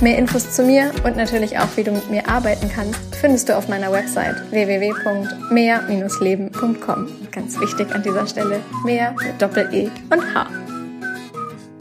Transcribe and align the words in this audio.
Mehr 0.00 0.18
Infos 0.18 0.50
zu 0.50 0.64
mir 0.64 0.90
und 1.04 1.16
natürlich 1.16 1.56
auch, 1.58 1.68
wie 1.76 1.84
du 1.84 1.92
mit 1.92 2.10
mir 2.10 2.28
arbeiten 2.28 2.68
kannst, 2.74 2.98
findest 3.20 3.48
du 3.48 3.56
auf 3.56 3.68
meiner 3.68 3.92
Website 3.92 4.34
www.mehr-leben.com. 4.50 7.08
Ganz 7.30 7.60
wichtig 7.60 7.94
an 7.94 8.02
dieser 8.02 8.26
Stelle, 8.26 8.60
mehr 8.84 9.14
mit 9.22 9.40
Doppel-E 9.40 9.88
und 10.10 10.34
H. 10.34 10.48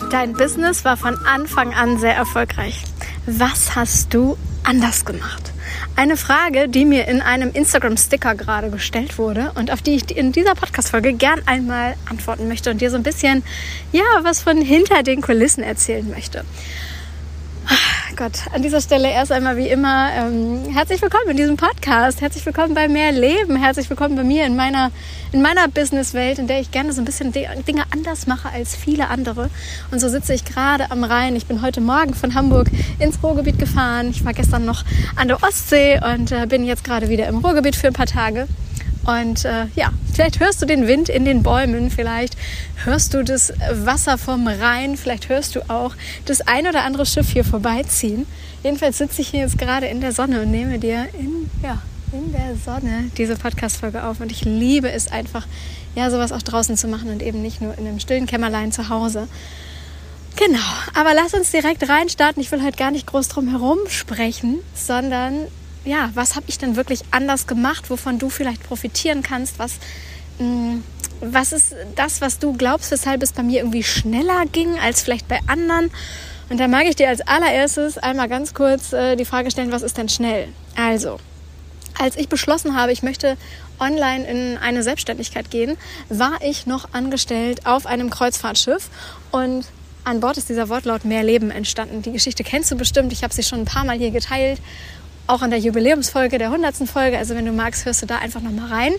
Dein 0.09 0.33
Business 0.33 0.85
war 0.85 0.95
von 0.95 1.17
Anfang 1.25 1.73
an 1.73 1.97
sehr 1.97 2.15
erfolgreich. 2.15 2.83
Was 3.25 3.75
hast 3.75 4.13
du 4.13 4.37
anders 4.63 5.05
gemacht? 5.05 5.51
Eine 5.95 6.17
Frage, 6.17 6.69
die 6.69 6.85
mir 6.85 7.07
in 7.07 7.21
einem 7.21 7.51
Instagram-Sticker 7.51 8.35
gerade 8.35 8.69
gestellt 8.69 9.17
wurde 9.17 9.51
und 9.55 9.71
auf 9.71 9.81
die 9.81 9.95
ich 9.95 10.15
in 10.15 10.31
dieser 10.31 10.55
Podcast-Folge 10.55 11.13
gern 11.13 11.41
einmal 11.45 11.95
antworten 12.09 12.47
möchte 12.47 12.71
und 12.71 12.81
dir 12.81 12.89
so 12.89 12.97
ein 12.97 13.03
bisschen, 13.03 13.43
ja, 13.91 14.03
was 14.21 14.41
von 14.41 14.61
hinter 14.61 15.03
den 15.03 15.21
Kulissen 15.21 15.63
erzählen 15.63 16.09
möchte. 16.09 16.45
Gott, 18.15 18.33
an 18.53 18.61
dieser 18.61 18.79
Stelle 18.79 19.09
erst 19.09 19.31
einmal 19.31 19.57
wie 19.57 19.67
immer 19.67 20.09
ähm, 20.13 20.61
herzlich 20.71 21.01
willkommen 21.01 21.29
in 21.29 21.37
diesem 21.37 21.57
Podcast, 21.57 22.21
herzlich 22.21 22.45
willkommen 22.45 22.75
bei 22.75 22.87
Mehr 22.87 23.11
Leben, 23.11 23.55
herzlich 23.55 23.89
willkommen 23.89 24.15
bei 24.15 24.23
mir 24.23 24.45
in 24.45 24.55
meiner, 24.55 24.91
in 25.31 25.41
meiner 25.41 25.67
Businesswelt, 25.67 26.37
in 26.37 26.47
der 26.47 26.59
ich 26.59 26.71
gerne 26.71 26.93
so 26.93 27.01
ein 27.01 27.05
bisschen 27.05 27.31
Dinge 27.31 27.83
anders 27.91 28.27
mache 28.27 28.49
als 28.49 28.75
viele 28.75 29.07
andere. 29.07 29.49
Und 29.91 29.99
so 29.99 30.09
sitze 30.09 30.33
ich 30.33 30.45
gerade 30.45 30.91
am 30.91 31.03
Rhein. 31.03 31.35
Ich 31.35 31.47
bin 31.47 31.61
heute 31.61 31.81
Morgen 31.81 32.13
von 32.13 32.35
Hamburg 32.35 32.67
ins 32.99 33.21
Ruhrgebiet 33.23 33.57
gefahren. 33.57 34.11
Ich 34.11 34.23
war 34.23 34.33
gestern 34.33 34.65
noch 34.65 34.83
an 35.15 35.27
der 35.27 35.41
Ostsee 35.41 35.99
und 35.99 36.31
äh, 36.31 36.45
bin 36.45 36.65
jetzt 36.65 36.83
gerade 36.83 37.09
wieder 37.09 37.27
im 37.27 37.39
Ruhrgebiet 37.39 37.75
für 37.75 37.87
ein 37.87 37.93
paar 37.93 38.05
Tage. 38.05 38.47
Und 39.05 39.43
äh, 39.43 39.65
ja, 39.75 39.91
vielleicht 40.13 40.39
hörst 40.39 40.61
du 40.61 40.65
den 40.65 40.87
Wind 40.87 41.09
in 41.09 41.25
den 41.25 41.43
Bäumen, 41.43 41.91
vielleicht 41.91 42.37
hörst 42.85 43.13
du 43.13 43.23
das 43.23 43.53
Wasser 43.71 44.17
vom 44.17 44.47
Rhein, 44.47 44.95
vielleicht 44.95 45.29
hörst 45.29 45.55
du 45.55 45.69
auch 45.69 45.95
das 46.25 46.41
ein 46.41 46.67
oder 46.67 46.83
andere 46.83 47.05
Schiff 47.05 47.29
hier 47.31 47.43
vorbeiziehen. 47.43 48.25
Jedenfalls 48.63 48.97
sitze 48.97 49.21
ich 49.21 49.29
hier 49.29 49.41
jetzt 49.41 49.57
gerade 49.57 49.87
in 49.87 49.99
der 49.99 50.13
Sonne 50.13 50.41
und 50.41 50.51
nehme 50.51 50.79
dir 50.79 51.07
in, 51.19 51.49
ja, 51.61 51.81
in 52.13 52.31
der 52.31 52.55
Sonne 52.63 53.11
diese 53.17 53.35
Podcast-Folge 53.35 54.03
auf. 54.05 54.21
Und 54.21 54.31
ich 54.31 54.45
liebe 54.45 54.89
es 54.89 55.11
einfach, 55.11 55.47
ja, 55.95 56.09
sowas 56.09 56.31
auch 56.31 56.41
draußen 56.41 56.77
zu 56.77 56.87
machen 56.87 57.09
und 57.09 57.21
eben 57.21 57.41
nicht 57.41 57.59
nur 57.59 57.77
in 57.77 57.85
einem 57.85 57.99
stillen 57.99 58.25
Kämmerlein 58.25 58.71
zu 58.71 58.87
Hause. 58.87 59.27
Genau, 60.37 60.59
aber 60.95 61.13
lass 61.13 61.33
uns 61.33 61.51
direkt 61.51 61.87
reinstarten. 61.87 62.41
Ich 62.41 62.51
will 62.51 62.63
heute 62.63 62.77
gar 62.77 62.91
nicht 62.91 63.05
groß 63.05 63.27
drum 63.27 63.49
herum 63.49 63.77
sprechen, 63.87 64.59
sondern 64.73 65.47
ja, 65.85 66.09
was 66.13 66.35
habe 66.35 66.45
ich 66.47 66.57
denn 66.57 66.75
wirklich 66.75 67.01
anders 67.11 67.47
gemacht, 67.47 67.89
wovon 67.89 68.19
du 68.19 68.29
vielleicht 68.29 68.63
profitieren 68.63 69.23
kannst, 69.23 69.59
was, 69.59 69.73
mh, 70.39 70.45
mm, 70.45 70.83
was 71.21 71.53
ist 71.53 71.75
das, 71.95 72.21
was 72.21 72.39
du 72.39 72.53
glaubst, 72.53 72.91
weshalb 72.91 73.23
es 73.23 73.31
bei 73.31 73.43
mir 73.43 73.59
irgendwie 73.59 73.83
schneller 73.83 74.45
ging 74.51 74.77
als 74.79 75.01
vielleicht 75.01 75.27
bei 75.27 75.39
anderen. 75.47 75.89
Und 76.49 76.59
da 76.59 76.67
mag 76.67 76.85
ich 76.85 76.95
dir 76.95 77.07
als 77.07 77.21
allererstes 77.21 77.97
einmal 77.97 78.27
ganz 78.27 78.53
kurz 78.53 78.91
äh, 78.91 79.15
die 79.15 79.25
Frage 79.25 79.49
stellen, 79.49 79.71
was 79.71 79.81
ist 79.81 79.97
denn 79.97 80.09
schnell? 80.09 80.49
Also, 80.75 81.19
als 81.97 82.17
ich 82.17 82.27
beschlossen 82.27 82.75
habe, 82.75 82.91
ich 82.91 83.03
möchte 83.03 83.37
online 83.79 84.25
in 84.25 84.57
eine 84.57 84.83
Selbstständigkeit 84.83 85.49
gehen, 85.49 85.77
war 86.09 86.39
ich 86.41 86.65
noch 86.65 86.93
angestellt 86.93 87.65
auf 87.65 87.85
einem 87.85 88.09
Kreuzfahrtschiff 88.09 88.89
und 89.31 89.65
an 90.03 90.19
Bord 90.19 90.37
ist 90.37 90.49
dieser 90.49 90.67
Wortlaut 90.67 91.05
mehr 91.05 91.23
Leben 91.23 91.49
entstanden. 91.49 92.01
Die 92.01 92.11
Geschichte 92.11 92.43
kennst 92.43 92.69
du 92.71 92.75
bestimmt, 92.75 93.13
ich 93.13 93.23
habe 93.23 93.33
sie 93.33 93.43
schon 93.43 93.61
ein 93.61 93.65
paar 93.65 93.85
Mal 93.85 93.97
hier 93.97 94.11
geteilt 94.11 94.59
auch 95.27 95.41
in 95.41 95.49
der 95.49 95.59
Jubiläumsfolge, 95.59 96.37
der 96.37 96.47
100. 96.47 96.87
Folge. 96.87 97.17
Also 97.17 97.35
wenn 97.35 97.45
du 97.45 97.53
magst, 97.53 97.85
hörst 97.85 98.01
du 98.01 98.05
da 98.05 98.17
einfach 98.17 98.41
nochmal 98.41 98.67
rein. 98.67 98.93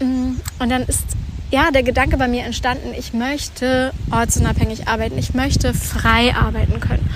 Mm, 0.00 0.40
und 0.58 0.68
dann 0.68 0.82
ist 0.82 1.04
ja 1.50 1.70
der 1.70 1.82
Gedanke 1.82 2.16
bei 2.16 2.28
mir 2.28 2.44
entstanden, 2.44 2.94
ich 2.96 3.12
möchte 3.12 3.92
ortsunabhängig 4.10 4.88
arbeiten, 4.88 5.18
ich 5.18 5.34
möchte 5.34 5.74
frei 5.74 6.34
arbeiten 6.34 6.80
können. 6.80 7.08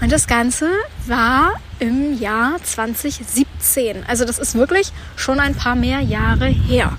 Und 0.00 0.10
das 0.10 0.26
Ganze 0.26 0.70
war 1.06 1.52
im 1.78 2.18
Jahr 2.18 2.62
2017. 2.62 4.04
Also 4.06 4.24
das 4.24 4.38
ist 4.38 4.54
wirklich 4.54 4.92
schon 5.16 5.40
ein 5.40 5.54
paar 5.54 5.74
mehr 5.74 6.00
Jahre 6.00 6.46
her. 6.46 6.96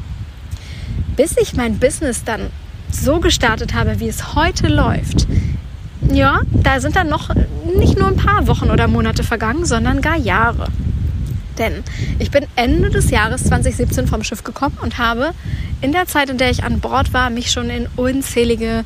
Bis 1.15 1.37
ich 1.37 1.53
mein 1.53 1.79
Business 1.79 2.23
dann 2.23 2.49
so 2.91 3.19
gestartet 3.19 3.73
habe, 3.73 3.99
wie 3.99 4.07
es 4.07 4.35
heute 4.35 4.67
läuft, 4.67 5.27
ja, 6.11 6.41
da 6.51 6.79
sind 6.79 6.95
dann 6.95 7.09
noch 7.09 7.29
nicht 7.77 7.97
nur 7.97 8.07
ein 8.07 8.15
paar 8.15 8.47
Wochen 8.47 8.69
oder 8.69 8.87
Monate 8.87 9.23
vergangen, 9.23 9.65
sondern 9.65 10.01
gar 10.01 10.17
Jahre. 10.17 10.67
Denn 11.57 11.83
ich 12.19 12.31
bin 12.31 12.45
Ende 12.55 12.89
des 12.89 13.11
Jahres 13.11 13.43
2017 13.43 14.07
vom 14.07 14.23
Schiff 14.23 14.43
gekommen 14.43 14.77
und 14.81 14.97
habe 14.97 15.33
in 15.81 15.91
der 15.91 16.07
Zeit, 16.07 16.29
in 16.29 16.37
der 16.37 16.49
ich 16.49 16.63
an 16.63 16.79
Bord 16.79 17.13
war, 17.13 17.29
mich 17.29 17.51
schon 17.51 17.69
in 17.69 17.87
unzählige 17.95 18.83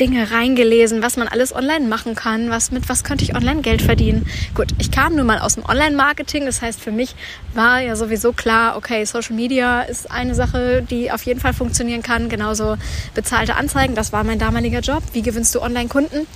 Dinge 0.00 0.30
reingelesen, 0.30 1.02
was 1.02 1.16
man 1.16 1.28
alles 1.28 1.54
online 1.54 1.86
machen 1.86 2.14
kann, 2.14 2.50
was 2.50 2.70
mit 2.70 2.88
was 2.88 3.04
könnte 3.04 3.24
ich 3.24 3.34
online 3.34 3.62
Geld 3.62 3.82
verdienen. 3.82 4.26
Gut, 4.54 4.68
ich 4.78 4.90
kam 4.90 5.14
nun 5.16 5.26
mal 5.26 5.38
aus 5.38 5.54
dem 5.54 5.64
Online-Marketing, 5.64 6.44
das 6.46 6.62
heißt 6.62 6.80
für 6.80 6.92
mich 6.92 7.14
war 7.54 7.80
ja 7.80 7.96
sowieso 7.96 8.32
klar, 8.32 8.76
okay, 8.76 9.04
Social 9.04 9.36
Media 9.36 9.82
ist 9.82 10.10
eine 10.10 10.34
Sache, 10.34 10.82
die 10.88 11.10
auf 11.10 11.22
jeden 11.22 11.40
Fall 11.40 11.54
funktionieren 11.54 12.02
kann, 12.02 12.28
genauso 12.28 12.76
bezahlte 13.14 13.56
Anzeigen, 13.56 13.94
das 13.94 14.12
war 14.12 14.24
mein 14.24 14.38
damaliger 14.38 14.80
Job. 14.80 15.02
Wie 15.12 15.22
gewinnst 15.22 15.54
du 15.54 15.62
Online-Kunden? 15.62 16.26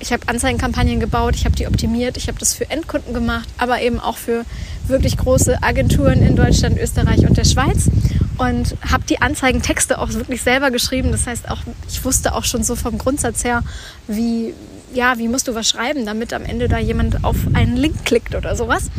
Ich 0.00 0.12
habe 0.12 0.28
Anzeigenkampagnen 0.28 1.00
gebaut, 1.00 1.34
ich 1.34 1.44
habe 1.44 1.56
die 1.56 1.66
optimiert, 1.66 2.16
ich 2.16 2.28
habe 2.28 2.38
das 2.38 2.54
für 2.54 2.70
Endkunden 2.70 3.12
gemacht, 3.14 3.48
aber 3.58 3.80
eben 3.80 3.98
auch 3.98 4.16
für 4.16 4.44
wirklich 4.86 5.16
große 5.16 5.62
Agenturen 5.62 6.22
in 6.22 6.36
Deutschland, 6.36 6.78
Österreich 6.78 7.26
und 7.26 7.36
der 7.36 7.44
Schweiz 7.44 7.90
und 8.38 8.76
habe 8.88 9.04
die 9.08 9.20
Anzeigentexte 9.20 9.98
auch 9.98 10.12
wirklich 10.12 10.42
selber 10.42 10.70
geschrieben. 10.70 11.10
Das 11.10 11.26
heißt 11.26 11.50
auch, 11.50 11.58
ich 11.88 12.04
wusste 12.04 12.34
auch 12.34 12.44
schon 12.44 12.62
so 12.62 12.76
vom 12.76 12.96
Grundsatz 12.96 13.44
her, 13.44 13.62
wie 14.06 14.54
ja, 14.94 15.18
wie 15.18 15.28
musst 15.28 15.48
du 15.48 15.54
was 15.54 15.68
schreiben, 15.68 16.06
damit 16.06 16.32
am 16.32 16.44
Ende 16.44 16.68
da 16.68 16.78
jemand 16.78 17.24
auf 17.24 17.36
einen 17.52 17.76
Link 17.76 18.04
klickt 18.04 18.34
oder 18.34 18.56
sowas. 18.56 18.90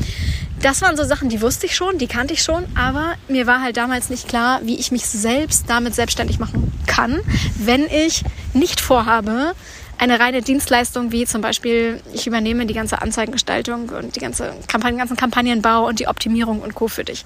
Das 0.62 0.82
waren 0.82 0.98
so 0.98 1.04
Sachen, 1.04 1.30
die 1.30 1.42
wusste 1.42 1.66
ich 1.66 1.76
schon, 1.76 1.98
die 1.98 2.08
kannte 2.08 2.34
ich 2.34 2.44
schon, 2.44 2.66
aber 2.76 3.14
mir 3.28 3.48
war 3.48 3.62
halt 3.62 3.78
damals 3.78 4.10
nicht 4.10 4.28
klar, 4.28 4.60
wie 4.64 4.76
ich 4.76 4.92
mich 4.92 5.06
selbst 5.06 5.66
damit 5.68 5.96
selbstständig 5.96 6.38
machen 6.38 6.72
kann, 6.86 7.20
wenn 7.58 7.86
ich 7.86 8.24
nicht 8.54 8.82
vorhabe, 8.82 9.54
eine 10.00 10.20
reine 10.20 10.42
Dienstleistung 10.42 11.12
wie 11.12 11.26
zum 11.26 11.42
Beispiel, 11.42 12.02
ich 12.14 12.26
übernehme 12.26 12.66
die 12.66 12.74
ganze 12.74 13.02
Anzeigengestaltung 13.02 13.90
und 13.90 14.16
die 14.16 14.20
ganze 14.20 14.54
Kampagnen, 14.68 14.98
ganzen 14.98 15.18
Kampagnenbau 15.18 15.86
und 15.88 16.00
die 16.00 16.08
Optimierung 16.08 16.62
und 16.62 16.74
Co. 16.74 16.88
für 16.88 17.04
dich. 17.04 17.26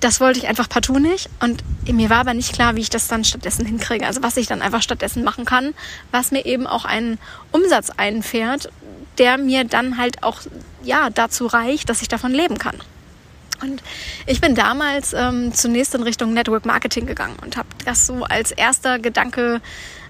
Das 0.00 0.20
wollte 0.20 0.38
ich 0.38 0.46
einfach 0.46 0.68
partout 0.68 0.98
nicht 0.98 1.28
und 1.40 1.64
mir 1.90 2.10
war 2.10 2.18
aber 2.18 2.34
nicht 2.34 2.52
klar, 2.52 2.76
wie 2.76 2.80
ich 2.80 2.90
das 2.90 3.08
dann 3.08 3.24
stattdessen 3.24 3.66
hinkriege. 3.66 4.06
Also 4.06 4.22
was 4.22 4.36
ich 4.36 4.46
dann 4.46 4.62
einfach 4.62 4.82
stattdessen 4.82 5.24
machen 5.24 5.44
kann, 5.44 5.74
was 6.12 6.30
mir 6.30 6.46
eben 6.46 6.66
auch 6.66 6.84
einen 6.84 7.18
Umsatz 7.50 7.90
einfährt, 7.96 8.70
der 9.18 9.38
mir 9.38 9.64
dann 9.64 9.96
halt 9.96 10.22
auch 10.22 10.40
ja 10.84 11.10
dazu 11.10 11.46
reicht, 11.46 11.88
dass 11.88 12.02
ich 12.02 12.08
davon 12.08 12.32
leben 12.32 12.58
kann. 12.58 12.76
Und 13.62 13.82
ich 14.26 14.40
bin 14.40 14.54
damals 14.54 15.12
ähm, 15.12 15.52
zunächst 15.54 15.94
in 15.94 16.02
Richtung 16.02 16.32
Network 16.34 16.66
Marketing 16.66 17.06
gegangen 17.06 17.36
und 17.42 17.56
habe 17.56 17.68
das 17.84 18.06
so 18.06 18.24
als 18.24 18.52
erster 18.52 18.98
Gedanke, 18.98 19.60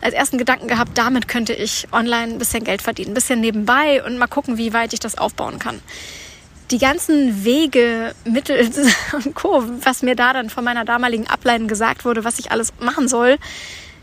als 0.00 0.14
ersten 0.14 0.38
Gedanken 0.38 0.68
gehabt, 0.68 0.96
damit 0.96 1.28
könnte 1.28 1.52
ich 1.52 1.86
online 1.92 2.34
ein 2.34 2.38
bisschen 2.38 2.64
Geld 2.64 2.82
verdienen, 2.82 3.12
ein 3.12 3.14
bisschen 3.14 3.40
nebenbei 3.40 4.02
und 4.04 4.18
mal 4.18 4.26
gucken, 4.26 4.58
wie 4.58 4.72
weit 4.72 4.92
ich 4.92 5.00
das 5.00 5.18
aufbauen 5.18 5.58
kann. 5.58 5.80
Die 6.70 6.78
ganzen 6.78 7.44
Wege, 7.44 8.14
Mittel 8.24 8.70
und 9.12 9.34
Co., 9.34 9.64
was 9.82 10.02
mir 10.02 10.16
da 10.16 10.32
dann 10.32 10.50
von 10.50 10.64
meiner 10.64 10.84
damaligen 10.84 11.26
Ableiten 11.26 11.68
gesagt 11.68 12.04
wurde, 12.04 12.24
was 12.24 12.38
ich 12.38 12.50
alles 12.50 12.72
machen 12.80 13.08
soll, 13.08 13.38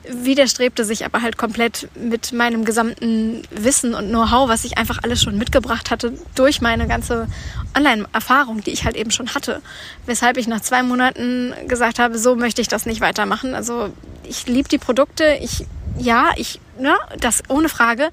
widerstrebte 0.08 0.86
sich 0.86 1.06
aber 1.06 1.22
halt 1.22 1.38
komplett 1.38 1.88
mit 1.96 2.34
meinem 2.34 2.66
gesamten 2.66 3.44
Wissen 3.52 3.94
und 3.94 4.10
Know-how, 4.10 4.50
was 4.50 4.66
ich 4.66 4.78
einfach 4.78 5.00
alles 5.04 5.22
schon 5.22 5.38
mitgebracht 5.38 5.92
hatte 5.92 6.14
durch 6.36 6.62
meine 6.62 6.88
ganze 6.88 7.28
Online-Erfahrung, 7.78 8.62
die 8.62 8.72
ich 8.72 8.86
halt 8.86 8.96
eben 8.96 9.12
schon 9.12 9.34
hatte. 9.34 9.62
Weshalb 10.06 10.38
ich 10.38 10.48
nach 10.48 10.62
zwei 10.62 10.84
Monaten 10.84 11.54
gesagt 11.68 12.00
habe, 12.00 12.18
so 12.18 12.36
möchte 12.36 12.62
ich 12.62 12.68
das 12.68 12.86
nicht 12.86 13.02
weitermachen. 13.02 13.56
Also 13.56 13.94
ich 14.24 14.48
liebe 14.48 14.70
die 14.70 14.78
Produkte, 14.78 15.38
ich, 15.42 15.66
ja, 15.98 16.32
ich, 16.36 16.60
ne, 16.78 16.96
das 17.20 17.44
ohne 17.50 17.70
Frage. 17.70 18.10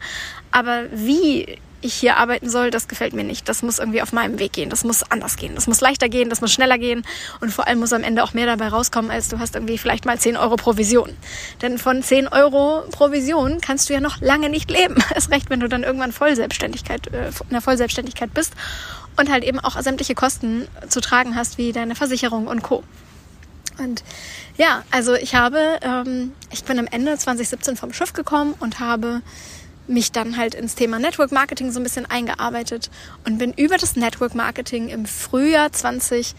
Aber 0.53 0.85
wie 0.93 1.59
ich 1.82 1.94
hier 1.94 2.17
arbeiten 2.17 2.49
soll, 2.49 2.71
das 2.71 2.88
gefällt 2.88 3.12
mir 3.12 3.25
nicht. 3.25 3.49
Das 3.49 3.62
muss 3.62 3.79
irgendwie 3.79 4.03
auf 4.03 4.12
meinem 4.12 4.38
Weg 4.38 4.53
gehen. 4.53 4.71
Das 4.71 4.85
muss 4.85 5.03
anders 5.11 5.37
gehen. 5.37 5.55
Das 5.55 5.67
muss 5.67 5.81
leichter 5.81 6.09
gehen, 6.09 6.31
das 6.31 6.41
muss 6.41 6.53
schneller 6.53 6.79
gehen 6.79 7.05
und 7.41 7.53
vor 7.53 7.67
allem 7.67 7.81
muss 7.81 7.93
am 7.93 8.03
Ende 8.03 8.23
auch 8.23 8.35
mehr 8.35 8.47
dabei 8.47 8.69
rauskommen, 8.69 9.11
als 9.11 9.29
du 9.29 9.38
hast 9.38 9.55
irgendwie 9.55 9.79
vielleicht 9.79 10.05
mal 10.05 10.19
10 10.19 10.37
Euro 10.37 10.56
Provision. 10.56 11.17
Denn 11.62 11.79
von 11.79 12.03
10 12.03 12.29
Euro 12.29 12.82
Provision 12.91 13.61
kannst 13.61 13.88
du 13.88 13.94
ja 13.94 14.00
noch 14.00 14.21
lange 14.21 14.49
nicht 14.49 14.71
leben. 14.71 14.97
Erst 15.15 15.31
recht, 15.31 15.50
wenn 15.50 15.61
du 15.61 15.69
dann 15.69 15.82
irgendwann 15.82 16.12
Vollselbstständigkeit, 16.12 17.06
äh, 17.09 17.29
in 17.29 17.50
der 17.50 17.61
Vollselbstständigkeit 17.61 18.32
bist 18.35 18.55
und 19.17 19.31
halt 19.31 19.44
eben 19.44 19.61
auch 19.61 19.81
sämtliche 19.81 20.15
Kosten 20.15 20.69
zu 20.88 21.00
tragen 21.00 21.37
hast, 21.37 21.59
wie 21.59 21.73
deine 21.73 21.94
Versicherung 21.94 22.47
und 22.47 22.62
Co. 22.62 22.82
Und 23.79 24.03
ja, 24.56 24.85
also 24.91 25.15
ich 25.15 25.35
habe, 25.35 25.79
ähm, 25.82 26.32
ich 26.50 26.65
bin 26.65 26.79
am 26.79 26.87
Ende 26.87 27.17
2017 27.17 27.77
vom 27.77 27.93
Schiff 27.93 28.12
gekommen 28.12 28.55
und 28.61 28.81
habe 28.81 29.23
mich 29.91 30.13
dann 30.13 30.37
halt 30.37 30.55
ins 30.55 30.75
Thema 30.75 30.99
Network 30.99 31.33
Marketing 31.33 31.73
so 31.73 31.81
ein 31.81 31.83
bisschen 31.83 32.07
eingearbeitet 32.07 32.91
und 33.27 33.39
bin 33.39 33.53
über 33.53 33.77
das 33.77 33.97
Network 33.97 34.35
Marketing 34.35 34.89
im 34.89 35.05
Frühjahr 35.05 35.73
2018 35.73 36.35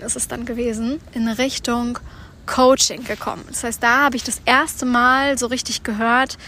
ist 0.00 0.16
es 0.16 0.26
dann 0.28 0.44
gewesen, 0.44 1.00
in 1.12 1.28
Richtung 1.28 1.98
Coaching 2.46 3.04
gekommen. 3.04 3.44
Das 3.48 3.64
heißt, 3.64 3.82
da 3.82 4.02
habe 4.02 4.16
ich 4.16 4.24
das 4.24 4.40
erste 4.44 4.86
Mal 4.86 5.38
so 5.38 5.46
richtig 5.46 5.82
gehört, 5.82 6.38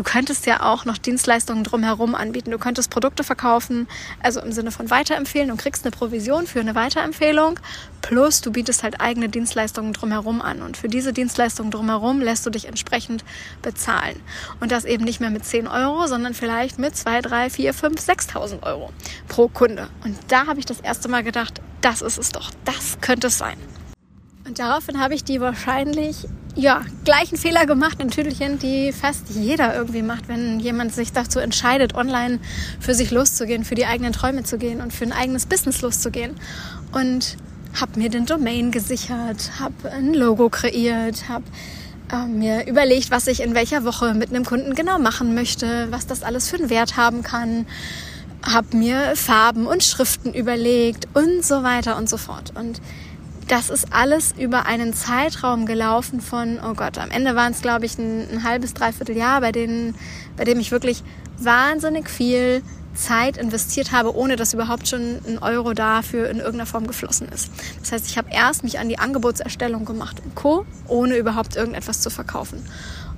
Du 0.00 0.04
könntest 0.04 0.46
ja 0.46 0.62
auch 0.62 0.86
noch 0.86 0.96
Dienstleistungen 0.96 1.62
drumherum 1.62 2.14
anbieten. 2.14 2.52
Du 2.52 2.56
könntest 2.56 2.88
Produkte 2.88 3.22
verkaufen, 3.22 3.86
also 4.22 4.40
im 4.40 4.50
Sinne 4.50 4.70
von 4.70 4.88
weiterempfehlen 4.88 5.50
und 5.50 5.58
kriegst 5.58 5.84
eine 5.84 5.90
Provision 5.90 6.46
für 6.46 6.58
eine 6.58 6.74
Weiterempfehlung. 6.74 7.60
Plus 8.00 8.40
du 8.40 8.50
bietest 8.50 8.82
halt 8.82 8.98
eigene 9.02 9.28
Dienstleistungen 9.28 9.92
drumherum 9.92 10.40
an. 10.40 10.62
Und 10.62 10.78
für 10.78 10.88
diese 10.88 11.12
Dienstleistungen 11.12 11.70
drumherum 11.70 12.22
lässt 12.22 12.46
du 12.46 12.50
dich 12.50 12.66
entsprechend 12.66 13.26
bezahlen. 13.60 14.18
Und 14.58 14.72
das 14.72 14.86
eben 14.86 15.04
nicht 15.04 15.20
mehr 15.20 15.28
mit 15.28 15.44
10 15.44 15.66
Euro, 15.66 16.06
sondern 16.06 16.32
vielleicht 16.32 16.78
mit 16.78 16.96
2, 16.96 17.20
3, 17.20 17.50
4, 17.50 17.74
5, 17.74 18.00
6.000 18.00 18.62
Euro 18.62 18.94
pro 19.28 19.48
Kunde. 19.48 19.90
Und 20.02 20.16
da 20.28 20.46
habe 20.46 20.60
ich 20.60 20.64
das 20.64 20.80
erste 20.80 21.10
Mal 21.10 21.24
gedacht, 21.24 21.60
das 21.82 22.00
ist 22.00 22.16
es 22.16 22.30
doch. 22.30 22.50
Das 22.64 23.02
könnte 23.02 23.26
es 23.26 23.36
sein. 23.36 23.58
Und 24.46 24.58
daraufhin 24.58 24.98
habe 24.98 25.14
ich 25.14 25.24
die 25.24 25.42
wahrscheinlich 25.42 26.26
ja, 26.56 26.82
gleichen 27.04 27.36
Fehler 27.36 27.66
gemacht, 27.66 27.98
natürlich, 27.98 28.38
die 28.62 28.92
fast 28.92 29.30
jeder 29.30 29.74
irgendwie 29.74 30.02
macht, 30.02 30.28
wenn 30.28 30.60
jemand 30.60 30.94
sich 30.94 31.12
dazu 31.12 31.38
entscheidet, 31.38 31.94
online 31.94 32.38
für 32.80 32.94
sich 32.94 33.10
loszugehen, 33.10 33.64
für 33.64 33.74
die 33.74 33.86
eigenen 33.86 34.12
Träume 34.12 34.42
zu 34.42 34.58
gehen 34.58 34.80
und 34.80 34.92
für 34.92 35.04
ein 35.04 35.12
eigenes 35.12 35.46
Business 35.46 35.80
loszugehen. 35.80 36.34
Und 36.92 37.36
habe 37.80 37.98
mir 37.98 38.10
den 38.10 38.26
Domain 38.26 38.72
gesichert, 38.72 39.52
habe 39.60 39.90
ein 39.92 40.12
Logo 40.12 40.48
kreiert, 40.48 41.28
habe 41.28 41.44
äh, 42.12 42.26
mir 42.26 42.66
überlegt, 42.66 43.10
was 43.10 43.26
ich 43.28 43.42
in 43.42 43.54
welcher 43.54 43.84
Woche 43.84 44.14
mit 44.14 44.30
einem 44.30 44.44
Kunden 44.44 44.74
genau 44.74 44.98
machen 44.98 45.34
möchte, 45.34 45.86
was 45.90 46.06
das 46.06 46.22
alles 46.22 46.48
für 46.48 46.56
einen 46.56 46.70
Wert 46.70 46.96
haben 46.96 47.22
kann, 47.22 47.66
habe 48.42 48.76
mir 48.76 49.14
Farben 49.14 49.66
und 49.66 49.84
Schriften 49.84 50.34
überlegt 50.34 51.06
und 51.14 51.44
so 51.44 51.62
weiter 51.62 51.96
und 51.96 52.08
so 52.08 52.16
fort. 52.16 52.52
Und 52.56 52.80
das 53.50 53.68
ist 53.68 53.92
alles 53.92 54.32
über 54.38 54.66
einen 54.66 54.94
Zeitraum 54.94 55.66
gelaufen 55.66 56.20
von, 56.20 56.60
oh 56.64 56.74
Gott, 56.74 56.98
am 56.98 57.10
Ende 57.10 57.34
waren 57.34 57.52
es, 57.52 57.62
glaube 57.62 57.84
ich, 57.84 57.98
ein, 57.98 58.28
ein 58.30 58.44
halbes, 58.44 58.74
dreiviertel 58.74 59.16
Jahr, 59.16 59.40
bei, 59.40 59.50
denen, 59.50 59.96
bei 60.36 60.44
dem 60.44 60.60
ich 60.60 60.70
wirklich 60.70 61.02
wahnsinnig 61.36 62.08
viel 62.08 62.62
Zeit 62.94 63.36
investiert 63.36 63.90
habe, 63.90 64.14
ohne 64.14 64.36
dass 64.36 64.54
überhaupt 64.54 64.86
schon 64.86 65.18
ein 65.26 65.38
Euro 65.40 65.72
dafür 65.72 66.28
in 66.28 66.38
irgendeiner 66.38 66.66
Form 66.66 66.86
geflossen 66.86 67.28
ist. 67.28 67.50
Das 67.80 67.90
heißt, 67.90 68.06
ich 68.06 68.18
habe 68.18 68.28
erst 68.30 68.62
mich 68.62 68.78
an 68.78 68.88
die 68.88 68.98
Angebotserstellung 68.98 69.84
gemacht 69.84 70.18
und 70.24 70.34
Co., 70.36 70.64
ohne 70.86 71.16
überhaupt 71.16 71.56
irgendetwas 71.56 72.00
zu 72.00 72.10
verkaufen. 72.10 72.64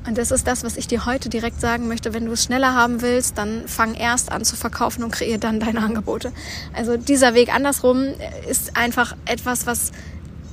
Und 0.06 0.18
das 0.18 0.30
ist 0.30 0.46
das, 0.46 0.64
was 0.64 0.76
ich 0.76 0.88
dir 0.88 1.06
heute 1.06 1.28
direkt 1.28 1.60
sagen 1.60 1.88
möchte. 1.88 2.12
Wenn 2.12 2.24
du 2.24 2.32
es 2.32 2.44
schneller 2.44 2.74
haben 2.74 3.02
willst, 3.02 3.38
dann 3.38 3.68
fang 3.68 3.94
erst 3.94 4.32
an 4.32 4.44
zu 4.44 4.56
verkaufen 4.56 5.04
und 5.04 5.12
kreier 5.12 5.38
dann 5.38 5.60
deine 5.60 5.80
Angebote. 5.80 6.32
Also 6.72 6.96
dieser 6.96 7.34
Weg 7.34 7.54
andersrum 7.54 8.06
ist 8.48 8.76
einfach 8.76 9.14
etwas, 9.26 9.66
was 9.66 9.92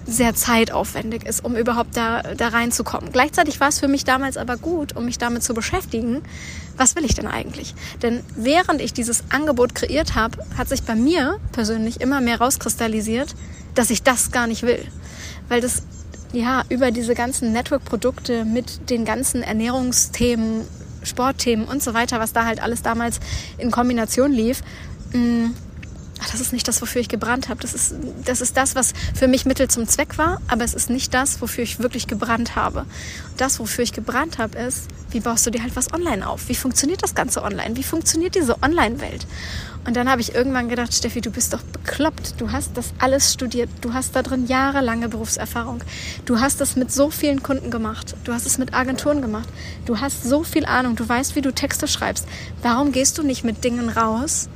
sehr 0.10 0.36
zeitaufwendig 0.36 1.26
ist, 1.26 1.44
um 1.44 1.56
überhaupt 1.56 1.96
da, 1.96 2.22
da 2.36 2.50
reinzukommen. 2.50 3.12
Gleichzeitig 3.12 3.60
war 3.60 3.70
es 3.70 3.80
für 3.80 3.88
mich 3.88 4.04
damals 4.04 4.38
aber 4.38 4.58
gut, 4.58 4.96
um 4.96 5.06
mich 5.06 5.18
damit 5.18 5.44
zu 5.44 5.54
beschäftigen, 5.54 6.22
was 6.78 6.96
will 6.96 7.06
ich 7.06 7.14
denn 7.14 7.28
eigentlich? 7.28 7.76
Denn 8.02 8.24
während 8.36 8.82
ich 8.82 8.94
dieses 8.94 9.24
Angebot 9.30 9.76
kreiert 9.76 10.16
habe, 10.16 10.38
hat 10.58 10.70
sich 10.70 10.84
bei 10.84 10.96
mir 10.96 11.40
persönlich 11.52 12.02
immer 12.02 12.22
mehr 12.22 12.40
rauskristallisiert, 12.40 13.36
dass 13.76 13.90
ich 13.90 14.04
das 14.04 14.32
gar 14.32 14.48
nicht 14.48 14.64
will. 14.64 14.86
Weil 15.50 15.62
das 15.62 15.84
ja 16.32 16.64
über 16.70 16.92
diese 16.92 17.16
ganzen 17.16 17.52
Network-Produkte 17.54 18.46
mit 18.46 18.90
den 18.90 19.06
ganzen 19.06 19.44
Ernährungsthemen, 19.44 20.62
Sportthemen 21.04 21.66
und 21.66 21.82
so 21.82 21.94
weiter, 21.94 22.20
was 22.20 22.34
da 22.34 22.46
halt 22.46 22.62
alles 22.62 22.82
damals 22.82 23.20
in 23.58 23.72
Kombination 23.72 24.32
lief, 24.32 24.62
mh, 25.14 25.20
mm, 25.20 25.56
ach, 26.22 26.30
das 26.30 26.42
ist 26.42 26.54
nicht 26.54 26.68
das, 26.68 26.82
wofür 26.82 27.02
ich 27.02 27.10
gebrannt 27.10 27.50
habe. 27.50 27.62
Das 27.62 27.74
ist, 27.74 27.96
das 28.26 28.42
ist 28.42 28.58
das, 28.58 28.76
was 28.76 28.94
für 29.14 29.28
mich 29.28 29.46
Mittel 29.46 29.70
zum 29.70 29.88
Zweck 29.88 30.18
war, 30.18 30.42
aber 30.48 30.64
es 30.64 30.74
ist 30.74 30.90
nicht 30.90 31.14
das, 31.14 31.42
wofür 31.42 31.64
ich 31.64 31.80
wirklich 31.80 32.08
gebrannt 32.08 32.56
habe. 32.56 32.86
Das, 33.38 33.60
wofür 33.60 33.84
ich 33.84 33.94
gebrannt 33.94 34.38
habe, 34.38 34.58
ist, 34.58 34.88
wie 35.12 35.20
baust 35.20 35.46
du 35.46 35.52
dir 35.52 35.64
halt 35.64 35.76
was 35.76 35.94
online 35.94 36.28
auf? 36.28 36.50
Wie 36.50 36.56
funktioniert 36.56 37.02
das 37.02 37.16
Ganze 37.16 37.42
online? 37.42 37.76
Wie 37.76 37.84
funktioniert 37.84 38.36
diese 38.36 38.62
Online-Welt? 38.62 39.26
Und 39.86 39.96
dann 39.96 40.10
habe 40.10 40.22
ich 40.22 40.36
irgendwann 40.36 40.70
gedacht, 40.70 40.94
Steffi, 40.94 41.22
du 41.22 41.32
bist 41.32 41.54
doch 41.54 41.62
bekloppt. 41.62 42.36
Du 42.40 42.52
hast 42.52 42.76
das 42.76 42.94
alles 43.00 43.34
studiert. 43.34 43.70
Du 43.82 43.94
hast 43.94 44.16
da 44.16 44.22
drin 44.22 44.46
jahrelange 44.46 45.10
Berufserfahrung. 45.10 45.82
Du 46.26 46.40
hast 46.40 46.62
das 46.62 46.76
mit 46.76 46.92
so 46.92 47.10
vielen 47.10 47.42
Kunden 47.42 47.72
gemacht. 47.72 48.16
Du 48.24 48.34
hast 48.34 48.46
es 48.46 48.58
mit 48.58 48.74
Agenturen 48.74 49.22
gemacht. 49.22 49.48
Du 49.86 50.00
hast 50.00 50.24
so 50.24 50.44
viel 50.44 50.66
Ahnung. 50.66 50.96
Du 50.96 51.08
weißt, 51.08 51.36
wie 51.36 51.42
du 51.42 51.52
Texte 51.52 51.88
schreibst. 51.88 52.28
Warum 52.62 52.92
gehst 52.92 53.18
du 53.18 53.24
nicht 53.24 53.44
mit 53.44 53.64
Dingen 53.64 53.90
raus, 53.90 54.50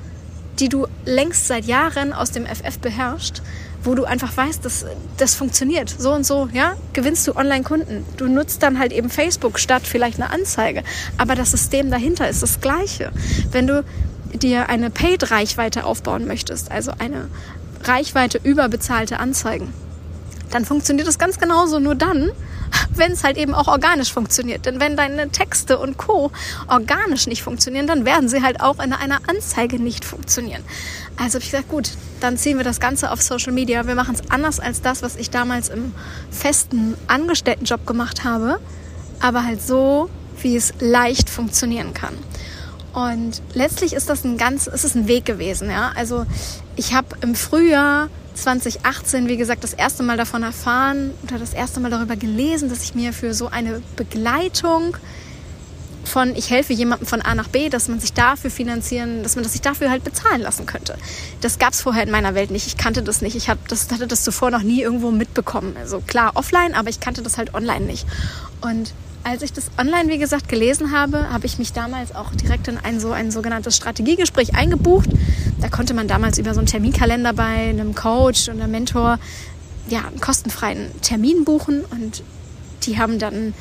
die 0.59 0.69
du 0.69 0.87
längst 1.05 1.47
seit 1.47 1.65
Jahren 1.65 2.13
aus 2.13 2.31
dem 2.31 2.45
FF 2.45 2.79
beherrschst, 2.79 3.41
wo 3.83 3.95
du 3.95 4.05
einfach 4.05 4.35
weißt, 4.35 4.63
dass 4.63 4.85
das 5.17 5.35
funktioniert. 5.35 5.93
So 5.97 6.13
und 6.13 6.25
so, 6.25 6.47
ja, 6.53 6.75
gewinnst 6.93 7.27
du 7.27 7.35
Online-Kunden. 7.35 8.05
Du 8.17 8.27
nutzt 8.27 8.63
dann 8.63 8.79
halt 8.79 8.93
eben 8.93 9.09
Facebook 9.09 9.59
statt 9.59 9.83
vielleicht 9.85 10.21
eine 10.21 10.31
Anzeige. 10.31 10.83
Aber 11.17 11.35
das 11.35 11.51
System 11.51 11.91
dahinter 11.91 12.29
ist 12.29 12.41
das 12.41 12.61
gleiche. 12.61 13.11
Wenn 13.51 13.67
du 13.67 13.83
dir 14.33 14.69
eine 14.69 14.89
Paid-Reichweite 14.89 15.85
aufbauen 15.85 16.27
möchtest, 16.27 16.71
also 16.71 16.93
eine 16.97 17.27
Reichweite 17.83 18.39
über 18.43 18.69
bezahlte 18.69 19.19
Anzeigen, 19.19 19.73
dann 20.51 20.65
funktioniert 20.65 21.07
das 21.07 21.19
ganz 21.19 21.39
genauso 21.39 21.79
nur 21.79 21.95
dann, 21.95 22.31
wenn 22.97 23.11
es 23.11 23.23
halt 23.23 23.37
eben 23.37 23.53
auch 23.53 23.67
organisch 23.67 24.11
funktioniert. 24.11 24.65
Denn 24.65 24.79
wenn 24.79 24.95
deine 24.97 25.29
Texte 25.29 25.77
und 25.77 25.97
Co. 25.97 26.31
organisch 26.67 27.27
nicht 27.27 27.43
funktionieren, 27.43 27.87
dann 27.87 28.05
werden 28.05 28.29
sie 28.29 28.41
halt 28.41 28.61
auch 28.61 28.79
in 28.79 28.93
einer 28.93 29.19
Anzeige 29.27 29.79
nicht 29.81 30.05
funktionieren. 30.05 30.63
Also 31.17 31.35
habe 31.35 31.43
ich 31.43 31.51
gesagt, 31.51 31.69
gut, 31.69 31.91
dann 32.19 32.37
ziehen 32.37 32.57
wir 32.57 32.63
das 32.63 32.79
Ganze 32.79 33.11
auf 33.11 33.21
Social 33.21 33.53
Media. 33.53 33.85
Wir 33.87 33.95
machen 33.95 34.15
es 34.15 34.31
anders 34.31 34.59
als 34.59 34.81
das, 34.81 35.01
was 35.01 35.15
ich 35.15 35.29
damals 35.29 35.69
im 35.69 35.93
festen 36.31 36.95
Angestelltenjob 37.07 37.85
gemacht 37.85 38.23
habe, 38.23 38.59
aber 39.19 39.45
halt 39.45 39.61
so, 39.61 40.09
wie 40.41 40.55
es 40.55 40.73
leicht 40.79 41.29
funktionieren 41.29 41.93
kann. 41.93 42.13
Und 42.93 43.41
letztlich 43.53 43.93
ist 43.93 44.09
das 44.09 44.23
ein 44.23 44.37
ganz, 44.37 44.67
ist 44.67 44.83
es 44.85 44.95
ein 44.95 45.07
Weg 45.07 45.25
gewesen, 45.25 45.69
ja. 45.69 45.91
Also 45.95 46.25
ich 46.75 46.93
habe 46.93 47.07
im 47.21 47.35
Frühjahr 47.35 48.09
2018, 48.33 49.27
wie 49.27 49.37
gesagt, 49.37 49.63
das 49.63 49.73
erste 49.73 50.03
Mal 50.03 50.17
davon 50.17 50.43
erfahren 50.43 51.11
oder 51.23 51.39
das 51.39 51.53
erste 51.53 51.79
Mal 51.79 51.91
darüber 51.91 52.15
gelesen, 52.15 52.69
dass 52.69 52.83
ich 52.83 52.95
mir 52.95 53.13
für 53.13 53.33
so 53.33 53.47
eine 53.47 53.81
Begleitung 53.95 54.97
von 56.05 56.35
ich 56.35 56.49
helfe 56.49 56.73
jemandem 56.73 57.07
von 57.07 57.21
A 57.21 57.33
nach 57.33 57.47
B, 57.47 57.69
dass 57.69 57.87
man 57.87 57.99
sich 57.99 58.13
dafür 58.13 58.51
finanzieren, 58.51 59.23
dass 59.23 59.35
man 59.35 59.43
das 59.43 59.53
sich 59.53 59.61
dafür 59.61 59.89
halt 59.89 60.03
bezahlen 60.03 60.41
lassen 60.41 60.65
könnte. 60.65 60.97
Das 61.41 61.59
gab 61.59 61.73
es 61.73 61.81
vorher 61.81 62.03
in 62.03 62.11
meiner 62.11 62.35
Welt 62.35 62.51
nicht. 62.51 62.67
Ich 62.67 62.77
kannte 62.77 63.03
das 63.03 63.21
nicht. 63.21 63.35
Ich 63.35 63.49
das, 63.67 63.89
hatte 63.89 64.07
das 64.07 64.23
zuvor 64.23 64.51
noch 64.51 64.63
nie 64.63 64.81
irgendwo 64.81 65.11
mitbekommen. 65.11 65.75
Also 65.77 66.01
klar 66.01 66.31
offline, 66.35 66.73
aber 66.75 66.89
ich 66.89 66.99
kannte 66.99 67.21
das 67.21 67.37
halt 67.37 67.53
online 67.53 67.85
nicht. 67.85 68.05
Und 68.61 68.93
als 69.23 69.41
ich 69.41 69.53
das 69.53 69.71
online, 69.77 70.09
wie 70.09 70.17
gesagt, 70.17 70.49
gelesen 70.49 70.91
habe, 70.91 71.29
habe 71.29 71.45
ich 71.45 71.57
mich 71.57 71.73
damals 71.73 72.13
auch 72.13 72.33
direkt 72.35 72.67
in 72.67 72.77
ein 72.77 72.99
so 72.99 73.11
ein 73.11 73.31
sogenanntes 73.31 73.75
Strategiegespräch 73.75 74.55
eingebucht. 74.55 75.09
Da 75.61 75.69
konnte 75.69 75.93
man 75.93 76.07
damals 76.07 76.37
über 76.37 76.53
so 76.53 76.59
einen 76.59 76.67
Terminkalender 76.67 77.33
bei 77.33 77.69
einem 77.69 77.95
Coach 77.95 78.49
oder 78.49 78.67
Mentor 78.67 79.19
ja, 79.87 80.07
einen 80.07 80.19
kostenfreien 80.19 80.91
Termin 81.01 81.45
buchen. 81.45 81.83
Und 81.89 82.23
die 82.83 82.97
haben 82.97 83.19
dann, 83.19 83.53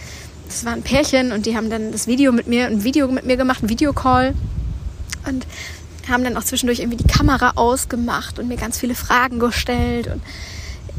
das 0.47 0.65
war 0.65 0.73
ein 0.73 0.83
Pärchen 0.83 1.33
und 1.33 1.47
die 1.47 1.57
haben 1.57 1.71
dann 1.71 1.93
das 1.93 2.07
Video 2.07 2.33
mit 2.33 2.47
mir, 2.47 2.67
ein 2.67 2.85
Video 2.85 3.09
mit 3.09 3.25
mir 3.25 3.37
gemacht, 3.37 3.63
ein 3.63 3.69
Videocall. 3.69 4.35
Und 5.29 5.47
haben 6.09 6.25
dann 6.25 6.37
auch 6.37 6.45
zwischendurch 6.45 6.81
irgendwie 6.81 6.97
die 6.97 7.07
Kamera 7.07 7.53
ausgemacht 7.55 8.41
und 8.41 8.49
mir 8.49 8.57
ganz 8.57 8.79
viele 8.79 8.95
Fragen 8.95 9.39
gestellt. 9.39 10.09
Und 10.09 10.21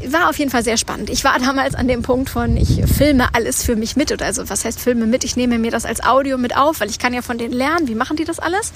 war 0.06 0.28
auf 0.28 0.38
jeden 0.38 0.50
Fall 0.50 0.64
sehr 0.64 0.76
spannend. 0.76 1.10
Ich 1.10 1.24
war 1.24 1.38
damals 1.38 1.74
an 1.74 1.88
dem 1.88 2.02
Punkt 2.02 2.28
von, 2.28 2.56
ich 2.56 2.82
filme 2.86 3.28
alles 3.32 3.62
für 3.62 3.76
mich 3.76 3.96
mit. 3.96 4.12
Oder 4.12 4.26
also, 4.26 4.48
was 4.48 4.64
heißt 4.64 4.80
filme 4.80 5.06
mit? 5.06 5.24
Ich 5.24 5.36
nehme 5.36 5.58
mir 5.58 5.70
das 5.70 5.84
als 5.86 6.02
Audio 6.02 6.36
mit 6.36 6.56
auf, 6.56 6.80
weil 6.80 6.90
ich 6.90 6.98
kann 6.98 7.14
ja 7.14 7.22
von 7.22 7.38
denen 7.38 7.54
lernen. 7.54 7.88
Wie 7.88 7.94
machen 7.94 8.16
die 8.16 8.24
das 8.24 8.38
alles? 8.38 8.72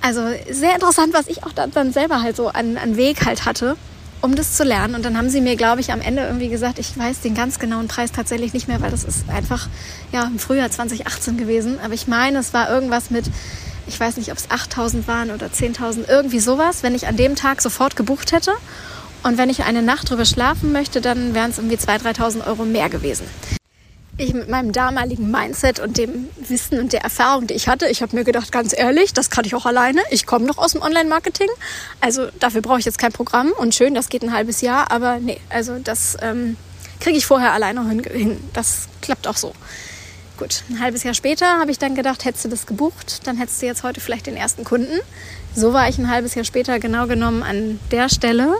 Also 0.00 0.20
sehr 0.50 0.74
interessant, 0.74 1.12
was 1.12 1.26
ich 1.26 1.44
auch 1.44 1.52
dann 1.52 1.92
selber 1.92 2.22
halt 2.22 2.36
so 2.36 2.48
an, 2.48 2.76
an 2.76 2.96
Weg 2.96 3.26
halt 3.26 3.46
hatte, 3.46 3.76
um 4.22 4.36
das 4.36 4.54
zu 4.54 4.62
lernen. 4.62 4.94
Und 4.94 5.04
dann 5.04 5.16
haben 5.18 5.28
sie 5.28 5.40
mir, 5.40 5.56
glaube 5.56 5.80
ich, 5.80 5.92
am 5.92 6.00
Ende 6.00 6.22
irgendwie 6.22 6.48
gesagt, 6.48 6.78
ich 6.78 6.96
weiß 6.96 7.20
den 7.20 7.34
ganz 7.34 7.58
genauen 7.58 7.88
Preis 7.88 8.12
tatsächlich 8.12 8.52
nicht 8.52 8.68
mehr, 8.68 8.80
weil 8.80 8.92
das 8.92 9.02
ist 9.02 9.28
einfach 9.28 9.68
ja 10.12 10.24
im 10.24 10.38
Frühjahr 10.38 10.70
2018 10.70 11.36
gewesen. 11.36 11.78
Aber 11.84 11.94
ich 11.94 12.06
meine, 12.06 12.38
es 12.38 12.54
war 12.54 12.70
irgendwas 12.70 13.10
mit, 13.10 13.24
ich 13.88 13.98
weiß 13.98 14.18
nicht, 14.18 14.30
ob 14.30 14.38
es 14.38 14.50
8000 14.50 15.08
waren 15.08 15.30
oder 15.32 15.46
10.000, 15.46 16.08
irgendwie 16.08 16.40
sowas, 16.40 16.84
wenn 16.84 16.94
ich 16.94 17.08
an 17.08 17.16
dem 17.16 17.34
Tag 17.34 17.60
sofort 17.60 17.96
gebucht 17.96 18.30
hätte. 18.30 18.52
Und 19.22 19.38
wenn 19.38 19.50
ich 19.50 19.64
eine 19.64 19.82
Nacht 19.82 20.10
drüber 20.10 20.24
schlafen 20.24 20.72
möchte, 20.72 21.00
dann 21.00 21.34
wären 21.34 21.50
es 21.50 21.58
irgendwie 21.58 21.76
2.000, 21.76 22.16
3.000 22.16 22.46
Euro 22.46 22.64
mehr 22.64 22.88
gewesen. 22.88 23.26
ich 24.16 24.34
mit 24.34 24.48
meinem 24.48 24.72
damaligen 24.72 25.30
Mindset 25.30 25.78
und 25.78 25.96
dem 25.96 26.28
Wissen 26.36 26.80
und 26.80 26.92
der 26.92 27.02
Erfahrung, 27.02 27.46
die 27.46 27.54
ich 27.54 27.68
hatte, 27.68 27.86
ich 27.88 28.02
habe 28.02 28.16
mir 28.16 28.24
gedacht, 28.24 28.50
ganz 28.50 28.76
ehrlich, 28.76 29.12
das 29.12 29.30
kann 29.30 29.44
ich 29.44 29.54
auch 29.54 29.64
alleine. 29.64 30.00
Ich 30.10 30.26
komme 30.26 30.44
noch 30.44 30.58
aus 30.58 30.72
dem 30.72 30.82
Online-Marketing. 30.82 31.48
Also 32.00 32.26
dafür 32.40 32.60
brauche 32.60 32.80
ich 32.80 32.84
jetzt 32.84 32.98
kein 32.98 33.12
Programm. 33.12 33.52
Und 33.52 33.74
schön, 33.74 33.94
das 33.94 34.08
geht 34.08 34.22
ein 34.22 34.32
halbes 34.32 34.60
Jahr. 34.60 34.90
Aber 34.90 35.18
nee, 35.20 35.40
also 35.50 35.78
das 35.78 36.16
ähm, 36.20 36.56
kriege 37.00 37.16
ich 37.16 37.26
vorher 37.26 37.52
alleine 37.52 37.88
hin. 37.88 38.40
Das 38.52 38.88
klappt 39.02 39.28
auch 39.28 39.36
so. 39.36 39.52
Gut, 40.38 40.62
ein 40.70 40.80
halbes 40.80 41.02
Jahr 41.02 41.14
später 41.14 41.58
habe 41.58 41.72
ich 41.72 41.78
dann 41.78 41.96
gedacht, 41.96 42.24
hättest 42.24 42.44
du 42.44 42.48
das 42.48 42.66
gebucht, 42.66 43.26
dann 43.26 43.36
hättest 43.36 43.60
du 43.60 43.66
jetzt 43.66 43.82
heute 43.82 44.00
vielleicht 44.00 44.26
den 44.26 44.36
ersten 44.36 44.62
Kunden. 44.62 45.00
So 45.54 45.72
war 45.72 45.88
ich 45.88 45.98
ein 45.98 46.08
halbes 46.08 46.36
Jahr 46.36 46.44
später 46.44 46.78
genau 46.78 47.08
genommen 47.08 47.42
an 47.42 47.80
der 47.90 48.08
Stelle, 48.08 48.56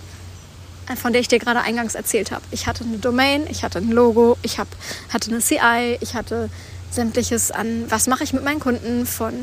von 0.97 1.13
der 1.13 1.21
ich 1.21 1.29
dir 1.29 1.39
gerade 1.39 1.61
eingangs 1.61 1.95
erzählt 1.95 2.31
habe. 2.31 2.43
Ich 2.51 2.67
hatte 2.67 2.85
eine 2.85 2.99
Domain, 2.99 3.47
ich 3.49 3.65
hatte 3.65 3.79
ein 3.79 3.91
Logo, 3.91 4.39
ich 4.43 4.59
hab, 4.59 4.69
hatte 5.13 5.31
eine 5.31 5.41
CI, 5.41 5.99
ich 6.01 6.15
hatte 6.15 6.49
sämtliches 6.91 7.51
an, 7.51 7.85
was 7.89 8.07
mache 8.07 8.25
ich 8.25 8.33
mit 8.33 8.45
meinen 8.45 8.61
Kunden, 8.61 9.07
von, 9.07 9.35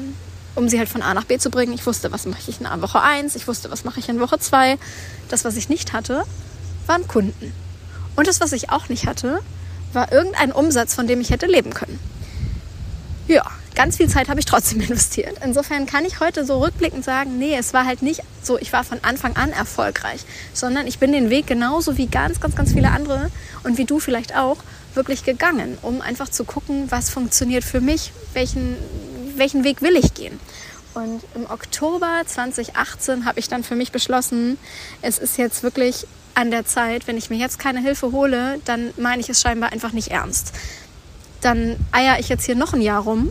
um 0.55 0.69
sie 0.69 0.79
halt 0.79 0.89
von 0.89 1.01
A 1.01 1.13
nach 1.13 1.25
B 1.25 1.37
zu 1.37 1.49
bringen. 1.49 1.73
Ich 1.73 1.85
wusste, 1.85 2.11
was 2.11 2.25
mache 2.25 2.39
ich 2.47 2.59
in 2.59 2.81
Woche 2.81 3.01
1, 3.01 3.35
ich 3.35 3.47
wusste, 3.47 3.69
was 3.71 3.83
mache 3.83 3.99
ich 3.99 4.09
in 4.09 4.19
Woche 4.19 4.39
2. 4.39 4.77
Das, 5.29 5.45
was 5.45 5.55
ich 5.55 5.69
nicht 5.69 5.93
hatte, 5.93 6.23
waren 6.87 7.07
Kunden. 7.07 7.53
Und 8.15 8.27
das, 8.27 8.39
was 8.39 8.51
ich 8.51 8.69
auch 8.69 8.89
nicht 8.89 9.05
hatte, 9.05 9.41
war 9.93 10.11
irgendein 10.11 10.51
Umsatz, 10.51 10.93
von 10.93 11.07
dem 11.07 11.21
ich 11.21 11.29
hätte 11.29 11.45
leben 11.45 11.73
können. 11.73 11.99
Ja, 13.27 13.43
ganz 13.75 13.97
viel 13.97 14.09
Zeit 14.09 14.29
habe 14.29 14.39
ich 14.39 14.45
trotzdem 14.45 14.81
investiert. 14.81 15.37
Insofern 15.43 15.85
kann 15.85 16.05
ich 16.05 16.19
heute 16.19 16.45
so 16.45 16.59
rückblickend 16.59 17.03
sagen, 17.03 17.37
nee, 17.37 17.55
es 17.55 17.73
war 17.73 17.85
halt 17.85 18.01
nicht 18.01 18.23
so, 18.41 18.57
ich 18.57 18.73
war 18.73 18.83
von 18.83 18.99
Anfang 19.03 19.35
an 19.35 19.51
erfolgreich, 19.51 20.21
sondern 20.53 20.87
ich 20.87 20.99
bin 20.99 21.11
den 21.11 21.29
Weg 21.29 21.47
genauso 21.47 21.97
wie 21.97 22.07
ganz, 22.07 22.39
ganz, 22.39 22.55
ganz 22.55 22.73
viele 22.73 22.89
andere 22.89 23.29
und 23.63 23.77
wie 23.77 23.85
du 23.85 23.99
vielleicht 23.99 24.35
auch 24.35 24.57
wirklich 24.93 25.23
gegangen, 25.23 25.77
um 25.81 26.01
einfach 26.01 26.29
zu 26.29 26.45
gucken, 26.45 26.89
was 26.89 27.09
funktioniert 27.09 27.63
für 27.63 27.81
mich, 27.81 28.13
welchen, 28.33 28.77
welchen 29.35 29.63
Weg 29.63 29.81
will 29.81 29.95
ich 29.97 30.13
gehen. 30.13 30.39
Und 30.93 31.21
im 31.35 31.45
Oktober 31.49 32.21
2018 32.25 33.25
habe 33.25 33.39
ich 33.39 33.49
dann 33.49 33.65
für 33.65 33.75
mich 33.75 33.91
beschlossen, 33.91 34.57
es 35.01 35.17
ist 35.17 35.37
jetzt 35.37 35.61
wirklich 35.61 36.07
an 36.35 36.51
der 36.51 36.65
Zeit, 36.65 37.07
wenn 37.07 37.17
ich 37.17 37.29
mir 37.29 37.35
jetzt 37.35 37.59
keine 37.59 37.81
Hilfe 37.81 38.13
hole, 38.13 38.61
dann 38.63 38.93
meine 38.97 39.21
ich 39.21 39.29
es 39.29 39.41
scheinbar 39.41 39.73
einfach 39.73 39.91
nicht 39.91 40.09
ernst. 40.09 40.53
Dann 41.41 41.75
eier 41.91 42.17
ich 42.19 42.29
jetzt 42.29 42.45
hier 42.45 42.55
noch 42.55 42.73
ein 42.73 42.81
Jahr 42.81 43.03
rum 43.03 43.29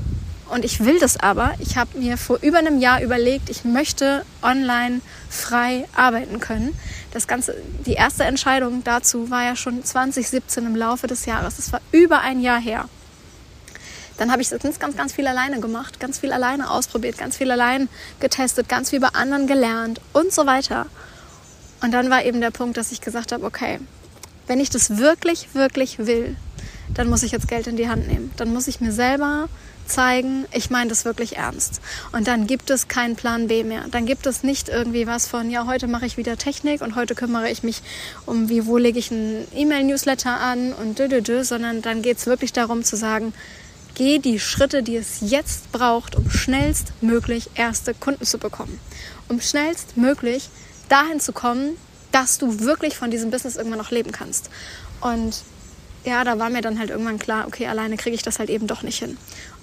und 0.50 0.64
ich 0.64 0.84
will 0.84 0.98
das 0.98 1.18
aber. 1.18 1.54
Ich 1.58 1.76
habe 1.76 1.98
mir 1.98 2.16
vor 2.16 2.38
über 2.42 2.58
einem 2.58 2.78
Jahr 2.78 3.02
überlegt, 3.02 3.50
ich 3.50 3.64
möchte 3.64 4.24
online 4.42 5.00
frei 5.30 5.86
arbeiten 5.94 6.40
können. 6.40 6.78
Das 7.12 7.26
Ganze, 7.26 7.56
die 7.86 7.94
erste 7.94 8.24
Entscheidung 8.24 8.84
dazu 8.84 9.30
war 9.30 9.44
ja 9.44 9.56
schon 9.56 9.84
2017 9.84 10.66
im 10.66 10.76
Laufe 10.76 11.06
des 11.06 11.26
Jahres. 11.26 11.56
Das 11.56 11.72
war 11.72 11.80
über 11.92 12.20
ein 12.20 12.40
Jahr 12.40 12.60
her. 12.60 12.88
Dann 14.16 14.30
habe 14.30 14.42
ich 14.42 14.48
das 14.48 14.62
ganz, 14.62 14.78
ganz, 14.78 14.96
ganz 14.96 15.12
viel 15.12 15.26
alleine 15.26 15.60
gemacht, 15.60 15.98
ganz 15.98 16.20
viel 16.20 16.32
alleine 16.32 16.70
ausprobiert, 16.70 17.18
ganz 17.18 17.36
viel 17.36 17.50
allein 17.50 17.88
getestet, 18.20 18.68
ganz 18.68 18.90
viel 18.90 19.00
bei 19.00 19.08
anderen 19.08 19.46
gelernt 19.46 20.00
und 20.12 20.32
so 20.32 20.46
weiter. 20.46 20.86
Und 21.82 21.92
dann 21.92 22.10
war 22.10 22.24
eben 22.24 22.40
der 22.40 22.52
Punkt, 22.52 22.76
dass 22.76 22.92
ich 22.92 23.00
gesagt 23.00 23.32
habe, 23.32 23.44
okay, 23.44 23.80
wenn 24.46 24.60
ich 24.60 24.70
das 24.70 24.98
wirklich, 24.98 25.54
wirklich 25.54 25.98
will, 25.98 26.36
dann 26.92 27.08
muss 27.08 27.22
ich 27.22 27.32
jetzt 27.32 27.48
Geld 27.48 27.66
in 27.66 27.76
die 27.76 27.88
Hand 27.88 28.06
nehmen. 28.06 28.30
Dann 28.36 28.52
muss 28.52 28.68
ich 28.68 28.80
mir 28.80 28.92
selber 28.92 29.48
zeigen, 29.86 30.46
ich 30.52 30.70
meine 30.70 30.90
das 30.90 31.04
wirklich 31.04 31.36
ernst. 31.36 31.80
Und 32.12 32.26
dann 32.28 32.46
gibt 32.46 32.70
es 32.70 32.88
keinen 32.88 33.16
Plan 33.16 33.48
B 33.48 33.64
mehr. 33.64 33.84
Dann 33.90 34.06
gibt 34.06 34.26
es 34.26 34.42
nicht 34.42 34.68
irgendwie 34.68 35.06
was 35.06 35.26
von, 35.26 35.50
ja, 35.50 35.66
heute 35.66 35.86
mache 35.86 36.06
ich 36.06 36.16
wieder 36.16 36.36
Technik 36.36 36.80
und 36.80 36.94
heute 36.94 37.14
kümmere 37.14 37.50
ich 37.50 37.62
mich 37.62 37.82
um, 38.26 38.48
wie, 38.48 38.66
wo 38.66 38.78
lege 38.78 38.98
ich 38.98 39.10
einen 39.10 39.46
E-Mail-Newsletter 39.54 40.40
an 40.40 40.72
und 40.72 40.98
dö, 40.98 41.08
dö, 41.08 41.20
dö, 41.20 41.44
sondern 41.44 41.82
dann 41.82 42.02
geht 42.02 42.18
es 42.18 42.26
wirklich 42.26 42.52
darum 42.52 42.84
zu 42.84 42.96
sagen, 42.96 43.32
geh 43.94 44.18
die 44.18 44.40
Schritte, 44.40 44.82
die 44.82 44.96
es 44.96 45.18
jetzt 45.20 45.70
braucht, 45.72 46.16
um 46.16 46.30
schnellstmöglich 46.30 47.50
erste 47.54 47.94
Kunden 47.94 48.24
zu 48.24 48.38
bekommen. 48.38 48.80
Um 49.28 49.40
schnellstmöglich 49.40 50.48
dahin 50.88 51.20
zu 51.20 51.32
kommen, 51.32 51.76
dass 52.12 52.38
du 52.38 52.60
wirklich 52.60 52.96
von 52.96 53.10
diesem 53.10 53.30
Business 53.30 53.56
irgendwann 53.56 53.78
noch 53.78 53.90
leben 53.90 54.12
kannst. 54.12 54.50
Und 55.00 55.42
ja, 56.04 56.22
da 56.24 56.38
war 56.38 56.50
mir 56.50 56.60
dann 56.60 56.78
halt 56.78 56.90
irgendwann 56.90 57.18
klar, 57.18 57.46
okay, 57.46 57.66
alleine 57.66 57.96
kriege 57.96 58.14
ich 58.14 58.22
das 58.22 58.38
halt 58.38 58.50
eben 58.50 58.66
doch 58.66 58.82
nicht 58.82 58.98
hin. 58.98 59.16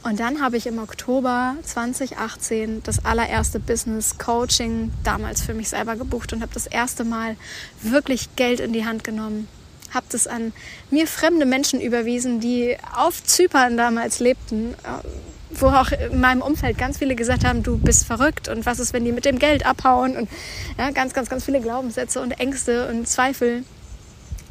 Und 0.04 0.20
dann 0.20 0.42
habe 0.42 0.58
ich 0.58 0.66
im 0.66 0.80
Oktober 0.80 1.56
2018 1.64 2.82
das 2.84 3.06
allererste 3.06 3.60
Business 3.60 4.18
Coaching 4.18 4.92
damals 5.04 5.42
für 5.42 5.54
mich 5.54 5.70
selber 5.70 5.96
gebucht 5.96 6.34
und 6.34 6.42
habe 6.42 6.54
das 6.54 6.66
erste 6.66 7.04
Mal 7.04 7.36
wirklich 7.82 8.36
Geld 8.36 8.60
in 8.60 8.74
die 8.74 8.86
Hand 8.86 9.04
genommen. 9.04 9.48
Habe 9.92 10.08
das 10.10 10.26
an 10.26 10.54
mir 10.90 11.06
fremde 11.06 11.46
Menschen 11.46 11.80
überwiesen, 11.80 12.40
die 12.40 12.78
auf 12.96 13.24
Zypern 13.24 13.78
damals 13.78 14.20
lebten, 14.20 14.74
äh, 14.74 15.08
wo 15.52 15.68
auch 15.68 15.92
in 15.92 16.20
meinem 16.20 16.42
Umfeld 16.42 16.78
ganz 16.78 16.98
viele 16.98 17.16
gesagt 17.16 17.46
haben, 17.46 17.62
du 17.62 17.78
bist 17.78 18.06
verrückt 18.06 18.48
und 18.48 18.66
was 18.66 18.80
ist, 18.80 18.94
wenn 18.94 19.06
die 19.06 19.12
mit 19.12 19.26
dem 19.26 19.38
Geld 19.38 19.66
abhauen 19.66 20.16
und 20.16 20.30
ja, 20.80 20.90
ganz, 20.92 21.14
ganz, 21.14 21.30
ganz 21.30 21.44
viele 21.44 21.62
Glaubenssätze 21.62 22.22
und 22.22 22.32
Ängste 22.40 22.88
und 22.88 23.08
Zweifel. 23.08 23.64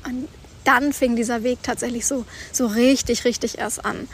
Und 0.04 0.28
dann 0.64 0.92
fing 0.92 1.16
dieser 1.16 1.42
Weg 1.42 1.62
tatsächlich 1.62 2.06
so, 2.06 2.24
so 2.52 2.66
richtig, 2.66 3.24
richtig 3.24 3.58
erst 3.58 3.84
an, 3.84 4.08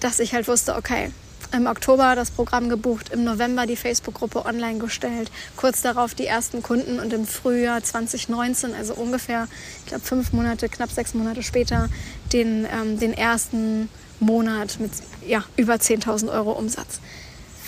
dass 0.00 0.20
ich 0.20 0.34
halt 0.34 0.48
wusste, 0.48 0.76
okay, 0.76 1.10
im 1.52 1.66
Oktober 1.66 2.14
das 2.14 2.30
Programm 2.30 2.68
gebucht, 2.68 3.10
im 3.12 3.24
November 3.24 3.66
die 3.66 3.76
Facebook-Gruppe 3.76 4.44
online 4.44 4.78
gestellt, 4.78 5.30
kurz 5.56 5.82
darauf 5.82 6.14
die 6.14 6.26
ersten 6.26 6.62
Kunden 6.62 7.00
und 7.00 7.12
im 7.12 7.26
Frühjahr 7.26 7.82
2019, 7.82 8.74
also 8.74 8.94
ungefähr, 8.94 9.48
ich 9.80 9.86
glaube 9.86 10.04
fünf 10.04 10.32
Monate, 10.32 10.68
knapp 10.68 10.90
sechs 10.90 11.14
Monate 11.14 11.42
später, 11.42 11.88
den, 12.32 12.66
ähm, 12.72 12.98
den 12.98 13.12
ersten 13.12 13.88
Monat 14.20 14.78
mit 14.78 14.92
ja, 15.26 15.44
über 15.56 15.74
10.000 15.74 16.32
Euro 16.32 16.52
Umsatz. 16.52 17.00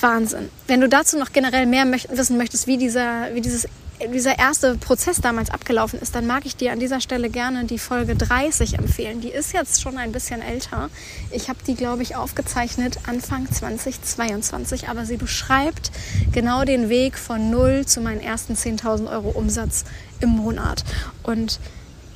Wahnsinn. 0.01 0.49
Wenn 0.67 0.81
du 0.81 0.89
dazu 0.89 1.17
noch 1.19 1.33
generell 1.33 1.67
mehr 1.67 1.87
wissen 2.11 2.37
möchtest, 2.37 2.67
wie, 2.67 2.77
dieser, 2.77 3.35
wie 3.35 3.41
dieses 3.41 3.69
dieser 4.09 4.39
erste 4.39 4.77
Prozess 4.77 5.21
damals 5.21 5.51
abgelaufen 5.51 6.01
ist, 6.01 6.15
dann 6.15 6.27
mag 6.27 6.45
ich 6.47 6.57
dir 6.57 6.73
an 6.73 6.81
dieser 6.81 7.01
Stelle 7.01 7.31
gerne 7.31 7.65
die 7.65 7.79
Folge 7.79 8.17
30 8.17 8.79
empfehlen. 8.79 9.21
Die 9.21 9.29
ist 9.29 9.53
jetzt 9.53 9.81
schon 9.81 9.99
ein 9.99 10.13
bisschen 10.13 10.43
älter. 10.43 10.91
Ich 11.31 11.49
habe 11.49 11.59
die, 11.67 11.75
glaube 11.75 12.03
ich, 12.03 12.17
aufgezeichnet 12.17 12.99
Anfang 13.07 13.51
2022, 13.51 14.89
aber 14.89 15.05
sie 15.07 15.17
beschreibt 15.17 15.93
genau 16.33 16.65
den 16.65 16.89
Weg 16.89 17.19
von 17.19 17.51
null 17.51 17.87
zu 17.87 18.01
meinen 18.01 18.21
ersten 18.21 18.55
10.000 18.55 19.11
Euro 19.11 19.31
Umsatz 19.31 19.85
im 20.21 20.31
Monat. 20.31 20.85
Und 21.23 21.61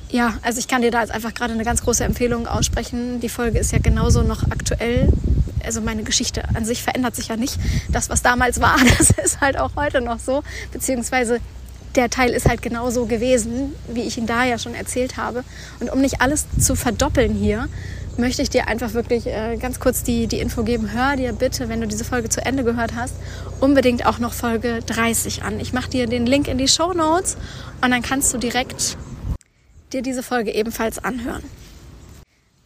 ja, 0.09 0.35
also 0.41 0.59
ich 0.59 0.67
kann 0.67 0.81
dir 0.81 0.91
da 0.91 1.01
jetzt 1.01 1.11
einfach 1.11 1.33
gerade 1.33 1.53
eine 1.53 1.63
ganz 1.63 1.83
große 1.83 2.03
Empfehlung 2.03 2.47
aussprechen. 2.47 3.19
Die 3.19 3.29
Folge 3.29 3.59
ist 3.59 3.71
ja 3.71 3.79
genauso 3.79 4.23
noch 4.23 4.43
aktuell. 4.43 5.11
Also 5.63 5.81
meine 5.81 6.03
Geschichte 6.03 6.47
an 6.55 6.63
sich 6.63 6.81
verändert 6.81 7.15
sich 7.15 7.27
ja 7.27 7.35
nicht. 7.35 7.57
Das, 7.89 8.09
was 8.09 8.21
damals 8.21 8.61
war, 8.61 8.77
das 8.97 9.09
ist 9.09 9.41
halt 9.41 9.57
auch 9.57 9.71
heute 9.75 10.01
noch 10.01 10.19
so. 10.19 10.43
Beziehungsweise 10.71 11.39
der 11.97 12.09
Teil 12.09 12.29
ist 12.29 12.47
halt 12.47 12.61
genauso 12.61 13.05
gewesen, 13.05 13.73
wie 13.87 14.03
ich 14.03 14.17
ihn 14.17 14.27
da 14.27 14.45
ja 14.45 14.57
schon 14.57 14.75
erzählt 14.75 15.17
habe. 15.17 15.43
Und 15.79 15.91
um 15.91 15.99
nicht 15.99 16.21
alles 16.21 16.45
zu 16.59 16.75
verdoppeln 16.75 17.33
hier, 17.33 17.67
möchte 18.17 18.41
ich 18.41 18.49
dir 18.49 18.67
einfach 18.67 18.93
wirklich 18.93 19.27
äh, 19.27 19.57
ganz 19.57 19.79
kurz 19.79 20.03
die, 20.03 20.27
die 20.27 20.39
Info 20.39 20.63
geben. 20.63 20.91
Hör 20.91 21.15
dir 21.15 21.33
bitte, 21.33 21.69
wenn 21.69 21.81
du 21.81 21.87
diese 21.87 22.05
Folge 22.05 22.29
zu 22.29 22.45
Ende 22.45 22.63
gehört 22.63 22.95
hast, 22.95 23.15
unbedingt 23.59 24.05
auch 24.05 24.19
noch 24.19 24.33
Folge 24.33 24.79
30 24.85 25.43
an. 25.43 25.59
Ich 25.59 25.73
mache 25.73 25.89
dir 25.89 26.07
den 26.07 26.25
Link 26.25 26.47
in 26.47 26.57
die 26.57 26.67
Show 26.67 26.93
Notes 26.93 27.37
und 27.81 27.91
dann 27.91 28.01
kannst 28.01 28.33
du 28.33 28.37
direkt 28.37 28.97
dir 29.93 30.01
diese 30.01 30.23
Folge 30.23 30.53
ebenfalls 30.53 31.03
anhören. 31.03 31.43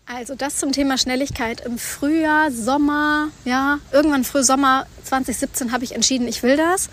Also 0.05 0.35
das 0.35 0.57
zum 0.57 0.73
Thema 0.73 0.97
Schnelligkeit. 0.97 1.61
Im 1.61 1.77
Frühjahr, 1.77 2.51
Sommer, 2.51 3.29
ja, 3.45 3.79
irgendwann 3.93 4.25
früh 4.25 4.43
Sommer 4.43 4.85
2017 5.05 5.71
habe 5.71 5.85
ich 5.85 5.95
entschieden, 5.95 6.27
ich 6.27 6.43
will 6.43 6.57
das. 6.57 6.89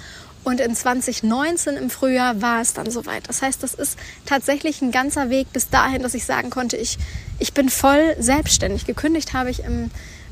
Und 0.48 0.60
in 0.60 0.74
2019 0.74 1.76
im 1.76 1.90
Frühjahr 1.90 2.40
war 2.40 2.62
es 2.62 2.72
dann 2.72 2.90
soweit. 2.90 3.28
Das 3.28 3.42
heißt, 3.42 3.62
das 3.62 3.74
ist 3.74 3.98
tatsächlich 4.24 4.80
ein 4.80 4.90
ganzer 4.90 5.28
Weg 5.28 5.52
bis 5.52 5.68
dahin, 5.68 6.02
dass 6.02 6.14
ich 6.14 6.24
sagen 6.24 6.48
konnte, 6.48 6.78
ich, 6.78 6.96
ich 7.38 7.52
bin 7.52 7.68
voll 7.68 8.16
selbstständig. 8.18 8.86
Gekündigt 8.86 9.34
habe 9.34 9.50
ich 9.50 9.62
im, 9.62 9.90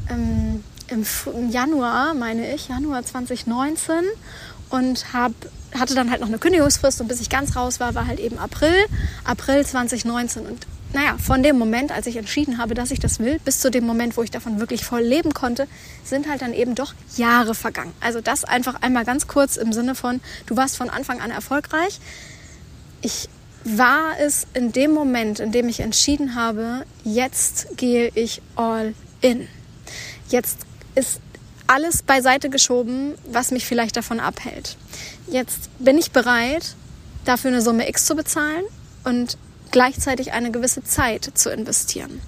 im, 0.08 0.64
im 0.88 1.50
Januar, 1.50 2.14
meine 2.14 2.54
ich, 2.54 2.68
Januar 2.68 3.04
2019 3.04 3.94
und 4.70 5.12
hab, 5.12 5.32
hatte 5.78 5.94
dann 5.94 6.10
halt 6.10 6.22
noch 6.22 6.28
eine 6.28 6.38
Kündigungsfrist 6.38 7.02
und 7.02 7.08
bis 7.08 7.20
ich 7.20 7.28
ganz 7.28 7.54
raus 7.54 7.78
war, 7.78 7.94
war 7.94 8.06
halt 8.06 8.18
eben 8.18 8.38
April, 8.38 8.86
April 9.22 9.66
2019. 9.66 10.46
Und 10.46 10.66
naja, 10.96 11.18
von 11.18 11.42
dem 11.42 11.58
Moment, 11.58 11.92
als 11.92 12.06
ich 12.06 12.16
entschieden 12.16 12.56
habe, 12.56 12.72
dass 12.72 12.90
ich 12.90 12.98
das 12.98 13.18
will, 13.18 13.38
bis 13.44 13.60
zu 13.60 13.70
dem 13.70 13.84
Moment, 13.84 14.16
wo 14.16 14.22
ich 14.22 14.30
davon 14.30 14.60
wirklich 14.60 14.82
voll 14.82 15.02
leben 15.02 15.34
konnte, 15.34 15.68
sind 16.02 16.26
halt 16.26 16.40
dann 16.40 16.54
eben 16.54 16.74
doch 16.74 16.94
Jahre 17.18 17.54
vergangen. 17.54 17.92
Also 18.00 18.22
das 18.22 18.44
einfach 18.44 18.80
einmal 18.80 19.04
ganz 19.04 19.26
kurz 19.26 19.58
im 19.58 19.74
Sinne 19.74 19.94
von, 19.94 20.22
du 20.46 20.56
warst 20.56 20.78
von 20.78 20.88
Anfang 20.88 21.20
an 21.20 21.30
erfolgreich. 21.30 22.00
Ich 23.02 23.28
war 23.62 24.18
es 24.18 24.46
in 24.54 24.72
dem 24.72 24.92
Moment, 24.92 25.38
in 25.38 25.52
dem 25.52 25.68
ich 25.68 25.80
entschieden 25.80 26.34
habe, 26.34 26.86
jetzt 27.04 27.76
gehe 27.76 28.10
ich 28.14 28.40
all 28.54 28.94
in. 29.20 29.48
Jetzt 30.30 30.60
ist 30.94 31.20
alles 31.66 32.02
beiseite 32.02 32.48
geschoben, 32.48 33.16
was 33.30 33.50
mich 33.50 33.66
vielleicht 33.66 33.98
davon 33.98 34.18
abhält. 34.18 34.78
Jetzt 35.30 35.68
bin 35.78 35.98
ich 35.98 36.10
bereit, 36.12 36.74
dafür 37.26 37.50
eine 37.50 37.60
Summe 37.60 37.86
X 37.86 38.06
zu 38.06 38.16
bezahlen 38.16 38.64
und 39.04 39.36
gleichzeitig 39.76 40.32
eine 40.32 40.50
gewisse 40.50 40.82
Zeit 40.84 41.32
zu 41.34 41.50
investieren. 41.50 42.22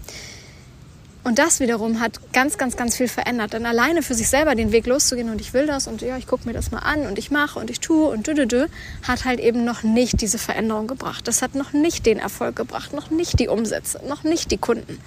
Und 1.25 1.39
das 1.39 1.61
wiederum 1.61 1.99
hat 1.99 2.21
ganz, 2.35 2.59
ganz, 2.59 2.77
ganz 2.77 2.95
viel 2.95 3.09
verändert. 3.09 3.55
Denn 3.55 3.65
alleine 3.65 4.03
für 4.03 4.13
sich 4.13 4.29
selber 4.29 4.55
den 4.55 4.71
Weg 4.71 4.87
loszugehen 4.87 5.31
und 5.31 5.41
ich 5.41 5.55
will 5.55 5.67
das 5.67 5.87
und 5.87 6.03
ja, 6.03 6.19
ich 6.19 6.27
gucke 6.27 6.47
mir 6.47 6.53
das 6.53 6.73
mal 6.73 6.81
an 6.81 7.07
und 7.07 7.19
ich 7.19 7.31
mache 7.31 7.59
und 7.59 7.71
ich 7.71 7.81
tue 7.81 8.07
und 8.11 8.27
dü, 8.27 8.35
dü, 8.35 8.47
dü, 8.47 8.67
hat 9.03 9.25
halt 9.25 9.41
eben 9.41 9.65
noch 9.65 9.83
nicht 9.83 10.21
diese 10.21 10.37
Veränderung 10.37 10.89
gebracht. 10.89 11.27
Das 11.27 11.41
hat 11.41 11.55
noch 11.55 11.73
nicht 11.73 12.05
den 12.05 12.19
Erfolg 12.19 12.55
gebracht, 12.55 12.93
noch 12.93 13.09
nicht 13.09 13.41
die 13.41 13.49
Umsätze, 13.49 13.99
noch 14.07 14.25
nicht 14.25 14.51
die 14.51 14.59
Kunden. 14.59 15.01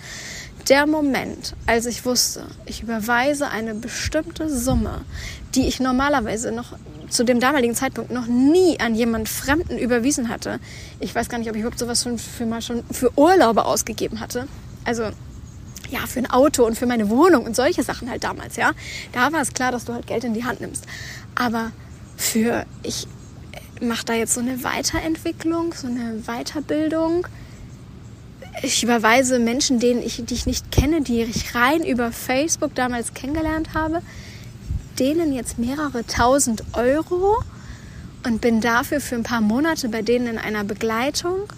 Der 0.67 0.88
Moment, 0.88 1.53
als 1.67 1.86
ich 1.86 2.05
wusste, 2.05 2.48
ich 2.65 2.81
überweise 2.81 3.50
eine 3.50 3.75
bestimmte 3.75 4.50
Summe, 4.50 5.05
die 5.53 5.67
ich 5.67 5.79
normalerweise 5.79 6.51
noch 6.51 6.74
zu 7.12 7.24
dem 7.24 7.39
damaligen 7.39 7.75
Zeitpunkt 7.75 8.12
noch 8.12 8.25
nie 8.25 8.80
an 8.80 8.96
jemand 8.96 9.30
Fremden 9.30 9.77
überwiesen 9.77 10.30
hatte. 10.30 10.60
Ich 11.00 11.13
weiß 11.13 11.30
gar 11.30 11.38
nicht, 11.38 11.50
ob 11.50 11.56
ich 11.56 11.62
überhaupt 11.62 11.80
sowas 11.80 12.03
schon 12.03 12.18
für 12.18 12.46
mal 12.46 12.62
schon 12.62 12.84
für 12.91 13.12
Urlaube 13.18 13.65
ausgegeben 13.65 14.20
hatte. 14.20 14.48
Also 14.86 15.03
ja, 15.89 16.08
für 16.08 16.20
ein 16.20 16.30
Auto 16.30 16.65
und 16.65 16.77
für 16.77 16.86
meine 16.86 17.10
Wohnung 17.10 17.46
und 17.46 17.56
solche 17.56 17.84
Sachen 17.84 18.10
halt 18.10 18.24
damals, 18.24 18.56
ja. 18.56 18.72
Da 19.12 19.32
war 19.34 19.41
es 19.41 19.53
klar, 19.53 19.72
dass 19.72 19.86
du 19.86 19.94
halt 19.94 20.08
Geld 20.08 20.24
in 20.24 20.34
die 20.34 20.46
Hand 20.46 20.62
nimmst. 20.62 20.86
Aber 21.36 21.72
für, 22.15 22.65
ich 22.84 23.08
mache 23.82 24.06
da 24.06 24.13
jetzt 24.13 24.34
so 24.34 24.39
eine 24.39 24.63
Weiterentwicklung, 24.63 25.74
so 25.74 25.88
eine 25.88 26.24
Weiterbildung. 26.25 27.27
Ich 28.63 28.84
überweise 28.84 29.39
Menschen, 29.39 29.80
denen 29.80 30.01
ich, 30.01 30.24
die 30.24 30.34
ich 30.34 30.46
nicht 30.46 30.72
kenne, 30.72 31.01
die 31.01 31.24
ich 31.24 31.56
rein 31.56 31.84
über 31.84 32.12
Facebook 32.12 32.74
damals 32.75 33.13
kennengelernt 33.13 33.74
habe, 33.74 34.01
denen 35.00 35.33
jetzt 35.33 35.57
mehrere 35.57 36.05
tausend 36.05 36.63
Euro 36.74 37.43
und 38.25 38.41
bin 38.41 38.62
dafür 38.62 39.01
für 39.01 39.15
ein 39.15 39.24
paar 39.24 39.41
Monate 39.41 39.89
bei 39.89 40.01
denen 40.01 40.27
in 40.27 40.38
einer 40.38 40.63
Begleitung 40.63 41.51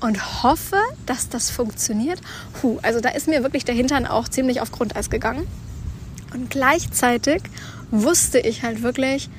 und 0.00 0.42
hoffe, 0.42 0.78
dass 1.06 1.28
das 1.28 1.50
funktioniert. 1.50 2.20
Puh, 2.60 2.78
also 2.82 3.00
da 3.00 3.10
ist 3.10 3.28
mir 3.28 3.42
wirklich 3.42 3.64
der 3.64 3.74
Hintern 3.74 4.06
auch 4.06 4.28
ziemlich 4.28 4.60
auf 4.60 4.70
Grundeis 4.70 5.08
gegangen. 5.08 5.46
Und 6.34 6.50
gleichzeitig 6.50 7.42
wusste 7.90 8.38
ich 8.38 8.62
halt 8.62 8.82
wirklich, 8.82 9.30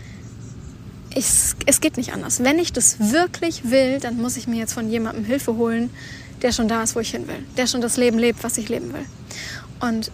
ich, 1.13 1.25
es 1.65 1.81
geht 1.81 1.97
nicht 1.97 2.13
anders. 2.13 2.43
Wenn 2.43 2.57
ich 2.57 2.73
das 2.73 3.11
wirklich 3.11 3.69
will, 3.69 3.99
dann 3.99 4.17
muss 4.17 4.37
ich 4.37 4.47
mir 4.47 4.57
jetzt 4.57 4.73
von 4.73 4.89
jemandem 4.89 5.25
Hilfe 5.25 5.55
holen, 5.55 5.89
der 6.41 6.51
schon 6.51 6.67
da 6.67 6.83
ist, 6.83 6.95
wo 6.95 6.99
ich 6.99 7.11
hin 7.11 7.27
will. 7.27 7.43
Der 7.57 7.67
schon 7.67 7.81
das 7.81 7.97
Leben 7.97 8.17
lebt, 8.17 8.43
was 8.43 8.57
ich 8.57 8.69
leben 8.69 8.93
will. 8.93 9.05
Und 9.81 10.11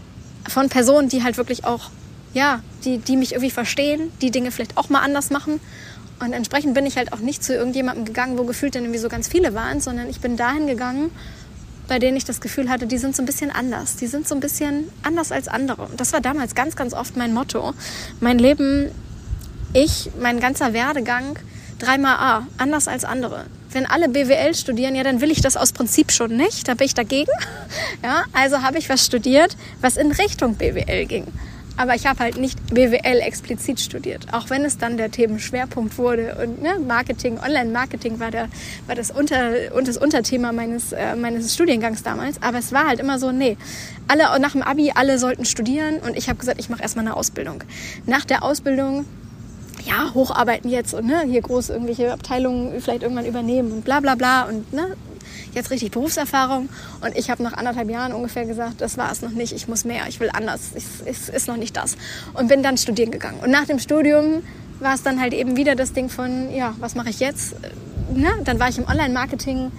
von 0.47 0.69
Personen, 0.69 1.09
die 1.09 1.23
halt 1.23 1.37
wirklich 1.37 1.65
auch, 1.65 1.91
ja, 2.33 2.61
die, 2.85 2.97
die 2.97 3.17
mich 3.17 3.33
irgendwie 3.33 3.51
verstehen, 3.51 4.11
die 4.21 4.31
Dinge 4.31 4.51
vielleicht 4.51 4.77
auch 4.77 4.89
mal 4.89 5.01
anders 5.01 5.29
machen 5.29 5.59
und 6.21 6.33
entsprechend 6.33 6.75
bin 6.75 6.85
ich 6.85 6.97
halt 6.97 7.13
auch 7.13 7.19
nicht 7.19 7.43
zu 7.43 7.53
irgendjemandem 7.53 8.05
gegangen, 8.05 8.37
wo 8.37 8.43
gefühlt 8.43 8.75
dann 8.75 8.83
irgendwie 8.83 8.99
so 8.99 9.09
ganz 9.09 9.27
viele 9.27 9.55
waren, 9.55 9.81
sondern 9.81 10.07
ich 10.07 10.21
bin 10.21 10.37
dahin 10.37 10.67
gegangen, 10.67 11.09
bei 11.87 11.97
denen 11.97 12.15
ich 12.15 12.25
das 12.25 12.41
Gefühl 12.41 12.69
hatte, 12.69 12.85
die 12.85 12.99
sind 12.99 13.15
so 13.15 13.23
ein 13.23 13.25
bisschen 13.25 13.49
anders. 13.49 13.95
Die 13.95 14.05
sind 14.05 14.27
so 14.27 14.35
ein 14.35 14.39
bisschen 14.39 14.87
anders 15.01 15.31
als 15.31 15.47
andere. 15.47 15.81
Und 15.83 15.99
das 15.99 16.13
war 16.13 16.21
damals 16.21 16.53
ganz, 16.53 16.75
ganz 16.75 16.93
oft 16.93 17.17
mein 17.17 17.33
Motto. 17.33 17.73
Mein 18.19 18.37
Leben, 18.37 18.91
ich, 19.73 20.11
mein 20.21 20.39
ganzer 20.39 20.73
Werdegang, 20.73 21.39
dreimal 21.79 22.17
A, 22.17 22.47
anders 22.57 22.87
als 22.87 23.03
andere. 23.03 23.45
Wenn 23.71 23.87
alle 23.87 24.07
BWL 24.07 24.53
studieren, 24.53 24.95
ja, 24.95 25.03
dann 25.03 25.21
will 25.21 25.31
ich 25.31 25.41
das 25.41 25.57
aus 25.57 25.73
Prinzip 25.73 26.11
schon 26.11 26.37
nicht. 26.37 26.67
Da 26.67 26.75
bin 26.75 26.85
ich 26.85 26.93
dagegen. 26.93 27.31
Ja, 28.03 28.23
also 28.33 28.63
habe 28.63 28.79
ich 28.79 28.89
was 28.89 29.05
studiert, 29.05 29.55
was 29.79 29.95
in 29.95 30.11
Richtung 30.11 30.55
BWL 30.55 31.05
ging. 31.05 31.27
Aber 31.81 31.95
ich 31.95 32.05
habe 32.05 32.19
halt 32.19 32.37
nicht 32.37 32.63
BWL 32.71 33.21
explizit 33.21 33.79
studiert, 33.79 34.27
auch 34.33 34.51
wenn 34.51 34.63
es 34.63 34.77
dann 34.77 34.97
der 34.97 35.09
Themenschwerpunkt 35.09 35.97
wurde. 35.97 36.37
Und 36.39 36.61
ne, 36.61 36.77
Marketing, 36.77 37.39
Online-Marketing 37.39 38.19
war, 38.19 38.29
der, 38.29 38.49
war 38.85 38.93
das, 38.93 39.09
Unter, 39.09 39.73
und 39.73 39.87
das 39.87 39.97
Unterthema 39.97 40.51
meines, 40.51 40.91
äh, 40.91 41.15
meines 41.15 41.55
Studiengangs 41.55 42.03
damals. 42.03 42.39
Aber 42.43 42.59
es 42.59 42.71
war 42.71 42.85
halt 42.85 42.99
immer 42.99 43.17
so, 43.17 43.31
nee, 43.31 43.57
alle 44.07 44.39
nach 44.39 44.51
dem 44.51 44.61
Abi, 44.61 44.91
alle 44.93 45.17
sollten 45.17 45.43
studieren. 45.43 45.97
Und 45.97 46.15
ich 46.15 46.29
habe 46.29 46.37
gesagt, 46.37 46.59
ich 46.59 46.69
mache 46.69 46.83
erstmal 46.83 47.03
eine 47.03 47.17
Ausbildung. 47.17 47.63
Nach 48.05 48.25
der 48.25 48.43
Ausbildung 48.43 49.05
ja, 49.83 50.13
hocharbeiten 50.13 50.69
jetzt 50.69 50.93
und 50.93 51.07
ne, 51.07 51.23
hier 51.25 51.41
groß 51.41 51.71
irgendwelche 51.71 52.13
Abteilungen 52.13 52.79
vielleicht 52.79 53.01
irgendwann 53.01 53.25
übernehmen 53.25 53.71
und 53.71 53.83
bla 53.83 54.01
bla 54.01 54.13
bla 54.13 54.43
und 54.43 54.71
ne, 54.71 54.95
jetzt 55.53 55.71
richtig 55.71 55.91
Berufserfahrung. 55.91 56.69
Und 57.01 57.17
ich 57.17 57.29
habe 57.29 57.43
nach 57.43 57.53
anderthalb 57.53 57.89
Jahren 57.89 58.13
ungefähr 58.13 58.45
gesagt, 58.45 58.81
das 58.81 58.97
war 58.97 59.11
es 59.11 59.21
noch 59.21 59.31
nicht, 59.31 59.53
ich 59.53 59.67
muss 59.67 59.85
mehr, 59.85 60.07
ich 60.07 60.19
will 60.19 60.29
anders, 60.31 60.71
es 60.75 61.29
ist, 61.29 61.47
noch 61.47 61.57
nicht 61.57 61.75
das. 61.75 61.97
Und 62.33 62.47
bin 62.47 62.63
dann 62.63 62.77
studieren 62.77 63.11
gegangen. 63.11 63.39
Und 63.41 63.51
nach 63.51 63.65
dem 63.65 63.79
Studium 63.79 64.43
war 64.79 64.95
es 64.95 65.03
dann 65.03 65.19
halt 65.21 65.33
eben 65.33 65.55
wieder 65.57 65.75
das 65.75 65.93
Ding 65.93 66.09
von, 66.09 66.53
ja, 66.53 66.73
was 66.79 66.95
mache 66.95 67.09
ich 67.09 67.19
jetzt? 67.19 67.55
Na, 68.13 68.29
dann 68.43 68.59
war 68.59 68.69
ich 68.69 68.77
im 68.77 68.87
Online-Marketing 68.87 69.71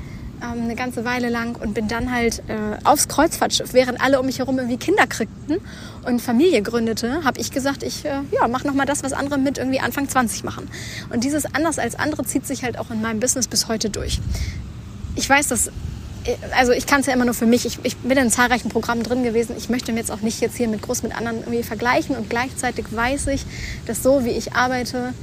ähm, 0.42 0.62
eine 0.62 0.74
ganze 0.74 1.04
Weile 1.04 1.28
lang 1.28 1.56
und 1.56 1.74
bin 1.74 1.88
dann 1.88 2.12
halt 2.12 2.42
äh, 2.48 2.54
aufs 2.84 3.08
Kreuzfahrtschiff, 3.08 3.74
während 3.74 4.00
alle 4.00 4.20
um 4.20 4.26
mich 4.26 4.38
herum 4.38 4.58
irgendwie 4.58 4.78
Kinder 4.78 5.06
kriegten 5.06 5.58
und 6.04 6.20
Familie 6.20 6.62
gründete, 6.62 7.24
habe 7.24 7.40
ich 7.40 7.50
gesagt, 7.50 7.82
ich 7.82 8.04
äh, 8.04 8.20
ja, 8.32 8.48
mache 8.48 8.66
nochmal 8.66 8.86
das, 8.86 9.02
was 9.02 9.12
andere 9.12 9.38
mit 9.38 9.58
irgendwie 9.58 9.80
Anfang 9.80 10.08
20 10.08 10.44
machen. 10.44 10.68
Und 11.10 11.24
dieses 11.24 11.52
anders 11.54 11.78
als 11.78 11.94
andere 11.94 12.24
zieht 12.24 12.46
sich 12.46 12.64
halt 12.64 12.78
auch 12.78 12.90
in 12.90 13.02
meinem 13.02 13.20
Business 13.20 13.48
bis 13.48 13.68
heute 13.68 13.90
durch 13.90 14.20
ich 15.16 15.28
weiß, 15.28 15.48
dass 15.48 15.70
also 16.54 16.72
ich 16.72 16.86
kann 16.86 17.00
es 17.00 17.06
ja 17.06 17.14
immer 17.14 17.24
nur 17.24 17.34
für 17.34 17.46
mich. 17.46 17.66
Ich, 17.66 17.78
ich, 17.82 17.96
bin 17.96 18.16
in 18.16 18.30
zahlreichen 18.30 18.68
Programmen 18.68 19.02
drin 19.02 19.24
gewesen. 19.24 19.56
Ich 19.58 19.68
möchte 19.68 19.92
mir 19.92 19.98
jetzt 19.98 20.10
auch 20.12 20.20
nicht 20.20 20.40
jetzt 20.40 20.56
hier 20.56 20.68
mit 20.68 20.82
groß 20.82 21.02
mit 21.02 21.16
anderen 21.16 21.38
irgendwie 21.38 21.62
vergleichen 21.62 22.16
und 22.16 22.30
gleichzeitig 22.30 22.86
weiß 22.90 23.26
ich, 23.28 23.44
dass 23.86 24.02
so 24.02 24.24
wie 24.24 24.30
ich 24.30 24.52
arbeite 24.52 25.14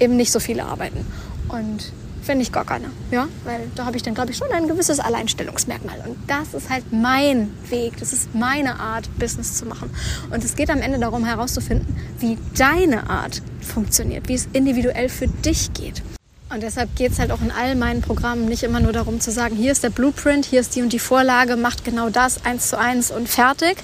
eben 0.00 0.16
nicht 0.16 0.32
so 0.32 0.40
viele 0.40 0.64
arbeiten 0.64 1.06
und 1.48 1.92
finde 2.22 2.42
ich 2.42 2.52
gar 2.52 2.64
keine, 2.64 2.90
ja, 3.10 3.26
weil 3.44 3.60
da 3.74 3.86
habe 3.86 3.96
ich 3.96 4.02
dann 4.02 4.14
glaube 4.14 4.32
ich 4.32 4.36
schon 4.36 4.52
ein 4.52 4.68
gewisses 4.68 5.00
Alleinstellungsmerkmal 5.00 5.98
und 6.06 6.18
das 6.26 6.52
ist 6.52 6.68
halt 6.68 6.92
mein 6.92 7.50
Weg, 7.70 7.96
das 7.98 8.12
ist 8.12 8.34
meine 8.34 8.78
Art 8.78 9.08
Business 9.18 9.54
zu 9.54 9.64
machen 9.64 9.90
und 10.30 10.44
es 10.44 10.54
geht 10.54 10.70
am 10.70 10.80
Ende 10.80 10.98
darum 10.98 11.24
herauszufinden, 11.24 11.96
wie 12.18 12.36
deine 12.56 13.08
Art 13.08 13.40
funktioniert, 13.60 14.28
wie 14.28 14.34
es 14.34 14.46
individuell 14.52 15.08
für 15.08 15.26
dich 15.26 15.72
geht. 15.72 16.02
Und 16.50 16.62
deshalb 16.62 16.96
geht 16.96 17.12
es 17.12 17.18
halt 17.18 17.30
auch 17.30 17.42
in 17.42 17.50
all 17.50 17.74
meinen 17.74 18.00
Programmen 18.00 18.46
nicht 18.46 18.62
immer 18.62 18.80
nur 18.80 18.92
darum 18.92 19.20
zu 19.20 19.30
sagen, 19.30 19.54
hier 19.54 19.70
ist 19.70 19.84
der 19.84 19.90
Blueprint, 19.90 20.46
hier 20.46 20.60
ist 20.60 20.74
die 20.74 20.82
und 20.82 20.94
die 20.94 20.98
Vorlage, 20.98 21.56
macht 21.56 21.84
genau 21.84 22.08
das 22.08 22.46
eins 22.46 22.68
zu 22.68 22.78
eins 22.78 23.10
und 23.10 23.28
fertig, 23.28 23.76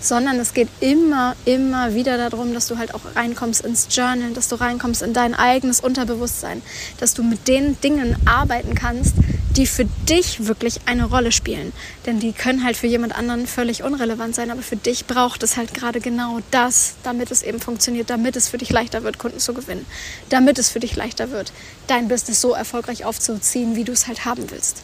sondern 0.00 0.38
es 0.38 0.54
geht 0.54 0.68
immer, 0.80 1.34
immer 1.44 1.94
wieder 1.94 2.16
darum, 2.16 2.54
dass 2.54 2.68
du 2.68 2.78
halt 2.78 2.94
auch 2.94 3.00
reinkommst 3.14 3.64
ins 3.64 3.88
Journal, 3.90 4.32
dass 4.32 4.48
du 4.48 4.56
reinkommst 4.56 5.02
in 5.02 5.12
dein 5.12 5.34
eigenes 5.34 5.80
Unterbewusstsein, 5.80 6.62
dass 6.98 7.14
du 7.14 7.22
mit 7.22 7.48
den 7.48 7.80
Dingen 7.80 8.16
arbeiten 8.26 8.74
kannst, 8.74 9.14
die 9.56 9.66
für 9.66 9.86
dich 10.08 10.46
wirklich 10.46 10.80
eine 10.86 11.06
Rolle 11.06 11.32
spielen. 11.32 11.72
Denn 12.06 12.20
die 12.20 12.32
können 12.32 12.62
halt 12.64 12.76
für 12.76 12.86
jemand 12.86 13.16
anderen 13.16 13.46
völlig 13.46 13.82
unrelevant 13.82 14.34
sein, 14.34 14.52
aber 14.52 14.62
für 14.62 14.76
dich 14.76 15.06
braucht 15.06 15.42
es 15.42 15.56
halt 15.56 15.74
gerade 15.74 16.00
genau 16.00 16.38
das, 16.52 16.94
damit 17.02 17.32
es 17.32 17.42
eben 17.42 17.58
funktioniert, 17.60 18.08
damit 18.08 18.36
es 18.36 18.48
für 18.48 18.58
dich 18.58 18.70
leichter 18.70 19.02
wird, 19.02 19.18
Kunden 19.18 19.40
zu 19.40 19.54
gewinnen, 19.54 19.84
damit 20.28 20.58
es 20.58 20.68
für 20.68 20.78
dich 20.78 20.94
leichter 20.94 21.32
wird, 21.32 21.52
dein 21.88 22.06
Business 22.06 22.40
so 22.40 22.52
erfolgreich 22.52 23.04
aufzuziehen, 23.04 23.74
wie 23.74 23.84
du 23.84 23.92
es 23.92 24.06
halt 24.06 24.24
haben 24.24 24.48
willst. 24.50 24.82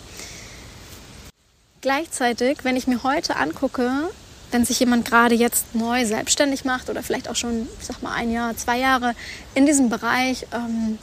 Gleichzeitig, 1.80 2.58
wenn 2.62 2.76
ich 2.76 2.86
mir 2.86 3.02
heute 3.02 3.36
angucke, 3.36 4.08
wenn 4.54 4.64
sich 4.64 4.78
jemand 4.78 5.04
gerade 5.04 5.34
jetzt 5.34 5.74
neu 5.74 6.06
selbstständig 6.06 6.64
macht 6.64 6.88
oder 6.88 7.02
vielleicht 7.02 7.28
auch 7.28 7.34
schon, 7.34 7.66
ich 7.80 7.86
sag 7.86 8.02
mal, 8.02 8.14
ein 8.14 8.30
Jahr, 8.30 8.56
zwei 8.56 8.78
Jahre 8.78 9.16
in 9.56 9.66
diesem 9.66 9.88
Bereich 9.88 10.46
ähm, 10.54 11.00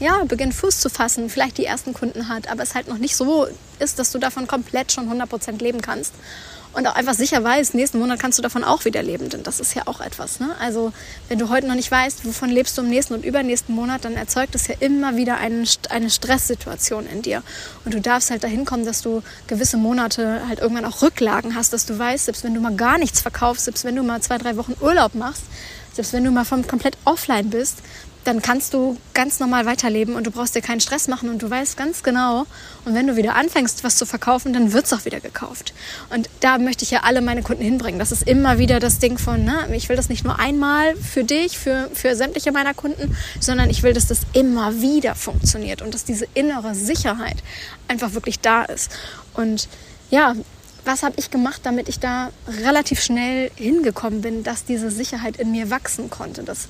ja, 0.00 0.24
beginnt 0.24 0.54
Fuß 0.54 0.80
zu 0.80 0.88
fassen, 0.88 1.30
vielleicht 1.30 1.58
die 1.58 1.64
ersten 1.64 1.92
Kunden 1.92 2.28
hat, 2.28 2.50
aber 2.50 2.62
es 2.62 2.74
halt 2.74 2.88
noch 2.88 2.98
nicht 2.98 3.16
so 3.16 3.46
ist, 3.78 3.98
dass 3.98 4.12
du 4.12 4.18
davon 4.18 4.46
komplett 4.46 4.92
schon 4.92 5.10
100% 5.10 5.62
leben 5.62 5.80
kannst. 5.80 6.14
Und 6.74 6.86
auch 6.86 6.94
einfach 6.94 7.14
sicher 7.14 7.44
weißt, 7.44 7.74
nächsten 7.74 7.98
Monat 7.98 8.18
kannst 8.18 8.38
du 8.38 8.42
davon 8.42 8.64
auch 8.64 8.86
wieder 8.86 9.02
leben, 9.02 9.28
denn 9.28 9.42
das 9.42 9.60
ist 9.60 9.74
ja 9.74 9.82
auch 9.86 10.00
etwas. 10.00 10.40
Ne? 10.40 10.54
Also 10.58 10.92
wenn 11.28 11.38
du 11.38 11.50
heute 11.50 11.66
noch 11.66 11.74
nicht 11.74 11.90
weißt, 11.90 12.24
wovon 12.24 12.48
lebst 12.48 12.78
du 12.78 12.82
im 12.82 12.88
nächsten 12.88 13.12
und 13.12 13.26
übernächsten 13.26 13.74
Monat, 13.74 14.06
dann 14.06 14.14
erzeugt 14.14 14.54
es 14.54 14.68
ja 14.68 14.74
immer 14.80 15.16
wieder 15.16 15.36
eine, 15.36 15.64
eine 15.90 16.08
Stresssituation 16.08 17.06
in 17.06 17.20
dir. 17.20 17.42
Und 17.84 17.92
du 17.92 18.00
darfst 18.00 18.30
halt 18.30 18.42
dahin 18.42 18.64
kommen, 18.64 18.86
dass 18.86 19.02
du 19.02 19.22
gewisse 19.48 19.76
Monate 19.76 20.48
halt 20.48 20.60
irgendwann 20.60 20.86
auch 20.86 21.02
Rücklagen 21.02 21.54
hast, 21.54 21.74
dass 21.74 21.84
du 21.84 21.98
weißt, 21.98 22.24
selbst 22.24 22.42
wenn 22.42 22.54
du 22.54 22.60
mal 22.60 22.74
gar 22.74 22.96
nichts 22.96 23.20
verkaufst, 23.20 23.66
selbst 23.66 23.84
wenn 23.84 23.96
du 23.96 24.02
mal 24.02 24.22
zwei, 24.22 24.38
drei 24.38 24.56
Wochen 24.56 24.74
Urlaub 24.80 25.14
machst, 25.14 25.42
selbst 25.92 26.14
wenn 26.14 26.24
du 26.24 26.30
mal 26.30 26.46
vom 26.46 26.66
komplett 26.66 26.96
offline 27.04 27.50
bist, 27.50 27.78
dann 28.24 28.40
kannst 28.40 28.72
du 28.74 28.96
ganz 29.14 29.40
normal 29.40 29.66
weiterleben 29.66 30.14
und 30.14 30.26
du 30.26 30.30
brauchst 30.30 30.54
dir 30.54 30.62
keinen 30.62 30.80
Stress 30.80 31.08
machen 31.08 31.28
und 31.28 31.42
du 31.42 31.50
weißt 31.50 31.76
ganz 31.76 32.02
genau, 32.02 32.46
und 32.84 32.94
wenn 32.94 33.06
du 33.06 33.16
wieder 33.16 33.34
anfängst, 33.36 33.84
was 33.84 33.96
zu 33.96 34.06
verkaufen, 34.06 34.52
dann 34.52 34.72
wird 34.72 34.86
es 34.86 34.92
auch 34.92 35.04
wieder 35.04 35.20
gekauft. 35.20 35.72
Und 36.10 36.28
da 36.40 36.58
möchte 36.58 36.84
ich 36.84 36.90
ja 36.90 37.00
alle 37.02 37.20
meine 37.20 37.42
Kunden 37.42 37.62
hinbringen. 37.62 37.98
Das 37.98 38.12
ist 38.12 38.22
immer 38.22 38.58
wieder 38.58 38.80
das 38.80 38.98
Ding 38.98 39.18
von, 39.18 39.44
ne, 39.44 39.68
ich 39.74 39.88
will 39.88 39.96
das 39.96 40.08
nicht 40.08 40.24
nur 40.24 40.38
einmal 40.38 40.96
für 40.96 41.24
dich, 41.24 41.58
für, 41.58 41.90
für 41.94 42.14
sämtliche 42.16 42.52
meiner 42.52 42.74
Kunden, 42.74 43.16
sondern 43.40 43.70
ich 43.70 43.82
will, 43.82 43.92
dass 43.92 44.06
das 44.06 44.20
immer 44.32 44.80
wieder 44.80 45.14
funktioniert 45.14 45.82
und 45.82 45.94
dass 45.94 46.04
diese 46.04 46.26
innere 46.34 46.74
Sicherheit 46.74 47.36
einfach 47.88 48.14
wirklich 48.14 48.40
da 48.40 48.64
ist. 48.64 48.90
Und 49.34 49.68
ja, 50.10 50.34
was 50.84 51.02
habe 51.02 51.14
ich 51.18 51.30
gemacht, 51.30 51.60
damit 51.64 51.88
ich 51.88 52.00
da 52.00 52.30
relativ 52.62 53.00
schnell 53.00 53.50
hingekommen 53.54 54.20
bin, 54.20 54.42
dass 54.42 54.64
diese 54.64 54.90
Sicherheit 54.90 55.36
in 55.36 55.52
mir 55.52 55.70
wachsen 55.70 56.10
konnte, 56.10 56.42
dass 56.42 56.68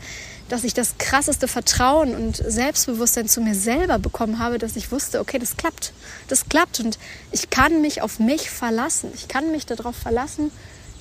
dass 0.52 0.64
ich 0.64 0.74
das 0.74 0.98
krasseste 0.98 1.48
Vertrauen 1.48 2.14
und 2.14 2.36
Selbstbewusstsein 2.36 3.26
zu 3.26 3.40
mir 3.40 3.54
selber 3.54 3.98
bekommen 3.98 4.38
habe, 4.38 4.58
dass 4.58 4.76
ich 4.76 4.92
wusste, 4.92 5.18
okay, 5.18 5.38
das 5.38 5.56
klappt. 5.56 5.94
Das 6.28 6.50
klappt 6.50 6.78
und 6.80 6.98
ich 7.30 7.48
kann 7.48 7.80
mich 7.80 8.02
auf 8.02 8.18
mich 8.18 8.50
verlassen. 8.50 9.10
Ich 9.14 9.28
kann 9.28 9.50
mich 9.50 9.64
darauf 9.64 9.96
verlassen, 9.96 10.50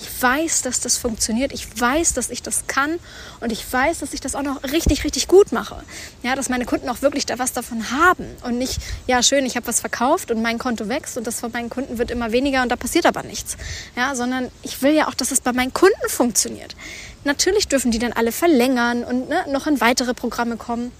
Ich 0.02 0.22
weiß, 0.22 0.64
dass 0.64 0.80
das 0.80 0.98
funktioniert. 0.98 1.54
Ich 1.54 1.80
weiß, 1.80 2.14
dass 2.14 2.32
ich 2.32 2.42
das 2.42 2.66
kann. 2.66 2.98
Und 3.40 3.52
ich 3.52 3.72
weiß, 3.72 4.00
dass 4.00 4.14
ich 4.14 4.20
das 4.20 4.34
auch 4.34 4.42
noch 4.42 4.64
richtig, 4.64 5.04
richtig 5.04 5.28
gut 5.28 5.52
mache. 5.52 5.84
Ja, 6.24 6.36
dass 6.36 6.50
meine 6.50 6.66
Kunden 6.66 6.90
auch 6.90 7.04
wirklich 7.04 7.28
da 7.28 7.38
was 7.38 7.54
davon 7.54 7.92
haben. 7.92 8.26
Und 8.44 8.58
nicht, 8.58 8.80
ja, 9.06 9.22
schön, 9.22 9.46
ich 9.46 9.56
habe 9.56 9.68
was 9.68 9.80
verkauft 9.80 10.32
und 10.32 10.42
mein 10.42 10.58
Konto 10.58 10.88
wächst 10.90 11.18
und 11.18 11.28
das 11.28 11.40
von 11.40 11.52
meinen 11.52 11.70
Kunden 11.70 12.00
wird 12.00 12.10
immer 12.10 12.32
weniger 12.32 12.64
und 12.64 12.70
da 12.70 12.76
passiert 12.76 13.06
aber 13.06 13.22
nichts. 13.22 13.58
Ja, 13.96 14.16
sondern 14.16 14.50
ich 14.64 14.82
will 14.82 14.94
ja 14.94 15.08
auch, 15.08 15.14
dass 15.14 15.30
es 15.30 15.40
bei 15.40 15.54
meinen 15.54 15.72
Kunden 15.72 16.10
funktioniert. 16.10 16.76
Natürlich 17.24 17.68
dürfen 17.68 17.92
die 17.92 18.00
dann 18.00 18.14
alle 18.14 18.32
verlängern 18.32 19.04
und 19.04 19.30
ne, 19.30 19.46
noch 19.50 19.68
in 19.68 19.80
weitere 19.82 20.16
Programme 20.16 20.58
kommen. 20.58 20.92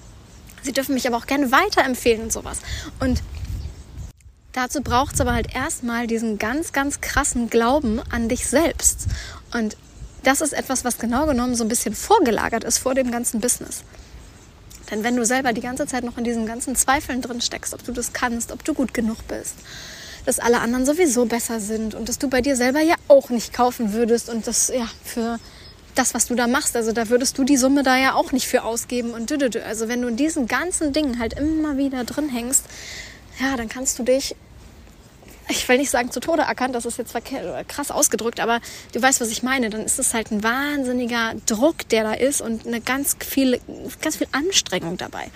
Sie 0.62 0.74
dürfen 0.74 0.94
mich 0.94 1.08
aber 1.08 1.18
auch 1.18 1.26
gerne 1.26 1.52
weiterempfehlen 1.52 2.22
und 2.22 2.32
sowas. 2.32 2.60
Und 3.00 3.24
dazu 4.54 4.82
braucht 4.82 5.16
es 5.16 5.22
aber 5.22 5.34
halt 5.34 5.54
erstmal 5.54 6.08
diesen 6.08 6.38
ganz, 6.38 6.74
ganz 6.74 7.02
krassen 7.02 7.50
Glauben 7.50 8.02
an 8.10 8.30
dich 8.30 8.48
selbst. 8.48 9.08
Und 9.54 9.78
das 10.24 10.42
ist 10.42 10.54
etwas, 10.54 10.86
was 10.86 10.98
genau 10.98 11.26
genommen 11.26 11.56
so 11.56 11.64
ein 11.64 11.70
bisschen 11.70 11.96
vorgelagert 11.96 12.64
ist 12.64 12.78
vor 12.78 12.94
dem 12.94 13.12
ganzen 13.12 13.42
Business. 13.42 13.84
Denn 14.90 15.04
wenn 15.04 15.16
du 15.16 15.26
selber 15.26 15.54
die 15.54 15.62
ganze 15.62 15.88
Zeit 15.88 16.04
noch 16.04 16.18
in 16.18 16.24
diesen 16.24 16.46
ganzen 16.46 16.76
Zweifeln 16.76 17.22
drin 17.22 17.42
steckst, 17.42 17.74
ob 17.74 17.84
du 17.84 17.94
das 17.94 18.14
kannst, 18.14 18.52
ob 18.52 18.64
du 18.64 18.74
gut 18.74 18.94
genug 18.94 19.18
bist, 19.28 19.56
dass 20.26 20.40
alle 20.40 20.60
anderen 20.60 20.86
sowieso 20.86 21.26
besser 21.26 21.60
sind 21.60 21.96
und 21.96 22.10
dass 22.10 22.20
du 22.20 22.30
bei 22.30 22.42
dir 22.42 22.56
selber 22.56 22.82
ja 22.82 22.96
auch 23.08 23.30
nicht 23.30 23.54
kaufen 23.54 23.94
würdest 23.94 24.30
und 24.30 24.46
das 24.48 24.68
ja 24.68 24.88
für 25.04 25.40
das, 25.96 26.14
was 26.14 26.28
du 26.28 26.36
da 26.36 26.48
machst. 26.48 26.76
Also 26.76 26.92
da 26.92 27.10
würdest 27.10 27.38
du 27.38 27.44
die 27.44 27.58
Summe 27.58 27.84
da 27.84 27.98
ja 27.98 28.14
auch 28.14 28.32
nicht 28.32 28.48
für 28.48 28.64
ausgeben 28.64 29.12
und 29.12 29.30
dü 29.30 29.38
Also 29.66 29.88
wenn 29.88 30.02
du 30.02 30.10
in 30.10 30.18
diesen 30.18 30.48
ganzen 30.48 30.94
Dingen 30.94 31.20
halt 31.20 31.34
immer 31.34 31.78
wieder 31.78 32.04
drin 32.04 32.30
hängst, 32.30 32.66
ja, 33.42 33.58
dann 33.58 33.70
kannst 33.70 33.98
du 33.98 34.04
dich, 34.04 34.36
ich 35.50 35.68
will 35.68 35.78
nicht 35.78 35.90
sagen 35.90 36.12
zu 36.12 36.20
Tode 36.20 36.48
ackern, 36.48 36.72
das 36.72 36.86
ist 36.86 36.98
jetzt 36.98 37.14
krass 37.68 37.92
ausgedrückt, 37.92 38.40
aber 38.40 38.62
du 38.94 39.02
weißt, 39.02 39.20
was 39.20 39.30
ich 39.30 39.44
meine. 39.44 39.70
Dann 39.70 39.82
ist 39.82 40.00
es 40.00 40.14
halt 40.14 40.32
ein 40.32 40.44
wahnsinniger 40.44 41.34
Druck, 41.46 41.90
der 41.90 42.04
da 42.04 42.14
ist 42.14 42.42
und 42.42 42.66
eine 42.66 42.82
ganz 42.82 43.18
viel, 43.20 43.60
ganz 44.02 44.18
viel 44.18 44.28
Anstrengung 44.32 44.98
dabei. 44.98 45.30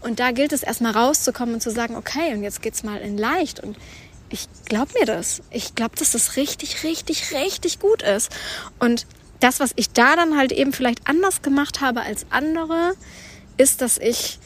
Und 0.00 0.18
da 0.18 0.32
gilt 0.32 0.52
es 0.52 0.62
erstmal 0.62 0.92
rauszukommen 0.92 1.54
und 1.54 1.60
zu 1.60 1.70
sagen, 1.70 1.96
okay, 1.96 2.34
und 2.34 2.42
jetzt 2.42 2.60
geht's 2.60 2.82
mal 2.82 3.00
in 3.00 3.16
leicht 3.16 3.60
und 3.60 3.76
ich 4.30 4.48
glaube 4.64 4.92
mir 4.98 5.06
das. 5.06 5.42
Ich 5.50 5.74
glaube, 5.74 5.94
dass 5.96 6.12
das 6.12 6.36
richtig, 6.36 6.82
richtig, 6.82 7.32
richtig 7.32 7.78
gut 7.78 8.02
ist. 8.02 8.30
Und 8.78 9.06
das, 9.40 9.60
was 9.60 9.72
ich 9.76 9.90
da 9.90 10.16
dann 10.16 10.36
halt 10.36 10.52
eben 10.52 10.72
vielleicht 10.72 11.06
anders 11.06 11.42
gemacht 11.42 11.80
habe 11.80 12.00
als 12.00 12.26
andere, 12.30 12.94
ist, 13.58 13.80
dass 13.80 13.98
ich 13.98 14.38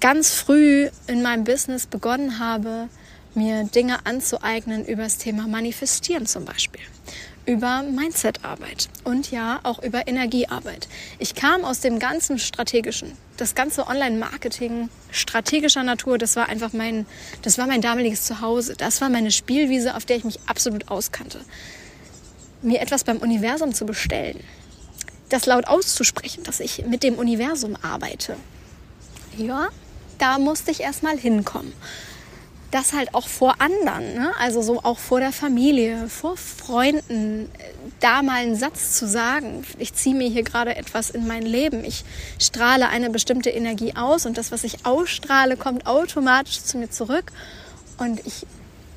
ganz 0.00 0.34
früh 0.34 0.88
in 1.06 1.22
meinem 1.22 1.44
Business 1.44 1.86
begonnen 1.86 2.38
habe, 2.38 2.88
mir 3.34 3.64
Dinge 3.64 4.06
anzueignen 4.06 4.84
über 4.84 5.04
das 5.04 5.18
Thema 5.18 5.46
Manifestieren 5.46 6.26
zum 6.26 6.44
Beispiel, 6.44 6.80
über 7.46 7.82
Mindset-Arbeit 7.82 8.88
und 9.04 9.30
ja 9.30 9.60
auch 9.62 9.82
über 9.82 10.08
Energiearbeit. 10.08 10.88
Ich 11.18 11.34
kam 11.34 11.64
aus 11.64 11.80
dem 11.80 11.98
ganzen 11.98 12.38
strategischen, 12.38 13.12
das 13.36 13.54
ganze 13.54 13.86
Online-Marketing 13.86 14.88
strategischer 15.10 15.82
Natur, 15.82 16.18
das 16.18 16.36
war 16.36 16.48
einfach 16.48 16.72
mein, 16.72 17.06
das 17.42 17.58
war 17.58 17.66
mein 17.66 17.80
damaliges 17.80 18.24
Zuhause, 18.24 18.74
das 18.76 19.00
war 19.00 19.08
meine 19.08 19.30
Spielwiese, 19.30 19.94
auf 19.94 20.04
der 20.04 20.16
ich 20.16 20.24
mich 20.24 20.40
absolut 20.46 20.88
auskannte 20.88 21.40
mir 22.62 22.80
etwas 22.80 23.04
beim 23.04 23.18
Universum 23.18 23.74
zu 23.74 23.86
bestellen, 23.86 24.40
das 25.28 25.46
laut 25.46 25.66
auszusprechen, 25.66 26.42
dass 26.44 26.60
ich 26.60 26.84
mit 26.86 27.02
dem 27.02 27.14
Universum 27.14 27.76
arbeite. 27.82 28.36
Ja, 29.36 29.68
da 30.18 30.38
musste 30.38 30.70
ich 30.70 30.80
erstmal 30.80 31.16
hinkommen. 31.16 31.72
Das 32.70 32.92
halt 32.92 33.14
auch 33.14 33.28
vor 33.28 33.54
anderen, 33.60 34.12
ne? 34.12 34.30
also 34.38 34.60
so 34.60 34.80
auch 34.84 34.98
vor 34.98 35.20
der 35.20 35.32
Familie, 35.32 36.06
vor 36.08 36.36
Freunden, 36.36 37.48
da 38.00 38.20
mal 38.20 38.42
einen 38.42 38.56
Satz 38.56 38.92
zu 38.92 39.08
sagen, 39.08 39.64
ich 39.78 39.94
ziehe 39.94 40.14
mir 40.14 40.28
hier 40.28 40.42
gerade 40.42 40.76
etwas 40.76 41.08
in 41.08 41.26
mein 41.26 41.42
Leben, 41.42 41.82
ich 41.82 42.04
strahle 42.38 42.90
eine 42.90 43.08
bestimmte 43.08 43.48
Energie 43.48 43.96
aus 43.96 44.26
und 44.26 44.36
das, 44.36 44.52
was 44.52 44.64
ich 44.64 44.84
ausstrahle, 44.84 45.56
kommt 45.56 45.86
automatisch 45.86 46.62
zu 46.62 46.76
mir 46.76 46.90
zurück 46.90 47.32
und 47.96 48.20
ich 48.26 48.46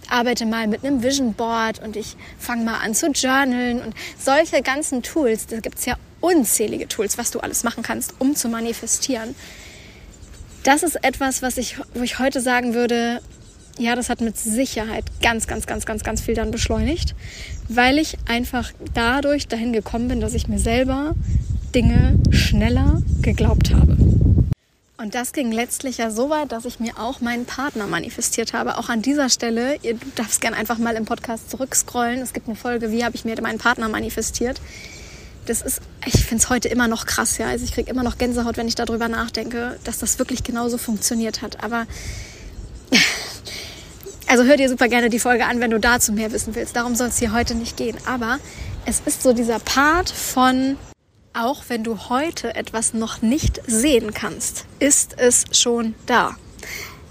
arbeite 0.10 0.46
mal 0.46 0.68
mit 0.68 0.84
einem 0.84 1.02
Vision 1.02 1.34
Board 1.34 1.82
und 1.82 1.96
ich 1.96 2.18
fange 2.38 2.66
mal 2.66 2.80
an 2.80 2.94
zu 2.94 3.08
journalen 3.12 3.82
und 3.82 3.96
solche 4.20 4.62
ganzen 4.62 5.02
Tools, 5.02 5.48
da 5.48 5.62
gibt 5.62 5.80
es 5.80 5.86
ja 5.86 5.96
unzählige 6.20 6.88
Tools, 6.88 7.18
was 7.18 7.32
du 7.32 7.40
alles 7.40 7.64
machen 7.64 7.84
kannst, 7.84 8.16
um 8.20 8.36
zu 8.36 8.50
manifestieren. 8.50 9.34
Das 10.64 10.84
ist 10.84 11.04
etwas, 11.04 11.42
was 11.42 11.58
ich, 11.58 11.78
wo 11.94 12.04
ich 12.04 12.20
heute 12.20 12.40
sagen 12.40 12.74
würde, 12.74 13.22
ja, 13.80 13.96
das 13.96 14.10
hat 14.10 14.22
mit 14.22 14.38
Sicherheit 14.38 15.06
ganz, 15.22 15.48
ganz, 15.48 15.66
ganz, 15.66 15.86
ganz, 15.86 16.04
ganz 16.04 16.22
viel 16.22 16.36
dann 16.36 16.52
beschleunigt, 16.52 17.16
weil 17.68 17.98
ich 17.98 18.18
einfach 18.28 18.72
dadurch 18.94 19.48
dahin 19.48 19.74
gekommen 19.74 20.08
bin, 20.08 20.22
dass 20.22 20.34
ich 20.34 20.48
mir 20.48 20.60
selber 20.60 21.16
Dinge 21.74 22.20
schneller 22.32 23.02
geglaubt 23.22 23.74
habe. 23.74 23.98
Und 24.98 25.16
das 25.16 25.34
ging 25.34 25.52
letztlich 25.52 25.98
ja 25.98 26.12
so 26.12 26.30
weit, 26.30 26.52
dass 26.52 26.66
ich 26.66 26.80
mir 26.80 27.00
auch 27.00 27.22
meinen 27.22 27.46
Partner 27.46 27.88
manifestiert 27.88 28.54
habe. 28.54 28.78
Auch 28.78 28.88
an 28.88 29.02
dieser 29.02 29.30
Stelle, 29.30 29.78
ihr 29.82 29.98
darfst 30.14 30.42
gerne 30.42 30.58
einfach 30.58 30.78
mal 30.78 30.96
im 30.96 31.06
Podcast 31.06 31.50
zurückscrollen. 31.50 32.20
Es 32.20 32.34
gibt 32.34 32.48
eine 32.48 32.56
Folge, 32.56 32.92
wie 32.92 33.04
habe 33.04 33.16
ich 33.16 33.26
mir 33.26 33.42
meinen 33.42 33.58
Partner 33.58 33.90
manifestiert. 33.90 34.62
Das 35.46 35.62
ist, 35.62 35.82
ich 36.06 36.24
finde 36.26 36.44
es 36.44 36.50
heute 36.50 36.68
immer 36.68 36.88
noch 36.88 37.06
krass, 37.06 37.38
ja. 37.38 37.48
Also 37.48 37.66
ich 37.66 37.74
kriege 37.74 37.90
immer 37.90 38.04
noch 38.04 38.18
Gänsehaut, 38.18 38.58
wenn 38.58 38.68
ich 38.68 38.76
darüber 38.76 39.08
nachdenke, 39.08 39.80
dass 39.84 40.00
das 40.00 40.20
wirklich 40.20 40.44
genauso 40.44 40.78
funktioniert 40.78 41.42
hat. 41.42 41.64
Aber 41.64 41.88
also 44.28 44.44
hör 44.44 44.58
dir 44.58 44.70
super 44.70 44.88
gerne 44.88 45.10
die 45.10 45.20
Folge 45.20 45.46
an, 45.46 45.60
wenn 45.60 45.72
du 45.72 45.80
dazu 45.80 46.14
mehr 46.14 46.32
wissen 46.32 46.56
willst. 46.56 46.76
Darum 46.76 46.96
soll 46.96 47.08
es 47.08 47.20
hier 47.20 47.34
heute 47.34 47.56
nicht 47.56 47.76
gehen. 47.78 47.98
Aber 48.06 48.40
es 48.86 49.02
ist 49.06 49.24
so 49.24 49.34
dieser 49.34 49.60
Part 49.60 50.10
von 50.10 50.78
auch 51.34 51.64
wenn 51.70 51.84
du 51.84 52.10
heute 52.10 52.56
etwas 52.56 52.94
noch 52.94 53.22
nicht 53.22 53.62
sehen 53.66 54.14
kannst, 54.14 54.66
ist 54.80 55.16
es 55.18 55.46
schon 55.52 55.96
da. 56.06 56.36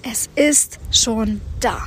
Es 0.02 0.28
ist 0.34 0.78
schon 0.90 1.40
da. 1.60 1.86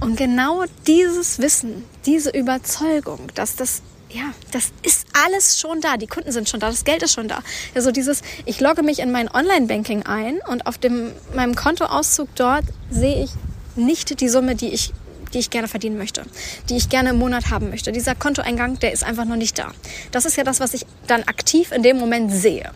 Und 0.00 0.16
genau 0.16 0.64
dieses 0.86 1.38
Wissen, 1.38 1.84
diese 2.06 2.30
Überzeugung, 2.30 3.30
dass 3.34 3.56
das 3.56 3.82
ja, 4.12 4.32
das 4.50 4.72
ist 4.82 5.06
alles 5.24 5.58
schon 5.58 5.80
da. 5.80 5.96
Die 5.96 6.06
Kunden 6.06 6.32
sind 6.32 6.48
schon 6.48 6.60
da, 6.60 6.68
das 6.68 6.84
Geld 6.84 7.02
ist 7.02 7.12
schon 7.12 7.28
da. 7.28 7.42
Also 7.74 7.90
dieses, 7.92 8.22
ich 8.44 8.60
logge 8.60 8.82
mich 8.82 8.98
in 8.98 9.10
mein 9.10 9.32
Online-Banking 9.32 10.04
ein 10.04 10.38
und 10.46 10.66
auf 10.66 10.78
dem, 10.78 11.12
meinem 11.34 11.54
Kontoauszug 11.54 12.28
dort 12.34 12.64
sehe 12.90 13.24
ich 13.24 13.30
nicht 13.74 14.20
die 14.20 14.28
Summe, 14.28 14.54
die 14.54 14.68
ich 14.68 14.92
die 15.32 15.38
ich 15.38 15.48
gerne 15.48 15.66
verdienen 15.66 15.96
möchte, 15.96 16.24
die 16.68 16.76
ich 16.76 16.90
gerne 16.90 17.08
im 17.08 17.16
Monat 17.16 17.50
haben 17.50 17.70
möchte. 17.70 17.90
Dieser 17.90 18.14
Kontoeingang, 18.14 18.78
der 18.80 18.92
ist 18.92 19.02
einfach 19.02 19.24
noch 19.24 19.36
nicht 19.36 19.58
da. 19.58 19.72
Das 20.10 20.26
ist 20.26 20.36
ja 20.36 20.44
das, 20.44 20.60
was 20.60 20.74
ich 20.74 20.84
dann 21.06 21.22
aktiv 21.22 21.72
in 21.72 21.82
dem 21.82 21.98
Moment 21.98 22.30
sehe. 22.30 22.70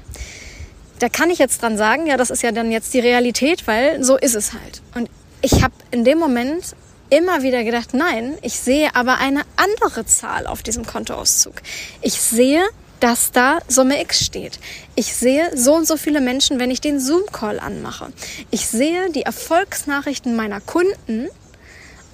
Da 0.98 1.10
kann 1.10 1.28
ich 1.28 1.38
jetzt 1.38 1.60
dran 1.60 1.76
sagen, 1.76 2.06
ja, 2.06 2.16
das 2.16 2.30
ist 2.30 2.42
ja 2.42 2.52
dann 2.52 2.72
jetzt 2.72 2.94
die 2.94 3.00
Realität, 3.00 3.66
weil 3.66 4.02
so 4.02 4.16
ist 4.16 4.34
es 4.34 4.54
halt. 4.54 4.80
Und 4.94 5.10
ich 5.42 5.62
habe 5.62 5.74
in 5.90 6.04
dem 6.04 6.18
Moment 6.18 6.74
immer 7.10 7.42
wieder 7.42 7.64
gedacht, 7.64 7.94
nein, 7.94 8.36
ich 8.42 8.58
sehe 8.58 8.94
aber 8.94 9.18
eine 9.18 9.42
andere 9.56 10.06
Zahl 10.06 10.46
auf 10.46 10.62
diesem 10.62 10.86
Kontoauszug. 10.86 11.62
Ich 12.02 12.20
sehe, 12.20 12.62
dass 13.00 13.32
da 13.32 13.58
Summe 13.68 14.00
X 14.00 14.24
steht. 14.24 14.58
Ich 14.94 15.14
sehe 15.14 15.50
so 15.54 15.74
und 15.74 15.86
so 15.86 15.96
viele 15.96 16.20
Menschen, 16.20 16.58
wenn 16.58 16.70
ich 16.70 16.80
den 16.80 16.98
Zoom-Call 16.98 17.60
anmache. 17.60 18.12
Ich 18.50 18.66
sehe 18.66 19.10
die 19.10 19.22
Erfolgsnachrichten 19.22 20.34
meiner 20.34 20.60
Kunden 20.60 21.28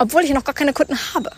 obwohl 0.03 0.23
ich 0.25 0.35
noch 0.35 0.45
gar 0.45 0.55
keine 0.55 0.73
Kunden 0.73 0.99
habe. 1.15 1.31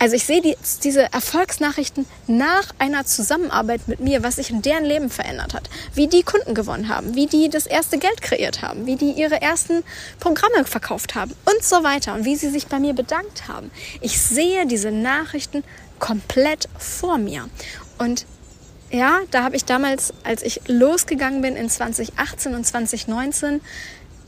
Also 0.00 0.14
ich 0.14 0.24
sehe 0.24 0.40
die, 0.40 0.56
diese 0.84 1.12
Erfolgsnachrichten 1.12 2.06
nach 2.28 2.72
einer 2.78 3.04
Zusammenarbeit 3.04 3.88
mit 3.88 3.98
mir, 3.98 4.22
was 4.22 4.36
sich 4.36 4.50
in 4.50 4.62
deren 4.62 4.84
Leben 4.84 5.10
verändert 5.10 5.54
hat. 5.54 5.68
Wie 5.94 6.06
die 6.06 6.22
Kunden 6.22 6.54
gewonnen 6.54 6.88
haben, 6.88 7.16
wie 7.16 7.26
die 7.26 7.48
das 7.48 7.66
erste 7.66 7.98
Geld 7.98 8.22
kreiert 8.22 8.62
haben, 8.62 8.86
wie 8.86 8.96
die 8.96 9.10
ihre 9.10 9.42
ersten 9.42 9.82
Programme 10.20 10.64
verkauft 10.64 11.16
haben 11.16 11.34
und 11.46 11.64
so 11.64 11.82
weiter 11.82 12.14
und 12.14 12.24
wie 12.24 12.36
sie 12.36 12.50
sich 12.50 12.68
bei 12.68 12.78
mir 12.78 12.94
bedankt 12.94 13.48
haben. 13.48 13.70
Ich 14.00 14.20
sehe 14.20 14.66
diese 14.66 14.92
Nachrichten 14.92 15.64
komplett 15.98 16.68
vor 16.78 17.18
mir. 17.18 17.48
Und 17.98 18.24
ja, 18.90 19.20
da 19.32 19.42
habe 19.42 19.56
ich 19.56 19.64
damals, 19.64 20.14
als 20.22 20.42
ich 20.42 20.60
losgegangen 20.66 21.42
bin 21.42 21.56
in 21.56 21.68
2018 21.68 22.54
und 22.54 22.64
2019, 22.64 23.60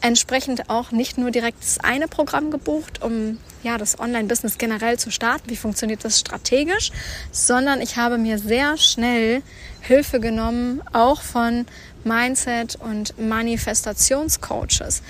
entsprechend 0.00 0.70
auch 0.70 0.92
nicht 0.92 1.18
nur 1.18 1.30
direkt 1.30 1.62
das 1.62 1.78
eine 1.78 2.08
Programm 2.08 2.50
gebucht, 2.50 3.02
um 3.02 3.38
ja, 3.62 3.76
das 3.76 3.98
Online-Business 3.98 4.58
generell 4.58 4.98
zu 4.98 5.10
starten. 5.10 5.50
Wie 5.50 5.56
funktioniert 5.56 6.04
das 6.04 6.18
strategisch? 6.20 6.90
Sondern 7.30 7.80
ich 7.80 7.96
habe 7.96 8.18
mir 8.18 8.38
sehr 8.38 8.76
schnell 8.78 9.42
Hilfe 9.80 10.20
genommen, 10.20 10.80
auch 10.92 11.20
von 11.20 11.66
Mindset- 12.04 12.76
und 12.76 13.18
Manifestationscoaches 13.18 15.02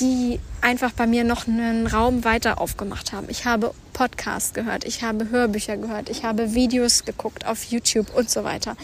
die 0.00 0.40
einfach 0.60 0.92
bei 0.92 1.06
mir 1.06 1.24
noch 1.24 1.46
einen 1.46 1.86
Raum 1.86 2.24
weiter 2.24 2.60
aufgemacht 2.60 3.12
haben. 3.12 3.28
Ich 3.30 3.44
habe 3.44 3.72
Podcasts 3.92 4.52
gehört, 4.52 4.84
ich 4.84 5.02
habe 5.02 5.30
Hörbücher 5.30 5.76
gehört, 5.76 6.10
ich 6.10 6.24
habe 6.24 6.54
Videos 6.54 7.04
geguckt 7.04 7.46
auf 7.46 7.64
YouTube 7.64 8.14
und 8.14 8.28
so 8.28 8.44
weiter. 8.44 8.76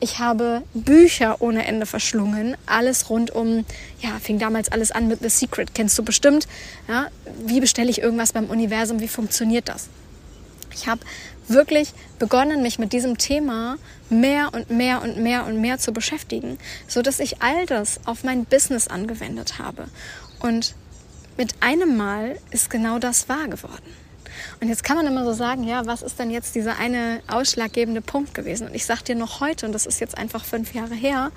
Ich 0.00 0.18
habe 0.18 0.62
Bücher 0.74 1.40
ohne 1.40 1.66
Ende 1.66 1.86
verschlungen, 1.86 2.56
alles 2.66 3.08
rund 3.08 3.30
um, 3.30 3.64
ja, 4.00 4.10
fing 4.20 4.38
damals 4.38 4.70
alles 4.70 4.90
an 4.90 5.08
mit 5.08 5.20
The 5.20 5.30
Secret, 5.30 5.74
kennst 5.74 5.98
du 5.98 6.02
bestimmt. 6.02 6.46
Ja, 6.86 7.08
wie 7.46 7.60
bestelle 7.60 7.90
ich 7.90 8.02
irgendwas 8.02 8.32
beim 8.32 8.46
Universum, 8.46 9.00
wie 9.00 9.08
funktioniert 9.08 9.68
das? 9.68 9.88
Ich 10.74 10.86
habe 10.86 11.00
wirklich 11.48 11.92
begonnen, 12.18 12.62
mich 12.62 12.78
mit 12.78 12.92
diesem 12.92 13.16
Thema 13.16 13.78
mehr 14.10 14.50
und 14.52 14.70
mehr 14.70 15.02
und 15.02 15.18
mehr 15.18 15.46
und 15.46 15.60
mehr 15.60 15.78
zu 15.78 15.92
beschäftigen, 15.92 16.58
so 16.86 17.02
dass 17.02 17.20
ich 17.20 17.42
all 17.42 17.66
das 17.66 18.00
auf 18.04 18.22
mein 18.22 18.44
Business 18.44 18.88
angewendet 18.88 19.58
habe. 19.58 19.88
Und 20.40 20.74
mit 21.36 21.54
einem 21.60 21.96
Mal 21.96 22.38
ist 22.50 22.70
genau 22.70 22.98
das 22.98 23.28
wahr 23.28 23.48
geworden. 23.48 23.94
Und 24.60 24.68
jetzt 24.68 24.84
kann 24.84 24.96
man 24.96 25.06
immer 25.06 25.24
so 25.24 25.32
sagen, 25.32 25.64
ja, 25.64 25.86
was 25.86 26.02
ist 26.02 26.18
denn 26.18 26.30
jetzt 26.30 26.54
dieser 26.54 26.76
eine 26.76 27.20
ausschlaggebende 27.28 28.00
Punkt 28.00 28.34
gewesen? 28.34 28.68
Und 28.68 28.74
ich 28.74 28.86
sage 28.86 29.04
dir 29.04 29.14
noch 29.14 29.40
heute, 29.40 29.66
und 29.66 29.72
das 29.72 29.86
ist 29.86 30.00
jetzt 30.00 30.16
einfach 30.16 30.44
fünf 30.44 30.74
Jahre 30.74 30.94
her, 30.94 31.30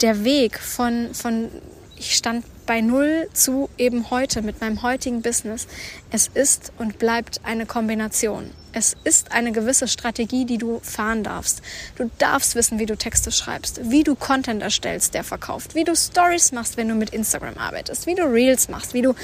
der 0.00 0.24
Weg 0.24 0.58
von, 0.58 1.14
von 1.14 1.50
ich 1.96 2.16
stand 2.16 2.44
bei 2.70 2.82
Null 2.82 3.28
zu 3.32 3.68
eben 3.78 4.12
heute 4.12 4.42
mit 4.42 4.60
meinem 4.60 4.82
heutigen 4.82 5.22
Business. 5.22 5.66
Es 6.12 6.28
ist 6.28 6.70
und 6.78 7.00
bleibt 7.00 7.40
eine 7.42 7.66
Kombination. 7.66 8.48
Es 8.72 8.94
ist 9.02 9.32
eine 9.32 9.50
gewisse 9.50 9.88
Strategie, 9.88 10.44
die 10.44 10.56
du 10.56 10.78
fahren 10.84 11.24
darfst. 11.24 11.62
Du 11.96 12.08
darfst 12.18 12.54
wissen, 12.54 12.78
wie 12.78 12.86
du 12.86 12.96
Texte 12.96 13.32
schreibst, 13.32 13.90
wie 13.90 14.04
du 14.04 14.14
Content 14.14 14.62
erstellst, 14.62 15.14
der 15.14 15.24
verkauft, 15.24 15.74
wie 15.74 15.82
du 15.82 15.96
Stories 15.96 16.52
machst, 16.52 16.76
wenn 16.76 16.86
du 16.86 16.94
mit 16.94 17.10
Instagram 17.10 17.58
arbeitest, 17.58 18.06
wie 18.06 18.14
du 18.14 18.22
Reels 18.22 18.68
machst, 18.68 18.94
wie 18.94 19.02
du 19.02 19.16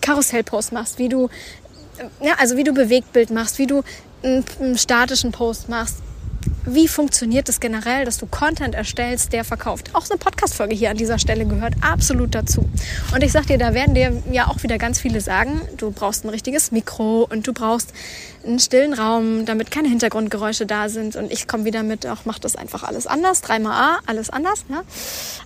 Karussellposts 0.00 0.72
machst, 0.72 0.98
wie 0.98 1.10
du 1.10 1.28
ja, 2.22 2.36
also 2.38 2.56
wie 2.56 2.64
du 2.64 2.72
Bewegtbild 2.72 3.28
machst, 3.28 3.58
wie 3.58 3.66
du 3.66 3.82
einen 4.22 4.78
statischen 4.78 5.30
Post 5.30 5.68
machst, 5.68 5.96
wie 6.74 6.88
funktioniert 6.88 7.48
es 7.48 7.60
generell, 7.60 8.04
dass 8.04 8.18
du 8.18 8.26
Content 8.26 8.74
erstellst, 8.74 9.32
der 9.32 9.44
verkauft. 9.44 9.90
Auch 9.92 10.04
so 10.04 10.14
eine 10.14 10.18
Podcast-Folge 10.18 10.74
hier 10.74 10.90
an 10.90 10.96
dieser 10.96 11.18
Stelle 11.18 11.44
gehört 11.46 11.74
absolut 11.80 12.34
dazu. 12.34 12.68
Und 13.14 13.22
ich 13.22 13.32
sag 13.32 13.46
dir, 13.46 13.58
da 13.58 13.74
werden 13.74 13.94
dir 13.94 14.22
ja 14.30 14.48
auch 14.48 14.62
wieder 14.62 14.78
ganz 14.78 15.00
viele 15.00 15.20
sagen, 15.20 15.60
du 15.76 15.90
brauchst 15.90 16.24
ein 16.24 16.28
richtiges 16.28 16.72
Mikro 16.72 17.26
und 17.30 17.46
du 17.46 17.52
brauchst 17.52 17.92
einen 18.44 18.58
stillen 18.58 18.94
Raum, 18.94 19.44
damit 19.46 19.70
keine 19.70 19.88
Hintergrundgeräusche 19.88 20.66
da 20.66 20.88
sind. 20.88 21.16
Und 21.16 21.32
ich 21.32 21.48
komme 21.48 21.64
wieder 21.64 21.82
mit, 21.82 22.06
auch 22.06 22.24
mach 22.24 22.38
das 22.38 22.56
einfach 22.56 22.84
alles 22.84 23.06
anders. 23.06 23.40
Dreimal 23.40 23.72
A, 23.72 23.98
alles 24.06 24.30
anders, 24.30 24.64
ne? 24.68 24.82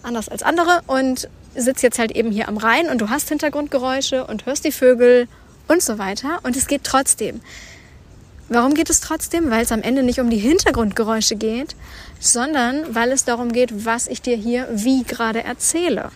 anders 0.03 0.29
als 0.29 0.43
andere. 0.43 0.83
Und 0.87 1.29
sitze 1.55 1.87
jetzt 1.87 1.99
halt 1.99 2.13
eben 2.13 2.31
hier 2.31 2.49
am 2.49 2.57
Rhein 2.57 2.89
und 2.89 3.01
du 3.01 3.11
hast 3.11 3.29
Hintergrundgeräusche 3.29 4.27
und 4.27 4.47
hörst 4.47 4.65
die 4.65 4.73
Vögel 4.73 5.29
und 5.69 5.83
so 5.83 5.99
weiter. 5.99 6.41
Und 6.43 6.57
es 6.57 6.67
geht 6.67 6.85
trotzdem. 6.85 7.41
Warum 8.55 8.75
geht 8.75 8.89
es 8.89 9.01
trotzdem? 9.01 9.51
Weil 9.51 9.65
es 9.65 9.73
am 9.73 9.83
Ende 9.83 10.05
nicht 10.05 10.21
um 10.21 10.31
die 10.31 10.39
Hintergrundgeräusche 10.39 11.35
geht, 11.35 11.75
sondern 12.21 12.95
weil 12.95 13.11
es 13.11 13.25
darum 13.25 13.51
geht, 13.51 13.85
was 13.85 14.07
ich 14.07 14.23
dir 14.23 14.37
hier 14.37 14.69
wie 14.71 15.03
gerade 15.03 15.43
erzähle. 15.43 16.13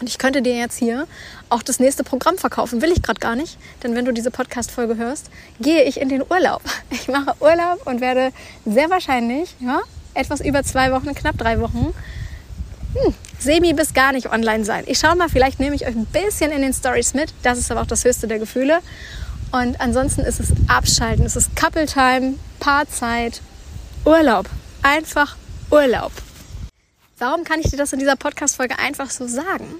Und 0.00 0.08
ich 0.08 0.16
könnte 0.16 0.40
dir 0.40 0.56
jetzt 0.56 0.78
hier 0.78 1.06
auch 1.50 1.62
das 1.62 1.80
nächste 1.80 2.02
Programm 2.02 2.38
verkaufen, 2.38 2.80
will 2.80 2.90
ich 2.92 3.02
gerade 3.02 3.20
gar 3.20 3.36
nicht, 3.36 3.58
denn 3.82 3.94
wenn 3.94 4.06
du 4.06 4.12
diese 4.12 4.30
Podcast-Folge 4.30 4.96
hörst, 4.96 5.28
gehe 5.60 5.84
ich 5.84 6.00
in 6.00 6.08
den 6.08 6.22
Urlaub. 6.22 6.62
Ich 6.90 7.08
mache 7.08 7.34
Urlaub 7.40 7.86
und 7.86 8.00
werde 8.00 8.30
sehr 8.64 8.88
wahrscheinlich 8.88 9.54
ja, 9.60 9.82
etwas 10.14 10.40
über 10.40 10.62
zwei 10.62 10.92
Wochen, 10.92 11.14
knapp 11.14 11.36
drei 11.36 11.60
Wochen, 11.60 11.92
hm, 12.94 13.14
semi 13.38 13.74
bis 13.74 13.92
gar 13.92 14.12
nicht 14.12 14.32
online 14.32 14.64
sein. 14.64 14.84
Ich 14.86 14.98
schaue 14.98 15.14
mal, 15.14 15.28
vielleicht 15.28 15.60
nehme 15.60 15.76
ich 15.76 15.86
euch 15.86 15.94
ein 15.94 16.06
bisschen 16.06 16.52
in 16.52 16.62
den 16.62 16.72
Stories 16.72 17.12
mit. 17.12 17.34
Das 17.42 17.58
ist 17.58 17.70
aber 17.70 17.82
auch 17.82 17.86
das 17.86 18.04
höchste 18.04 18.28
der 18.28 18.38
Gefühle. 18.38 18.80
Und 19.52 19.80
ansonsten 19.80 20.22
ist 20.22 20.40
es 20.40 20.48
Abschalten, 20.68 21.24
es 21.24 21.36
ist 21.36 21.54
Couple 21.56 21.86
Time, 21.86 22.34
Paarzeit, 22.60 23.40
Urlaub. 24.04 24.48
Einfach 24.82 25.36
Urlaub. 25.70 26.12
Warum 27.18 27.44
kann 27.44 27.60
ich 27.60 27.70
dir 27.70 27.76
das 27.76 27.92
in 27.92 28.00
dieser 28.00 28.16
Podcast-Folge 28.16 28.78
einfach 28.78 29.10
so 29.10 29.26
sagen? 29.26 29.76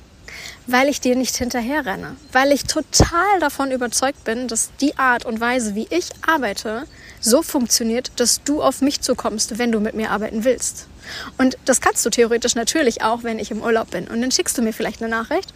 Weil 0.67 0.89
ich 0.89 1.01
dir 1.01 1.17
nicht 1.17 1.37
hinterher 1.37 1.85
renne. 1.85 2.17
Weil 2.33 2.53
ich 2.53 2.65
total 2.65 3.41
davon 3.41 3.71
überzeugt 3.71 4.25
bin, 4.25 4.49
dass 4.49 4.71
die 4.81 4.97
Art 4.97 5.25
und 5.27 5.41
Weise, 5.41 5.75
wie 5.75 5.87
ich 5.91 6.09
arbeite, 6.27 6.87
so 7.21 7.43
funktioniert, 7.43 8.13
dass 8.17 8.43
du 8.45 8.63
auf 8.63 8.81
mich 8.81 9.01
zukommst, 9.01 9.59
wenn 9.59 9.73
du 9.73 9.81
mit 9.81 9.95
mir 9.95 10.11
arbeiten 10.11 10.45
willst. 10.45 10.87
Und 11.39 11.59
das 11.65 11.81
kannst 11.81 12.05
du 12.07 12.11
theoretisch 12.11 12.55
natürlich 12.55 13.03
auch, 13.03 13.23
wenn 13.23 13.39
ich 13.39 13.51
im 13.51 13.63
Urlaub 13.63 13.91
bin. 13.91 14.09
Und 14.09 14.23
dann 14.23 14.31
schickst 14.31 14.57
du 14.57 14.63
mir 14.63 14.73
vielleicht 14.73 15.03
eine 15.03 15.11
Nachricht 15.11 15.53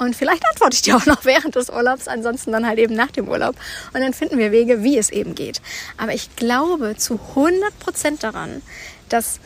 und 0.00 0.16
vielleicht 0.16 0.42
antworte 0.48 0.74
ich 0.74 0.82
dir 0.82 0.96
auch 0.96 1.04
noch 1.04 1.26
während 1.26 1.56
des 1.56 1.68
Urlaubs, 1.68 2.08
ansonsten 2.08 2.52
dann 2.52 2.66
halt 2.66 2.78
eben 2.78 2.94
nach 2.94 3.10
dem 3.10 3.28
Urlaub. 3.28 3.54
Und 3.92 4.00
dann 4.00 4.14
finden 4.14 4.38
wir 4.38 4.50
Wege, 4.50 4.82
wie 4.82 4.96
es 4.96 5.10
eben 5.10 5.34
geht. 5.34 5.60
Aber 5.98 6.14
ich 6.14 6.34
glaube 6.36 6.96
zu 6.96 7.20
100 7.36 7.78
Prozent 7.78 8.22
daran, 8.22 8.62
dass 9.10 9.40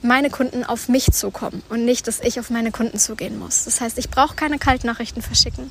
meine 0.00 0.30
Kunden 0.30 0.64
auf 0.64 0.88
mich 0.88 1.12
zukommen 1.12 1.62
und 1.68 1.84
nicht, 1.84 2.06
dass 2.06 2.20
ich 2.20 2.40
auf 2.40 2.48
meine 2.48 2.70
Kunden 2.70 2.98
zugehen 2.98 3.38
muss. 3.38 3.64
Das 3.64 3.82
heißt, 3.82 3.98
ich 3.98 4.08
brauche 4.08 4.34
keine 4.34 4.58
Kaltnachrichten 4.58 5.20
verschicken. 5.20 5.70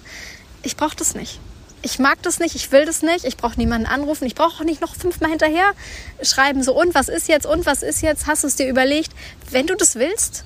Ich 0.61 0.77
brauche 0.77 0.95
das 0.95 1.15
nicht. 1.15 1.39
Ich 1.81 1.97
mag 1.97 2.21
das 2.21 2.37
nicht, 2.37 2.53
ich 2.53 2.71
will 2.71 2.85
das 2.85 3.01
nicht, 3.01 3.25
ich 3.25 3.37
brauche 3.37 3.57
niemanden 3.57 3.87
anrufen, 3.87 4.25
ich 4.25 4.35
brauche 4.35 4.61
auch 4.61 4.65
nicht 4.65 4.81
noch 4.81 4.95
fünfmal 4.95 5.29
hinterher 5.29 5.71
schreiben, 6.21 6.61
so 6.61 6.79
und 6.79 6.93
was 6.93 7.07
ist 7.07 7.27
jetzt 7.27 7.45
und 7.45 7.65
was 7.65 7.81
ist 7.81 8.01
jetzt, 8.01 8.27
hast 8.27 8.43
du 8.43 8.47
es 8.47 8.55
dir 8.55 8.67
überlegt? 8.67 9.13
Wenn 9.49 9.67
du 9.67 9.75
das 9.75 9.95
willst, 9.95 10.43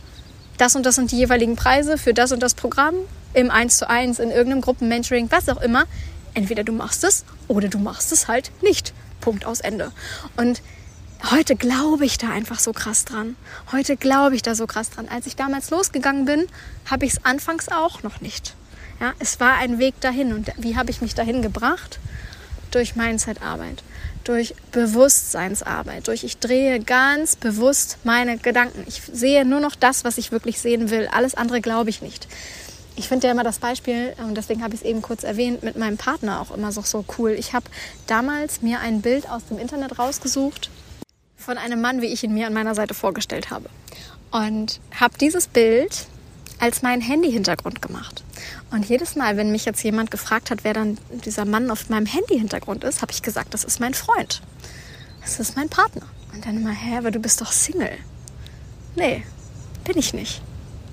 das 0.62 0.76
und 0.76 0.86
das 0.86 0.96
sind 0.96 1.12
die 1.12 1.18
jeweiligen 1.18 1.56
Preise 1.56 1.98
für 1.98 2.14
das 2.14 2.32
und 2.32 2.44
das 2.44 2.54
Programm, 2.54 2.94
im 3.34 3.50
1 3.50 3.78
zu 3.78 3.90
1, 3.90 4.20
in 4.20 4.30
irgendeinem 4.30 4.62
Gruppenmentoring, 4.62 5.32
was 5.32 5.50
auch 5.50 5.60
immer. 5.60 5.86
Entweder 6.36 6.64
du 6.64 6.72
machst 6.72 7.04
es 7.04 7.26
oder 7.48 7.68
du 7.68 7.80
machst 7.80 8.12
es 8.12 8.28
halt 8.28 8.52
nicht. 8.62 8.94
Punkt 9.22 9.44
aus 9.44 9.60
Ende. 9.60 9.92
Und 10.38 10.62
heute 11.32 11.56
glaube 11.56 12.06
ich 12.06 12.20
da 12.20 12.30
einfach 12.30 12.60
so 12.60 12.74
krass 12.74 13.06
dran. 13.06 13.36
Heute 13.72 13.98
glaube 13.98 14.36
ich 14.36 14.44
da 14.44 14.54
so 14.54 14.68
krass 14.68 14.92
dran. 14.92 15.08
Als 15.10 15.26
ich 15.26 15.36
damals 15.36 15.72
losgegangen 15.72 16.26
bin, 16.26 16.46
habe 16.90 17.06
ich 17.06 17.14
es 17.14 17.26
anfangs 17.26 17.70
auch 17.70 18.04
noch 18.04 18.22
nicht. 18.22 18.54
Ja, 19.00 19.14
es 19.18 19.40
war 19.40 19.56
ein 19.58 19.80
Weg 19.80 20.00
dahin. 20.00 20.32
Und 20.32 20.52
wie 20.58 20.78
habe 20.78 20.92
ich 20.92 21.02
mich 21.02 21.16
dahin 21.16 21.42
gebracht? 21.42 22.00
Durch 22.70 22.96
Mindset-Arbeit, 22.96 23.82
durch 24.24 24.56
Bewusstseinsarbeit, 24.72 26.08
durch 26.08 26.24
ich 26.24 26.38
drehe 26.38 26.80
ganz 26.80 27.36
bewusst 27.36 27.98
meine 28.04 28.38
Gedanken. 28.38 28.84
Ich 28.88 29.02
sehe 29.12 29.46
nur 29.46 29.60
noch 29.60 29.76
das, 29.76 30.04
was 30.04 30.18
ich 30.18 30.32
wirklich 30.32 30.60
sehen 30.60 30.90
will. 30.90 31.08
Alles 31.12 31.36
andere 31.36 31.62
glaube 31.62 31.90
ich 31.90 32.02
nicht 32.02 32.28
ich 32.96 33.08
finde 33.08 33.28
ja 33.28 33.34
immer 33.34 33.44
das 33.44 33.60
Beispiel, 33.60 34.14
und 34.20 34.36
deswegen 34.36 34.64
habe 34.64 34.76
ich 34.76 34.82
es 34.82 34.86
eben 34.86 35.02
kurz 35.02 35.24
erwähnt, 35.24 35.64
mit 35.64 35.78
meinem 35.78 35.98
Partner 35.98 36.42
auch 36.42 36.56
immer 36.56 36.72
so, 36.72 36.82
so 36.82 37.06
cool. 37.18 37.32
Ich 37.32 37.54
habe 37.54 37.66
damals 38.08 38.62
mir 38.62 38.80
ein 38.80 39.02
Bild 39.02 39.30
aus 39.30 39.46
dem 39.46 39.58
Internet 39.58 39.98
rausgesucht 39.98 40.70
von 41.38 41.58
einem 41.58 41.82
Mann, 41.82 42.02
wie 42.02 42.08
ich 42.08 42.24
ihn 42.24 42.34
mir 42.34 42.48
an 42.48 42.54
meiner 42.54 42.76
Seite 42.76 42.94
vorgestellt 42.94 43.50
habe. 43.50 43.70
Und 44.32 44.80
habe 45.00 45.18
dieses 45.20 45.48
Bild 45.48 46.06
als 46.62 46.84
mein 46.84 47.02
Handy-Hintergrund 47.02 47.82
gemacht. 47.82 48.24
Und 48.70 48.88
jedes 48.88 49.16
Mal, 49.16 49.36
wenn 49.36 49.52
mich 49.52 49.66
jetzt 49.66 49.84
jemand 49.84 50.12
gefragt 50.12 50.52
hat, 50.52 50.64
wer 50.64 50.74
dann 50.74 51.00
dieser 51.26 51.44
Mann 51.44 51.72
auf 51.72 51.90
meinem 51.90 52.06
Handy-Hintergrund 52.06 52.84
ist, 52.84 53.02
habe 53.02 53.12
ich 53.12 53.24
gesagt, 53.24 53.56
das 53.56 53.64
ist 53.64 53.80
mein 53.80 53.96
Freund. 53.96 54.44
Das 55.22 55.40
ist 55.40 55.56
mein 55.56 55.70
Partner. 55.70 56.04
Und 56.34 56.46
dann 56.46 56.58
immer, 56.58 56.70
hä, 56.70 56.98
aber 56.98 57.10
du 57.10 57.20
bist 57.20 57.42
doch 57.42 57.52
Single. 57.52 57.98
Nee, 58.96 59.24
bin 59.86 59.98
ich 59.98 60.14
nicht. 60.14 60.44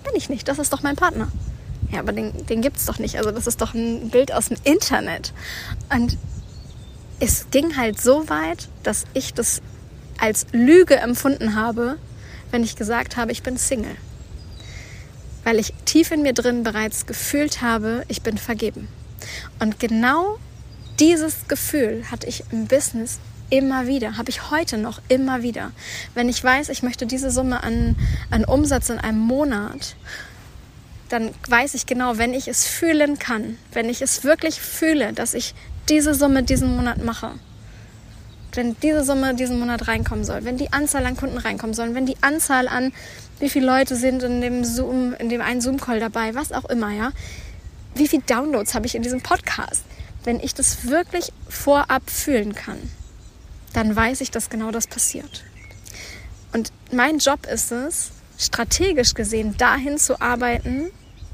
Bin 0.04 0.14
ich 0.16 0.30
nicht. 0.30 0.48
Das 0.48 0.58
ist 0.58 0.72
doch 0.72 0.82
mein 0.82 0.96
Partner. 0.96 1.30
Ja, 1.92 2.00
aber 2.00 2.12
den, 2.12 2.46
den 2.46 2.62
es 2.64 2.86
doch 2.86 2.98
nicht. 2.98 3.18
Also 3.18 3.30
das 3.30 3.46
ist 3.46 3.60
doch 3.60 3.74
ein 3.74 4.08
Bild 4.08 4.32
aus 4.32 4.48
dem 4.48 4.56
Internet. 4.64 5.34
Und 5.94 6.16
es 7.20 7.50
ging 7.50 7.76
halt 7.76 8.00
so 8.00 8.30
weit, 8.30 8.68
dass 8.84 9.04
ich 9.12 9.34
das 9.34 9.60
als 10.18 10.46
Lüge 10.52 10.96
empfunden 10.96 11.54
habe, 11.54 11.98
wenn 12.50 12.64
ich 12.64 12.74
gesagt 12.74 13.18
habe, 13.18 13.32
ich 13.32 13.42
bin 13.42 13.58
Single. 13.58 13.96
Weil 15.48 15.60
ich 15.60 15.72
tief 15.86 16.10
in 16.10 16.20
mir 16.20 16.34
drin 16.34 16.62
bereits 16.62 17.06
gefühlt 17.06 17.62
habe, 17.62 18.04
ich 18.08 18.20
bin 18.20 18.36
vergeben. 18.36 18.86
Und 19.58 19.80
genau 19.80 20.36
dieses 21.00 21.48
Gefühl 21.48 22.04
hatte 22.10 22.26
ich 22.26 22.44
im 22.52 22.66
Business 22.66 23.18
immer 23.48 23.86
wieder, 23.86 24.18
habe 24.18 24.28
ich 24.28 24.50
heute 24.50 24.76
noch 24.76 25.00
immer 25.08 25.42
wieder. 25.42 25.72
Wenn 26.12 26.28
ich 26.28 26.44
weiß, 26.44 26.68
ich 26.68 26.82
möchte 26.82 27.06
diese 27.06 27.30
Summe 27.30 27.62
an, 27.62 27.96
an 28.30 28.44
Umsatz 28.44 28.90
in 28.90 28.98
einem 28.98 29.20
Monat 29.20 29.96
dann 31.08 31.30
weiß 31.48 31.72
ich 31.72 31.86
genau, 31.86 32.18
wenn 32.18 32.34
ich 32.34 32.48
es 32.48 32.66
fühlen 32.66 33.18
kann, 33.18 33.56
wenn 33.72 33.88
ich 33.88 34.02
es 34.02 34.24
wirklich 34.24 34.60
fühle, 34.60 35.14
dass 35.14 35.32
ich 35.32 35.54
diese 35.88 36.12
Summe 36.12 36.42
diesen 36.42 36.76
Monat 36.76 37.02
mache, 37.02 37.30
wenn 38.58 38.76
diese 38.80 39.04
Summe 39.04 39.36
diesen 39.36 39.60
Monat 39.60 39.86
reinkommen 39.86 40.24
soll, 40.24 40.44
wenn 40.44 40.56
die 40.56 40.72
Anzahl 40.72 41.06
an 41.06 41.16
Kunden 41.16 41.38
reinkommen 41.38 41.74
sollen, 41.74 41.94
wenn 41.94 42.06
die 42.06 42.16
Anzahl 42.22 42.66
an 42.66 42.92
wie 43.38 43.48
viele 43.48 43.66
Leute 43.66 43.94
sind 43.94 44.24
in 44.24 44.40
dem 44.40 44.64
Zoom, 44.64 45.14
in 45.14 45.28
dem 45.28 45.40
einen 45.40 45.60
Zoom-Call 45.60 46.00
dabei, 46.00 46.34
was 46.34 46.50
auch 46.50 46.64
immer, 46.64 46.90
ja. 46.90 47.12
Wie 47.94 48.08
viele 48.08 48.22
Downloads 48.22 48.74
habe 48.74 48.86
ich 48.86 48.96
in 48.96 49.02
diesem 49.02 49.20
Podcast? 49.20 49.84
Wenn 50.24 50.40
ich 50.40 50.54
das 50.54 50.88
wirklich 50.88 51.32
vorab 51.48 52.10
fühlen 52.10 52.52
kann, 52.56 52.78
dann 53.74 53.94
weiß 53.94 54.20
ich, 54.22 54.32
dass 54.32 54.50
genau 54.50 54.72
das 54.72 54.88
passiert. 54.88 55.44
Und 56.52 56.72
mein 56.90 57.18
Job 57.18 57.46
ist 57.46 57.70
es, 57.70 58.10
strategisch 58.38 59.14
gesehen 59.14 59.56
dahin 59.56 59.98
zu 59.98 60.20
arbeiten, 60.20 60.90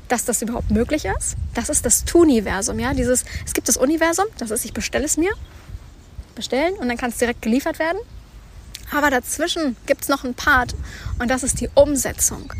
dass 0.08 0.26
das 0.26 0.42
überhaupt 0.42 0.70
möglich 0.70 1.06
ist. 1.06 1.36
Das 1.54 1.70
ist 1.70 1.86
das 1.86 2.04
Tuniversum, 2.04 2.78
ja. 2.78 2.92
Dieses, 2.92 3.24
es 3.46 3.54
gibt 3.54 3.68
das 3.68 3.78
Universum, 3.78 4.26
das 4.36 4.50
ist, 4.50 4.66
ich 4.66 4.74
bestelle 4.74 5.06
es 5.06 5.16
mir, 5.16 5.30
bestellen 6.34 6.74
und 6.74 6.88
dann 6.88 6.96
kann 6.96 7.10
es 7.10 7.18
direkt 7.18 7.42
geliefert 7.42 7.78
werden. 7.78 7.98
Aber 8.92 9.10
dazwischen 9.10 9.76
gibt 9.86 10.02
es 10.02 10.08
noch 10.08 10.24
einen 10.24 10.34
Part 10.34 10.74
und 11.18 11.30
das 11.30 11.42
ist 11.42 11.60
die 11.60 11.68
Umsetzung. 11.74 12.52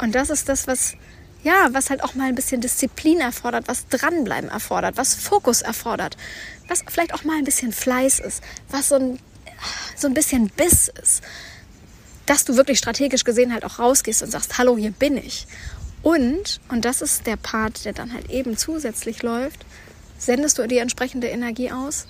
Und 0.00 0.14
das 0.14 0.30
ist 0.30 0.48
das, 0.48 0.66
was, 0.66 0.94
ja, 1.42 1.68
was 1.72 1.90
halt 1.90 2.02
auch 2.02 2.14
mal 2.14 2.28
ein 2.28 2.34
bisschen 2.34 2.60
Disziplin 2.60 3.20
erfordert, 3.20 3.68
was 3.68 3.86
dranbleiben 3.88 4.50
erfordert, 4.50 4.96
was 4.96 5.14
Fokus 5.14 5.62
erfordert, 5.62 6.16
was 6.68 6.82
vielleicht 6.88 7.14
auch 7.14 7.24
mal 7.24 7.38
ein 7.38 7.44
bisschen 7.44 7.72
Fleiß 7.72 8.20
ist, 8.20 8.42
was 8.70 8.88
so 8.88 8.96
ein, 8.96 9.18
so 9.96 10.08
ein 10.08 10.14
bisschen 10.14 10.48
Biss 10.50 10.90
ist, 11.02 11.22
dass 12.26 12.44
du 12.44 12.56
wirklich 12.56 12.78
strategisch 12.78 13.24
gesehen 13.24 13.52
halt 13.52 13.64
auch 13.64 13.78
rausgehst 13.78 14.22
und 14.22 14.30
sagst, 14.30 14.58
hallo, 14.58 14.76
hier 14.76 14.90
bin 14.90 15.16
ich. 15.16 15.46
Und, 16.02 16.60
und 16.68 16.84
das 16.84 17.02
ist 17.02 17.26
der 17.26 17.36
Part, 17.36 17.84
der 17.84 17.92
dann 17.92 18.12
halt 18.12 18.30
eben 18.30 18.56
zusätzlich 18.56 19.22
läuft, 19.22 19.64
sendest 20.18 20.58
du 20.58 20.66
die 20.66 20.78
entsprechende 20.78 21.28
Energie 21.28 21.72
aus, 21.72 22.06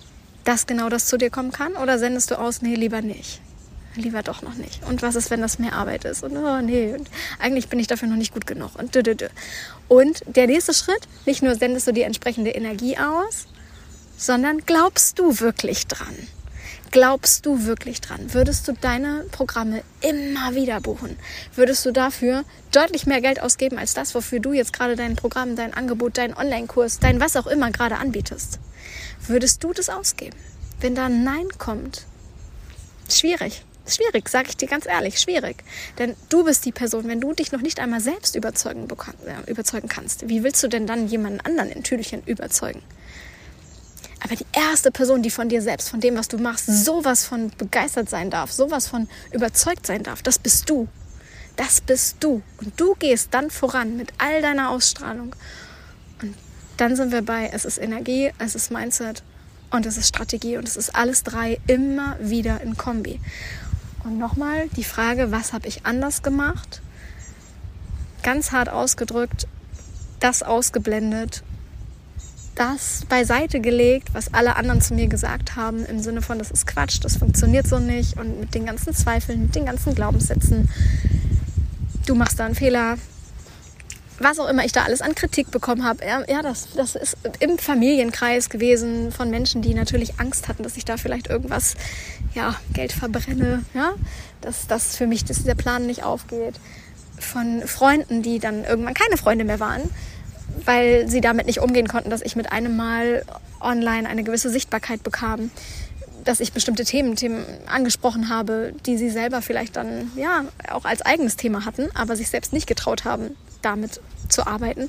dass 0.46 0.66
genau 0.66 0.88
das 0.88 1.06
zu 1.06 1.18
dir 1.18 1.28
kommen 1.28 1.52
kann, 1.52 1.74
oder 1.74 1.98
sendest 1.98 2.30
du 2.30 2.38
aus, 2.38 2.62
nee, 2.62 2.74
lieber 2.74 3.02
nicht 3.02 3.42
lieber 3.96 4.22
doch 4.22 4.42
noch 4.42 4.54
nicht. 4.54 4.82
Und 4.84 5.02
was 5.02 5.14
ist, 5.14 5.30
wenn 5.30 5.40
das 5.40 5.58
mehr 5.58 5.72
Arbeit 5.72 6.04
ist? 6.04 6.22
Und 6.22 6.36
oh 6.36 6.60
nee, 6.60 6.92
und 6.92 7.08
eigentlich 7.38 7.68
bin 7.68 7.78
ich 7.78 7.86
dafür 7.86 8.08
noch 8.08 8.16
nicht 8.16 8.32
gut 8.32 8.46
genug. 8.46 8.74
Und 8.76 8.94
dü, 8.94 9.02
dü, 9.02 9.14
dü. 9.14 9.28
Und 9.88 10.22
der 10.26 10.46
nächste 10.46 10.74
Schritt, 10.74 11.08
nicht 11.24 11.42
nur 11.42 11.54
sendest 11.54 11.86
du 11.86 11.92
die 11.92 12.02
entsprechende 12.02 12.50
Energie 12.50 12.96
aus, 12.98 13.46
sondern 14.16 14.58
glaubst 14.64 15.18
du 15.18 15.40
wirklich 15.40 15.86
dran? 15.86 16.14
Glaubst 16.92 17.44
du 17.44 17.64
wirklich 17.64 18.00
dran? 18.00 18.32
Würdest 18.32 18.68
du 18.68 18.72
deine 18.72 19.24
Programme 19.32 19.82
immer 20.00 20.54
wieder 20.54 20.80
buchen? 20.80 21.18
Würdest 21.54 21.84
du 21.84 21.90
dafür 21.90 22.44
deutlich 22.70 23.06
mehr 23.06 23.20
Geld 23.20 23.42
ausgeben 23.42 23.76
als 23.76 23.92
das, 23.92 24.14
wofür 24.14 24.40
du 24.40 24.52
jetzt 24.52 24.72
gerade 24.72 24.96
dein 24.96 25.16
Programm, 25.16 25.56
dein 25.56 25.74
Angebot, 25.74 26.16
dein 26.16 26.36
Online-Kurs, 26.36 27.00
dein 27.00 27.20
was 27.20 27.36
auch 27.36 27.46
immer 27.46 27.70
gerade 27.70 27.96
anbietest? 27.96 28.60
Würdest 29.26 29.62
du 29.64 29.72
das 29.72 29.88
ausgeben? 29.88 30.36
Wenn 30.80 30.94
da 30.94 31.06
ein 31.06 31.24
Nein 31.24 31.48
kommt, 31.58 32.06
schwierig. 33.08 33.64
Schwierig, 33.88 34.28
sage 34.28 34.48
ich 34.48 34.56
dir 34.56 34.66
ganz 34.66 34.84
ehrlich, 34.84 35.20
schwierig. 35.20 35.62
Denn 35.98 36.16
du 36.28 36.44
bist 36.44 36.64
die 36.64 36.72
Person, 36.72 37.06
wenn 37.06 37.20
du 37.20 37.32
dich 37.32 37.52
noch 37.52 37.60
nicht 37.60 37.78
einmal 37.78 38.00
selbst 38.00 38.34
überzeugen, 38.34 38.88
äh, 39.26 39.50
überzeugen 39.50 39.88
kannst, 39.88 40.28
wie 40.28 40.42
willst 40.42 40.62
du 40.62 40.68
denn 40.68 40.88
dann 40.88 41.06
jemanden 41.06 41.40
anderen 41.40 41.70
in 41.70 41.84
Tüdelchen 41.84 42.22
überzeugen? 42.24 42.82
Aber 44.24 44.34
die 44.34 44.46
erste 44.52 44.90
Person, 44.90 45.22
die 45.22 45.30
von 45.30 45.48
dir 45.48 45.62
selbst, 45.62 45.90
von 45.90 46.00
dem, 46.00 46.16
was 46.16 46.26
du 46.26 46.38
machst, 46.38 46.66
sowas 46.66 47.24
von 47.24 47.50
begeistert 47.56 48.10
sein 48.10 48.28
darf, 48.28 48.50
sowas 48.50 48.88
von 48.88 49.08
überzeugt 49.30 49.86
sein 49.86 50.02
darf, 50.02 50.20
das 50.22 50.40
bist 50.40 50.68
du. 50.68 50.88
Das 51.54 51.80
bist 51.80 52.16
du. 52.20 52.42
Und 52.60 52.78
du 52.80 52.94
gehst 52.98 53.28
dann 53.32 53.50
voran 53.50 53.96
mit 53.96 54.12
all 54.18 54.42
deiner 54.42 54.70
Ausstrahlung. 54.70 55.34
Dann 56.76 56.96
sind 56.96 57.12
wir 57.12 57.22
bei, 57.22 57.50
es 57.52 57.64
ist 57.64 57.78
Energie, 57.78 58.30
es 58.38 58.54
ist 58.54 58.70
Mindset 58.70 59.22
und 59.70 59.86
es 59.86 59.96
ist 59.96 60.08
Strategie 60.08 60.56
und 60.56 60.68
es 60.68 60.76
ist 60.76 60.94
alles 60.94 61.22
drei 61.22 61.58
immer 61.66 62.16
wieder 62.20 62.60
in 62.60 62.76
Kombi. 62.76 63.20
Und 64.04 64.18
nochmal 64.18 64.68
die 64.76 64.84
Frage, 64.84 65.32
was 65.32 65.52
habe 65.52 65.66
ich 65.66 65.86
anders 65.86 66.22
gemacht? 66.22 66.80
Ganz 68.22 68.52
hart 68.52 68.68
ausgedrückt, 68.68 69.46
das 70.20 70.42
ausgeblendet, 70.42 71.42
das 72.54 73.04
beiseite 73.08 73.60
gelegt, 73.60 74.14
was 74.14 74.32
alle 74.32 74.56
anderen 74.56 74.80
zu 74.80 74.94
mir 74.94 75.08
gesagt 75.08 75.56
haben, 75.56 75.84
im 75.86 76.00
Sinne 76.00 76.22
von, 76.22 76.38
das 76.38 76.50
ist 76.50 76.66
Quatsch, 76.66 76.98
das 77.02 77.16
funktioniert 77.16 77.66
so 77.66 77.78
nicht 77.78 78.18
und 78.18 78.40
mit 78.40 78.54
den 78.54 78.66
ganzen 78.66 78.94
Zweifeln, 78.94 79.42
mit 79.42 79.54
den 79.54 79.66
ganzen 79.66 79.94
Glaubenssätzen, 79.94 80.68
du 82.06 82.14
machst 82.14 82.38
da 82.38 82.46
einen 82.46 82.54
Fehler, 82.54 82.96
was 84.18 84.38
auch 84.38 84.48
immer 84.48 84.64
ich 84.64 84.72
da 84.72 84.84
alles 84.84 85.02
an 85.02 85.14
Kritik 85.14 85.50
bekommen 85.50 85.84
habe. 85.84 86.04
Ja, 86.04 86.42
das, 86.42 86.68
das 86.74 86.94
ist 86.94 87.16
im 87.40 87.58
Familienkreis 87.58 88.48
gewesen 88.50 89.12
von 89.12 89.30
Menschen, 89.30 89.62
die 89.62 89.74
natürlich 89.74 90.18
Angst 90.18 90.48
hatten, 90.48 90.62
dass 90.62 90.76
ich 90.76 90.84
da 90.84 90.96
vielleicht 90.96 91.28
irgendwas, 91.28 91.74
ja, 92.34 92.56
Geld 92.72 92.92
verbrenne, 92.92 93.64
ja, 93.74 93.92
dass 94.40 94.66
das 94.66 94.96
für 94.96 95.06
mich, 95.06 95.24
dass 95.24 95.38
dieser 95.38 95.54
Plan 95.54 95.86
nicht 95.86 96.02
aufgeht. 96.02 96.54
Von 97.18 97.62
Freunden, 97.66 98.22
die 98.22 98.38
dann 98.38 98.64
irgendwann 98.64 98.94
keine 98.94 99.16
Freunde 99.16 99.44
mehr 99.44 99.60
waren, 99.60 99.82
weil 100.64 101.08
sie 101.08 101.20
damit 101.20 101.46
nicht 101.46 101.60
umgehen 101.60 101.88
konnten, 101.88 102.10
dass 102.10 102.22
ich 102.22 102.36
mit 102.36 102.52
einem 102.52 102.76
Mal 102.76 103.24
online 103.60 104.08
eine 104.08 104.22
gewisse 104.22 104.50
Sichtbarkeit 104.50 105.02
bekam 105.02 105.50
dass 106.24 106.40
ich 106.40 106.52
bestimmte 106.52 106.84
Themen, 106.84 107.14
Themen 107.14 107.44
angesprochen 107.66 108.28
habe, 108.28 108.74
die 108.84 108.98
sie 108.98 109.10
selber 109.10 109.42
vielleicht 109.42 109.76
dann 109.76 110.10
ja 110.16 110.44
auch 110.70 110.84
als 110.84 111.02
eigenes 111.02 111.36
Thema 111.36 111.64
hatten, 111.64 111.88
aber 111.94 112.16
sich 112.16 112.28
selbst 112.28 112.52
nicht 112.52 112.66
getraut 112.66 113.04
haben, 113.04 113.36
damit 113.66 114.00
zu 114.28 114.46
arbeiten. 114.46 114.88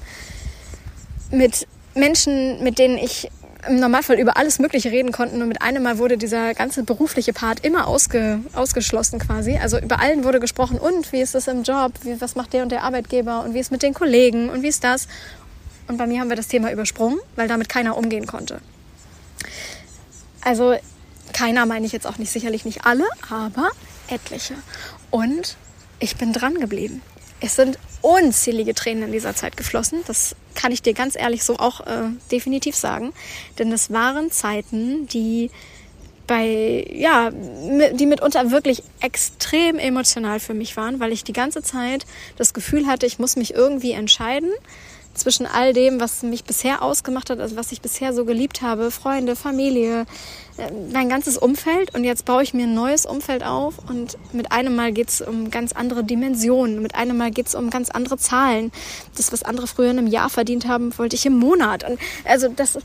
Mit 1.32 1.68
Menschen, 1.94 2.63
mit 2.63 2.80
denen 2.80 2.98
ich 2.98 3.30
im 3.68 3.80
Normalfall 3.80 4.20
über 4.20 4.38
alles 4.38 4.60
Mögliche 4.60 4.92
reden 4.92 5.12
konnte. 5.12 5.36
Und 5.36 5.48
mit 5.48 5.62
einem 5.62 5.84
Mal 5.84 5.98
wurde 5.98 6.18
dieser 6.18 6.54
ganze 6.54 6.84
berufliche 6.84 7.34
Part 7.34 7.66
immer 7.66 7.88
ausge, 7.88 8.40
ausgeschlossen 8.54 9.20
quasi. 9.20 9.58
Also 9.58 9.80
über 9.80 10.00
allen 10.00 10.24
wurde 10.24 10.40
gesprochen. 10.40 10.80
Und 10.80 11.12
wie 11.12 11.22
ist 11.22 11.36
das 11.36 11.48
im 11.48 11.63
Job? 11.63 11.94
Wie, 12.04 12.20
was 12.22 12.36
macht 12.36 12.54
der 12.54 12.63
und 12.63 12.72
der 12.72 12.84
Arbeitgeber? 12.84 13.44
Und 13.44 13.54
wie 13.54 13.60
ist 13.60 13.72
mit 13.72 13.84
den 13.84 13.94
Kollegen? 13.94 14.50
Und 14.50 14.62
wie 14.62 14.68
ist 14.68 14.84
das? 14.84 15.08
Und 15.88 15.98
bei 15.98 16.08
mir 16.08 16.22
haben 16.22 16.30
wir 16.30 16.36
das 16.36 16.48
Thema 16.48 16.72
übersprungen, 16.72 17.20
weil 17.36 17.48
damit 17.48 17.70
keiner 17.70 17.98
umgehen 17.98 18.28
konnte. 18.28 18.60
Also 20.42 20.76
keiner 21.34 21.66
meine 21.66 21.86
ich 21.86 21.92
jetzt 21.92 22.08
auch 22.08 22.18
nicht, 22.18 22.32
sicherlich 22.32 22.66
nicht 22.66 22.86
alle, 22.86 23.04
aber 23.30 23.70
etliche. 24.08 24.56
Und 25.12 25.58
ich 26.00 26.16
bin 26.18 26.34
dran 26.34 26.56
geblieben. 26.56 27.02
Es 27.39 27.56
sind 27.56 27.78
unzählige 28.02 28.73
Tränen 28.73 29.04
in 29.04 29.12
dieser 29.12 29.36
Zeit 29.36 29.58
geflossen. 29.58 30.02
Das 30.08 30.36
kann 30.56 30.71
ich 30.71 30.82
dir 30.82 30.93
ganz 30.93 31.15
ehrlich 31.15 31.43
so 31.43 31.58
auch 31.58 31.82
äh, 31.82 32.10
definitiv 32.32 32.76
sagen. 32.76 33.13
Denn 33.60 33.71
es 33.71 33.91
waren 33.91 34.32
Zeiten, 34.32 35.08
die 35.08 35.52
bei, 36.26 36.86
ja, 36.91 37.32
die 37.32 38.06
mitunter 38.06 38.52
wirklich 38.52 38.84
extrem 39.00 39.80
emotional 39.80 40.39
für 40.39 40.54
mich 40.54 40.76
waren, 40.76 41.00
weil 41.00 41.13
ich 41.13 41.23
die 41.23 41.34
ganze 41.34 41.63
Zeit 41.63 42.06
das 42.36 42.54
Gefühl 42.54 42.86
hatte, 42.86 43.06
ich 43.06 43.17
muss 43.17 43.38
mich 43.38 43.54
irgendwie 43.54 43.93
entscheiden 43.93 44.52
zwischen 45.17 45.45
all 45.45 45.73
dem, 45.73 45.99
was 45.99 46.23
mich 46.23 46.43
bisher 46.43 46.82
ausgemacht 46.82 47.30
hat, 47.30 47.39
also 47.39 47.56
was 47.56 47.71
ich 47.71 47.82
bisher 47.82 48.13
so 48.13 48.25
geliebt 48.25 48.62
habe, 48.62 48.91
Freunde, 48.91 49.36
Familie, 49.36 50.06
äh, 50.58 50.71
mein 50.91 51.10
ganzes 51.10 51.38
Umfeld. 51.38 51.93
Und 51.93 52.03
jetzt 52.03 52.25
baue 52.25 52.43
ich 52.43 52.53
mir 52.53 52.63
ein 52.63 52.73
neues 52.73 53.06
Umfeld 53.06 53.43
auf 53.43 53.75
und 53.89 54.17
mit 54.34 54.51
einem 54.51 54.75
Mal 54.75 54.91
geht 54.91 55.10
es 55.10 55.21
um 55.21 55.51
ganz 55.51 55.71
andere 55.71 56.03
Dimensionen, 56.03 56.82
mit 56.82 56.95
einem 56.95 57.17
Mal 57.17 57.32
geht 57.32 57.47
es 57.47 57.56
um 57.56 57.69
ganz 57.69 57.89
andere 57.89 58.17
Zahlen. 58.17 58.71
Das, 59.15 59.32
was 59.32 59.43
andere 59.43 59.67
früher 59.67 59.91
in 59.91 59.97
einem 59.97 60.08
Jahr 60.08 60.30
verdient 60.30 60.67
haben, 60.67 60.97
wollte 60.97 61.15
ich 61.15 61.25
im 61.25 61.38
Monat. 61.38 61.84
Und 61.84 61.99
also 62.25 62.47
das, 62.49 62.77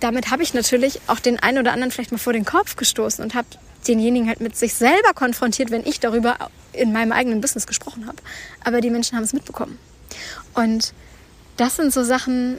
damit 0.00 0.30
habe 0.30 0.42
ich 0.42 0.54
natürlich 0.54 1.00
auch 1.06 1.20
den 1.20 1.38
einen 1.38 1.58
oder 1.58 1.72
anderen 1.72 1.90
vielleicht 1.90 2.12
mal 2.12 2.18
vor 2.18 2.32
den 2.32 2.44
Kopf 2.44 2.76
gestoßen 2.76 3.22
und 3.22 3.34
habe 3.34 3.48
denjenigen 3.86 4.28
halt 4.28 4.40
mit 4.40 4.56
sich 4.56 4.74
selber 4.74 5.14
konfrontiert, 5.14 5.70
wenn 5.70 5.86
ich 5.86 6.00
darüber 6.00 6.36
in 6.72 6.92
meinem 6.92 7.12
eigenen 7.12 7.40
Business 7.40 7.66
gesprochen 7.66 8.06
habe. 8.06 8.18
Aber 8.64 8.80
die 8.80 8.90
Menschen 8.90 9.16
haben 9.16 9.24
es 9.24 9.32
mitbekommen. 9.32 9.78
Und 10.54 10.92
das 11.60 11.76
sind 11.76 11.92
so 11.92 12.02
Sachen, 12.02 12.58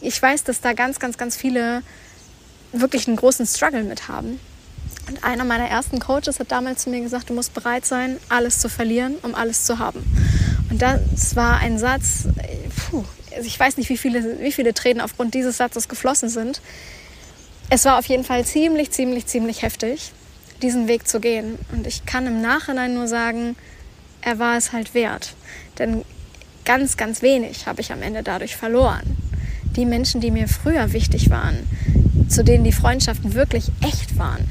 ich 0.00 0.20
weiß, 0.20 0.44
dass 0.44 0.62
da 0.62 0.72
ganz, 0.72 0.98
ganz, 0.98 1.18
ganz 1.18 1.36
viele 1.36 1.82
wirklich 2.72 3.06
einen 3.06 3.16
großen 3.16 3.46
Struggle 3.46 3.82
mit 3.82 4.08
haben. 4.08 4.40
Und 5.06 5.22
einer 5.22 5.44
meiner 5.44 5.68
ersten 5.68 5.98
Coaches 5.98 6.40
hat 6.40 6.50
damals 6.50 6.84
zu 6.84 6.90
mir 6.90 7.00
gesagt, 7.00 7.28
du 7.28 7.34
musst 7.34 7.52
bereit 7.52 7.84
sein, 7.84 8.16
alles 8.30 8.58
zu 8.58 8.70
verlieren, 8.70 9.16
um 9.22 9.34
alles 9.34 9.64
zu 9.64 9.78
haben. 9.78 10.02
Und 10.70 10.80
das 10.80 11.36
war 11.36 11.58
ein 11.58 11.78
Satz, 11.78 12.28
puh, 12.90 13.04
also 13.36 13.46
ich 13.46 13.60
weiß 13.60 13.76
nicht, 13.76 13.90
wie 13.90 13.98
viele, 13.98 14.40
wie 14.40 14.52
viele 14.52 14.72
Tränen 14.72 15.02
aufgrund 15.02 15.34
dieses 15.34 15.58
Satzes 15.58 15.88
geflossen 15.88 16.30
sind. 16.30 16.62
Es 17.68 17.84
war 17.84 17.98
auf 17.98 18.06
jeden 18.06 18.24
Fall 18.24 18.46
ziemlich, 18.46 18.92
ziemlich, 18.92 19.26
ziemlich 19.26 19.60
heftig, 19.60 20.12
diesen 20.62 20.88
Weg 20.88 21.06
zu 21.06 21.20
gehen. 21.20 21.58
Und 21.72 21.86
ich 21.86 22.06
kann 22.06 22.26
im 22.26 22.40
Nachhinein 22.40 22.94
nur 22.94 23.08
sagen, 23.08 23.56
er 24.22 24.38
war 24.38 24.56
es 24.56 24.72
halt 24.72 24.94
wert. 24.94 25.34
Denn 25.78 26.04
ganz, 26.70 26.96
ganz 26.96 27.20
wenig 27.20 27.66
habe 27.66 27.80
ich 27.80 27.90
am 27.90 28.00
Ende 28.00 28.22
dadurch 28.22 28.54
verloren. 28.54 29.16
Die 29.74 29.84
Menschen, 29.84 30.20
die 30.20 30.30
mir 30.30 30.46
früher 30.46 30.92
wichtig 30.92 31.28
waren, 31.28 31.58
zu 32.28 32.44
denen 32.44 32.62
die 32.62 32.70
Freundschaften 32.70 33.34
wirklich 33.34 33.72
echt 33.80 34.16
waren, 34.16 34.44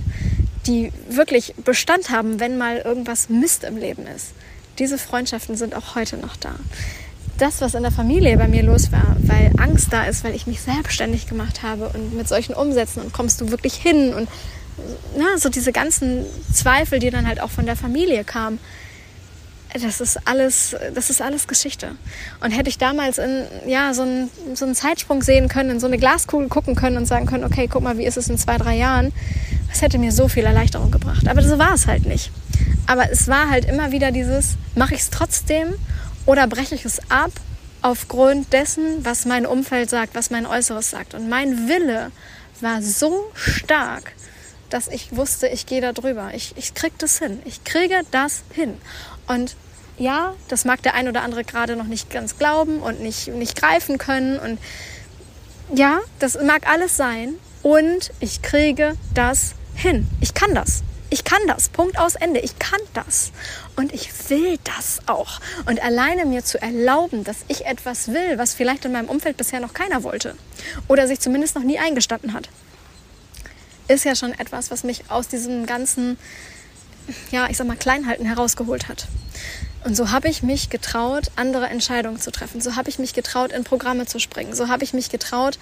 die 0.68 0.92
wirklich 1.10 1.54
Bestand 1.64 2.10
haben, 2.10 2.42
wenn 2.42 2.58
mal 2.58 2.80
irgendwas 2.80 3.30
Mist 3.30 3.64
im 3.64 3.78
Leben 3.78 4.06
ist. 4.06 4.34
Diese 4.80 4.98
Freundschaften 4.98 5.56
sind 5.56 5.74
auch 5.74 5.96
heute 5.96 6.18
noch 6.18 6.36
da. 6.36 6.56
Das, 7.38 7.62
was 7.62 7.74
in 7.74 7.84
der 7.84 7.92
Familie 7.94 8.36
bei 8.36 8.50
mir 8.50 8.64
los 8.64 8.92
war, 8.92 9.16
weil 9.22 9.54
Angst 9.58 9.94
da 9.94 10.04
ist, 10.04 10.26
weil 10.26 10.36
ich 10.36 10.46
mich 10.46 10.60
selbstständig 10.60 11.26
gemacht 11.26 11.64
habe 11.64 11.88
und 11.88 12.18
mit 12.18 12.28
solchen 12.28 12.54
Umsätzen 12.54 13.02
und 13.02 13.14
kommst 13.14 13.40
du 13.40 13.50
wirklich 13.50 13.76
hin 13.76 14.14
und 14.14 14.28
na, 15.18 15.38
so 15.38 15.48
diese 15.48 15.72
ganzen 15.72 16.26
Zweifel, 16.54 17.00
die 17.00 17.12
dann 17.12 17.28
halt 17.28 17.40
auch 17.40 17.50
von 17.50 17.66
der 17.66 17.78
Familie 17.78 18.26
kamen, 18.26 18.60
das 19.74 20.02
ist 20.02 20.28
alles, 20.28 20.76
das 20.96 21.10
ist 21.10 21.22
alles 21.22 21.48
Geschichte. 21.48 21.92
Und 22.42 22.52
hätte 22.52 22.70
ich 22.70 22.78
damals 22.78 23.18
in, 23.18 23.46
ja, 23.68 23.94
so 23.94 24.02
einen, 24.02 24.30
so 24.56 24.66
einen 24.66 24.76
Zeitsprung 24.76 25.22
sehen 25.22 25.48
können, 25.48 25.70
in 25.70 25.80
so 25.80 25.88
eine 25.88 25.98
Glaskugel 25.98 26.48
gucken 26.48 26.76
können 26.76 26.98
und 26.98 27.06
sagen 27.06 27.26
können, 27.26 27.44
okay, 27.44 27.68
guck 27.68 27.84
mal, 27.84 27.98
wie 27.98 28.06
ist 28.06 28.18
es 28.18 28.30
in 28.30 28.38
zwei, 28.38 28.58
drei 28.58 28.76
Jahren, 28.76 29.14
das 29.70 29.82
hätte 29.82 30.00
mir 30.00 30.12
so 30.12 30.28
viel 30.28 30.46
Erleichterung 30.46 30.90
gebracht. 30.90 31.28
Aber 31.28 31.42
so 31.44 31.60
war 31.60 31.74
es 31.76 31.86
halt 31.86 32.06
nicht. 32.06 32.32
Aber 32.88 33.12
es 33.12 33.28
war 33.28 33.50
halt 33.50 33.66
immer 33.66 33.92
wieder 33.92 34.12
dieses, 34.12 34.56
mache 34.76 34.96
ich 34.96 35.02
es 35.02 35.10
trotzdem 35.12 35.76
oder 36.26 36.48
breche 36.48 36.74
ich 36.76 36.86
es 36.86 37.00
ab 37.10 37.32
aufgrund 37.82 38.52
dessen, 38.52 39.06
was 39.06 39.26
mein 39.26 39.46
Umfeld 39.46 39.90
sagt, 39.90 40.16
was 40.16 40.32
mein 40.32 40.46
Äußeres 40.46 40.90
sagt. 40.90 41.14
Und 41.14 41.30
mein 41.30 41.70
Wille 41.70 42.12
war 42.62 42.82
so 42.82 43.32
stark, 43.36 44.14
dass 44.70 44.88
ich 44.88 45.16
wusste, 45.16 45.48
ich 45.48 45.66
gehe 45.66 45.82
da 45.82 45.94
drüber. 45.94 46.32
Ich, 46.34 46.54
ich 46.58 46.74
kriege 46.74 46.96
das 46.98 47.20
hin. 47.20 47.40
Ich 47.46 47.64
kriege 47.64 48.02
das 48.12 48.44
hin. 48.52 48.76
Und 49.30 49.56
ja, 49.98 50.34
das 50.50 50.66
mag 50.66 50.82
der 50.82 50.96
ein 50.96 51.08
oder 51.08 51.22
andere 51.22 51.46
gerade 51.46 51.76
noch 51.76 51.86
nicht 51.86 52.10
ganz 52.10 52.38
glauben 52.38 52.80
und 52.80 53.00
nicht, 53.00 53.28
nicht 53.28 53.56
greifen 53.56 53.98
können. 53.98 54.40
Und 54.40 54.60
ja, 55.74 56.00
das 56.20 56.38
mag 56.42 56.68
alles 56.68 56.98
sein. 56.98 57.36
Und 57.62 58.12
ich 58.20 58.42
kriege 58.42 58.96
das 59.14 59.54
hin. 59.76 60.08
Ich 60.20 60.34
kann 60.34 60.56
das. 60.56 60.84
Ich 61.12 61.24
kann 61.24 61.42
das. 61.48 61.70
Punkt 61.70 61.98
aus 62.00 62.16
Ende. 62.16 62.40
Ich 62.40 62.58
kann 62.60 62.80
das. 62.94 63.32
Und 63.76 63.94
ich 63.94 64.10
will 64.30 64.58
das 64.64 65.00
auch. 65.06 65.40
Und 65.66 65.82
alleine 65.84 66.26
mir 66.26 66.44
zu 66.44 66.62
erlauben, 66.62 67.24
dass 67.24 67.38
ich 67.48 67.66
etwas 67.66 68.10
will, 68.10 68.38
was 68.38 68.54
vielleicht 68.54 68.86
in 68.86 68.92
meinem 68.92 69.10
Umfeld 69.10 69.38
bisher 69.38 69.60
noch 69.60 69.74
keiner 69.74 70.04
wollte 70.04 70.36
oder 70.88 71.08
sich 71.08 71.20
zumindest 71.20 71.56
noch 71.56 71.64
nie 71.64 71.80
eingestanden 71.80 72.34
hat, 72.34 72.50
ist 73.88 74.06
ja 74.06 74.16
schon 74.16 74.38
etwas, 74.38 74.72
was 74.72 74.84
mich 74.84 75.04
aus 75.10 75.28
diesem 75.28 75.66
ganzen, 75.66 76.18
ja, 77.32 77.50
ich 77.50 77.58
sag 77.58 77.68
mal, 77.68 77.76
Kleinhalten 77.76 78.26
herausgeholt 78.26 78.88
hat. 78.88 79.08
Und 79.86 79.96
so 79.96 80.12
habe 80.12 80.28
ich 80.28 80.44
mich 80.44 80.70
getraut, 80.70 81.32
andere 81.36 81.68
Entscheidungen 81.68 82.20
zu 82.20 82.32
treffen. 82.32 82.60
So 82.60 82.76
habe 82.76 82.90
ich 82.90 83.00
mich 83.00 83.14
getraut, 83.14 83.52
in 83.52 83.64
Programme 83.64 84.06
zu 84.06 84.20
springen. 84.20 84.54
So 84.54 84.68
habe 84.68 84.84
ich 84.84 84.94
mich 84.94 85.10
getraut, 85.10 85.58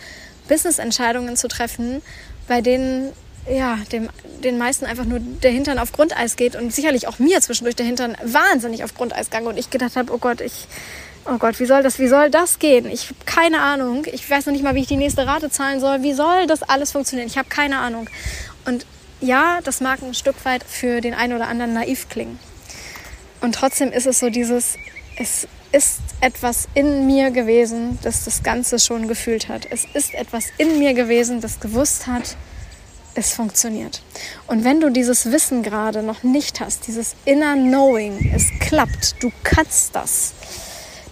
Business-Entscheidungen 0.47 1.37
zu 1.37 1.47
treffen, 1.47 2.01
bei 2.47 2.61
denen 2.61 3.13
ja, 3.49 3.79
dem, 3.91 4.09
den 4.43 4.57
meisten 4.57 4.85
einfach 4.85 5.05
nur 5.05 5.19
der 5.19 5.51
Hintern 5.51 5.79
auf 5.79 5.91
Grundeis 5.91 6.35
geht 6.35 6.55
und 6.55 6.73
sicherlich 6.73 7.07
auch 7.07 7.19
mir 7.19 7.39
zwischendurch 7.41 7.75
der 7.75 7.85
Hintern 7.85 8.17
wahnsinnig 8.23 8.83
auf 8.83 8.93
Grundeis 8.93 9.29
gang 9.29 9.47
und 9.47 9.57
ich 9.57 9.69
gedacht 9.69 9.95
habe, 9.95 10.13
oh 10.13 10.17
Gott, 10.17 10.41
ich, 10.41 10.67
oh 11.25 11.37
Gott, 11.37 11.59
wie 11.59 11.65
soll 11.65 11.83
das, 11.83 11.99
wie 11.99 12.07
soll 12.07 12.29
das 12.29 12.59
gehen? 12.59 12.87
Ich 12.87 13.05
habe 13.05 13.19
keine 13.25 13.61
Ahnung. 13.61 14.05
Ich 14.11 14.29
weiß 14.29 14.47
noch 14.47 14.53
nicht 14.53 14.63
mal, 14.63 14.75
wie 14.75 14.81
ich 14.81 14.87
die 14.87 14.97
nächste 14.97 15.25
Rate 15.25 15.49
zahlen 15.49 15.79
soll. 15.79 16.03
Wie 16.03 16.13
soll 16.13 16.47
das 16.47 16.63
alles 16.63 16.91
funktionieren? 16.91 17.27
Ich 17.27 17.37
habe 17.37 17.47
keine 17.47 17.77
Ahnung. 17.79 18.09
Und 18.65 18.85
ja, 19.21 19.59
das 19.63 19.81
mag 19.81 20.01
ein 20.01 20.13
Stück 20.13 20.43
weit 20.45 20.63
für 20.63 21.01
den 21.01 21.13
einen 21.13 21.33
oder 21.33 21.47
anderen 21.47 21.73
naiv 21.73 22.09
klingen. 22.09 22.39
Und 23.41 23.55
trotzdem 23.55 23.91
ist 23.91 24.07
es 24.07 24.19
so 24.19 24.29
dieses, 24.29 24.75
es 25.17 25.47
ist 25.71 25.99
etwas 26.21 26.67
in 26.73 27.05
mir 27.05 27.31
gewesen, 27.31 27.99
das 28.01 28.25
das 28.25 28.43
Ganze 28.43 28.79
schon 28.79 29.07
gefühlt 29.07 29.49
hat. 29.49 29.67
Es 29.69 29.85
ist 29.93 30.13
etwas 30.13 30.45
in 30.57 30.79
mir 30.79 30.93
gewesen, 30.93 31.41
das 31.41 31.59
gewusst 31.59 32.07
hat, 32.07 32.35
es 33.15 33.33
funktioniert. 33.33 34.01
Und 34.47 34.63
wenn 34.63 34.79
du 34.79 34.89
dieses 34.89 35.31
Wissen 35.31 35.63
gerade 35.63 36.03
noch 36.03 36.23
nicht 36.23 36.59
hast, 36.59 36.87
dieses 36.87 37.15
inner 37.25 37.55
Knowing, 37.55 38.31
es 38.33 38.45
klappt, 38.59 39.15
du 39.21 39.31
kannst 39.43 39.95
das, 39.95 40.33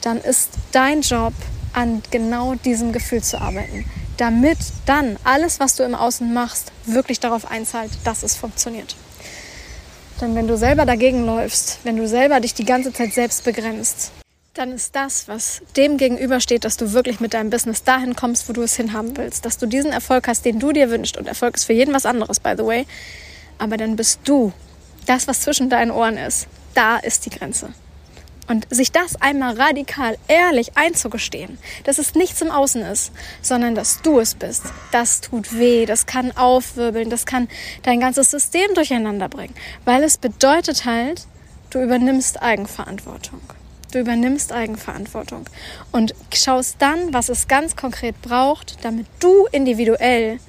dann 0.01 0.21
ist 0.21 0.51
dein 0.71 1.01
Job, 1.01 1.33
an 1.73 2.01
genau 2.09 2.55
diesem 2.55 2.93
Gefühl 2.93 3.21
zu 3.21 3.39
arbeiten, 3.39 3.85
damit 4.17 4.57
dann 4.85 5.17
alles, 5.23 5.59
was 5.59 5.75
du 5.75 5.83
im 5.83 5.95
Außen 5.95 6.33
machst, 6.33 6.71
wirklich 6.85 7.19
darauf 7.19 7.49
einzahlt, 7.49 7.91
dass 8.03 8.23
es 8.23 8.35
funktioniert. 8.35 8.95
Denn 10.21 10.35
wenn 10.35 10.47
du 10.47 10.57
selber 10.57 10.85
dagegen 10.85 11.25
läufst, 11.25 11.79
wenn 11.83 11.97
du 11.97 12.07
selber 12.07 12.39
dich 12.39 12.53
die 12.53 12.65
ganze 12.65 12.93
Zeit 12.93 13.13
selbst 13.13 13.43
begrenzt, 13.43 14.11
dann 14.53 14.71
ist 14.71 14.95
das, 14.95 15.27
was 15.27 15.61
dem 15.75 15.97
gegenübersteht, 15.97 16.63
dass 16.63 16.77
du 16.77 16.93
wirklich 16.93 17.19
mit 17.19 17.33
deinem 17.33 17.49
Business 17.49 17.83
dahin 17.83 18.15
kommst, 18.15 18.47
wo 18.47 18.53
du 18.53 18.61
es 18.61 18.75
hinhaben 18.75 19.17
willst. 19.17 19.43
Dass 19.43 19.57
du 19.57 19.65
diesen 19.65 19.91
Erfolg 19.91 20.29
hast, 20.29 20.45
den 20.45 20.59
du 20.59 20.71
dir 20.71 20.89
wünschst. 20.89 21.17
Und 21.17 21.27
Erfolg 21.27 21.57
ist 21.57 21.65
für 21.65 21.73
jeden 21.73 21.93
was 21.93 22.05
anderes, 22.05 22.39
by 22.39 22.53
the 22.57 22.65
way. 22.65 22.87
Aber 23.57 23.75
dann 23.75 23.97
bist 23.97 24.21
du 24.23 24.53
das, 25.05 25.27
was 25.27 25.41
zwischen 25.41 25.69
deinen 25.69 25.91
Ohren 25.91 26.17
ist. 26.17 26.47
Da 26.73 26.97
ist 26.97 27.25
die 27.25 27.31
Grenze. 27.31 27.73
Und 28.47 28.67
sich 28.69 28.91
das 28.91 29.19
einmal 29.21 29.59
radikal, 29.59 30.17
ehrlich 30.27 30.77
einzugestehen, 30.77 31.57
dass 31.83 31.97
es 31.97 32.13
nichts 32.13 32.41
im 32.41 32.51
Außen 32.51 32.83
ist, 32.83 33.11
sondern 33.41 33.73
dass 33.73 34.01
du 34.01 34.19
es 34.19 34.35
bist, 34.35 34.63
das 34.91 35.21
tut 35.21 35.57
weh, 35.57 35.85
das 35.85 36.05
kann 36.05 36.35
aufwirbeln, 36.37 37.09
das 37.09 37.25
kann 37.25 37.47
dein 37.83 37.99
ganzes 37.99 38.29
System 38.29 38.73
durcheinander 38.75 39.29
bringen. 39.29 39.55
Weil 39.83 40.03
es 40.03 40.17
bedeutet 40.17 40.85
halt, 40.85 41.25
du 41.71 41.81
übernimmst 41.81 42.41
Eigenverantwortung. 42.41 43.41
Du 43.91 43.99
übernimmst 43.99 44.51
Eigenverantwortung 44.51 45.45
und 45.91 46.13
schaust 46.33 46.75
dann, 46.79 47.13
was 47.13 47.29
es 47.29 47.47
ganz 47.47 47.75
konkret 47.75 48.21
braucht, 48.21 48.83
damit 48.83 49.07
du 49.19 49.45
individuell 49.51 50.39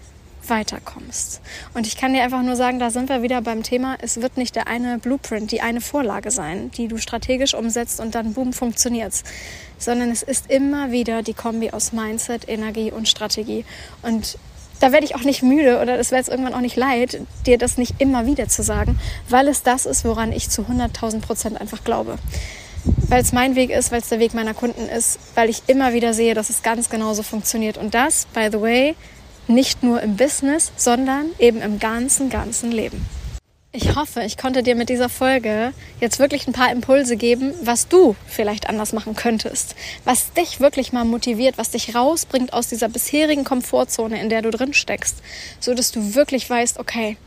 weiterkommst. 0.49 1.41
Und 1.75 1.87
ich 1.87 1.97
kann 1.97 2.13
dir 2.13 2.23
einfach 2.23 2.43
nur 2.43 2.57
sagen, 2.57 2.79
da 2.79 2.91
sind 2.91 3.09
wir 3.09 3.23
wieder 3.23 3.43
beim 3.43 3.63
Thema, 3.63 3.97
es 4.01 4.21
wird 4.21 4.37
nicht 4.37 4.57
der 4.57 4.67
eine 4.67 4.99
Blueprint, 4.99 5.53
die 5.53 5.61
eine 5.61 5.81
Vorlage 5.81 6.31
sein, 6.31 6.71
die 6.73 6.89
du 6.89 6.99
strategisch 6.99 7.55
umsetzt 7.55 8.01
und 8.01 8.15
dann 8.15 8.35
boom 8.35 8.53
funktioniert's, 8.53 9.25
sondern 9.79 10.11
es 10.11 10.23
ist 10.23 10.51
immer 10.51 10.91
wieder 10.91 11.23
die 11.23 11.35
Kombi 11.35 11.71
aus 11.71 11.93
Mindset, 11.93 12.49
Energie 12.49 12.91
und 12.91 13.09
Strategie. 13.09 13.65
Und 14.03 14.39
da 14.81 14.93
werde 14.93 15.07
ich 15.07 15.15
auch 15.15 15.25
nicht 15.25 15.43
müde 15.43 15.81
oder 15.81 15.99
es 15.99 16.11
wäre 16.11 16.21
jetzt 16.21 16.29
irgendwann 16.29 16.55
auch 16.55 16.61
nicht 16.61 16.77
leid, 16.77 17.21
dir 17.47 17.59
das 17.59 17.79
nicht 17.79 17.95
immer 17.99 18.27
wieder 18.27 18.49
zu 18.49 18.63
sagen, 18.63 18.99
weil 19.29 19.49
es 19.49 19.63
das 19.63 19.87
ist, 19.87 20.05
woran 20.05 20.33
ich 20.33 20.51
zu 20.51 20.63
100.000 20.63 21.21
Prozent 21.21 21.61
einfach 21.61 21.83
glaube 21.85 22.19
weil 23.09 23.23
es 23.23 23.33
mein 23.33 23.57
Weg 23.57 23.71
ist, 23.71 23.93
weil 23.93 24.01
es 24.01 24.09
der 24.09 24.19
Weg 24.19 24.35
meiner 24.35 24.55
Kunden 24.55 24.89
ist, 24.89 25.19
weil 25.35 25.51
ich 25.51 25.63
immer 25.67 25.93
wieder 25.93 26.15
sehe, 26.15 26.35
dass 26.35 26.51
es 26.51 26.63
ganz 26.63 26.91
genauso 26.91 27.23
funktioniert. 27.23 27.79
Und 27.79 27.95
das, 27.95 28.27
by 28.33 28.49
the 28.51 28.61
way, 28.61 28.95
nicht 29.49 29.83
nur 29.83 30.03
im 30.03 30.17
Business, 30.17 30.73
sondern 30.77 31.27
eben 31.39 31.61
im 31.63 31.79
ganzen, 31.79 32.31
ganzen 32.31 32.73
Leben. 32.73 33.07
Ich 33.79 33.95
hoffe, 33.95 34.23
ich 34.23 34.39
konnte 34.39 34.63
dir 34.63 34.75
mit 34.75 34.89
dieser 34.89 35.11
Folge 35.11 35.75
jetzt 36.01 36.19
wirklich 36.19 36.47
ein 36.47 36.55
paar 36.55 36.73
Impulse 36.73 37.19
geben, 37.19 37.53
was 37.63 37.89
du 37.89 38.17
vielleicht 38.27 38.71
anders 38.71 38.95
machen 38.95 39.15
könntest, 39.15 39.75
was 40.05 40.33
dich 40.33 40.61
wirklich 40.61 40.95
mal 40.95 41.05
motiviert, 41.05 41.59
was 41.59 41.73
dich 41.73 41.95
rausbringt 41.95 42.55
aus 42.55 42.69
dieser 42.69 42.89
bisherigen 42.89 43.45
Komfortzone, 43.45 44.19
in 44.19 44.31
der 44.31 44.41
du 44.41 44.51
drin 44.51 44.73
steckst, 44.73 45.19
so 45.61 45.75
dass 45.75 45.93
du 45.93 46.15
wirklich 46.15 46.49
weißt, 46.49 46.79
okay, 46.79 47.19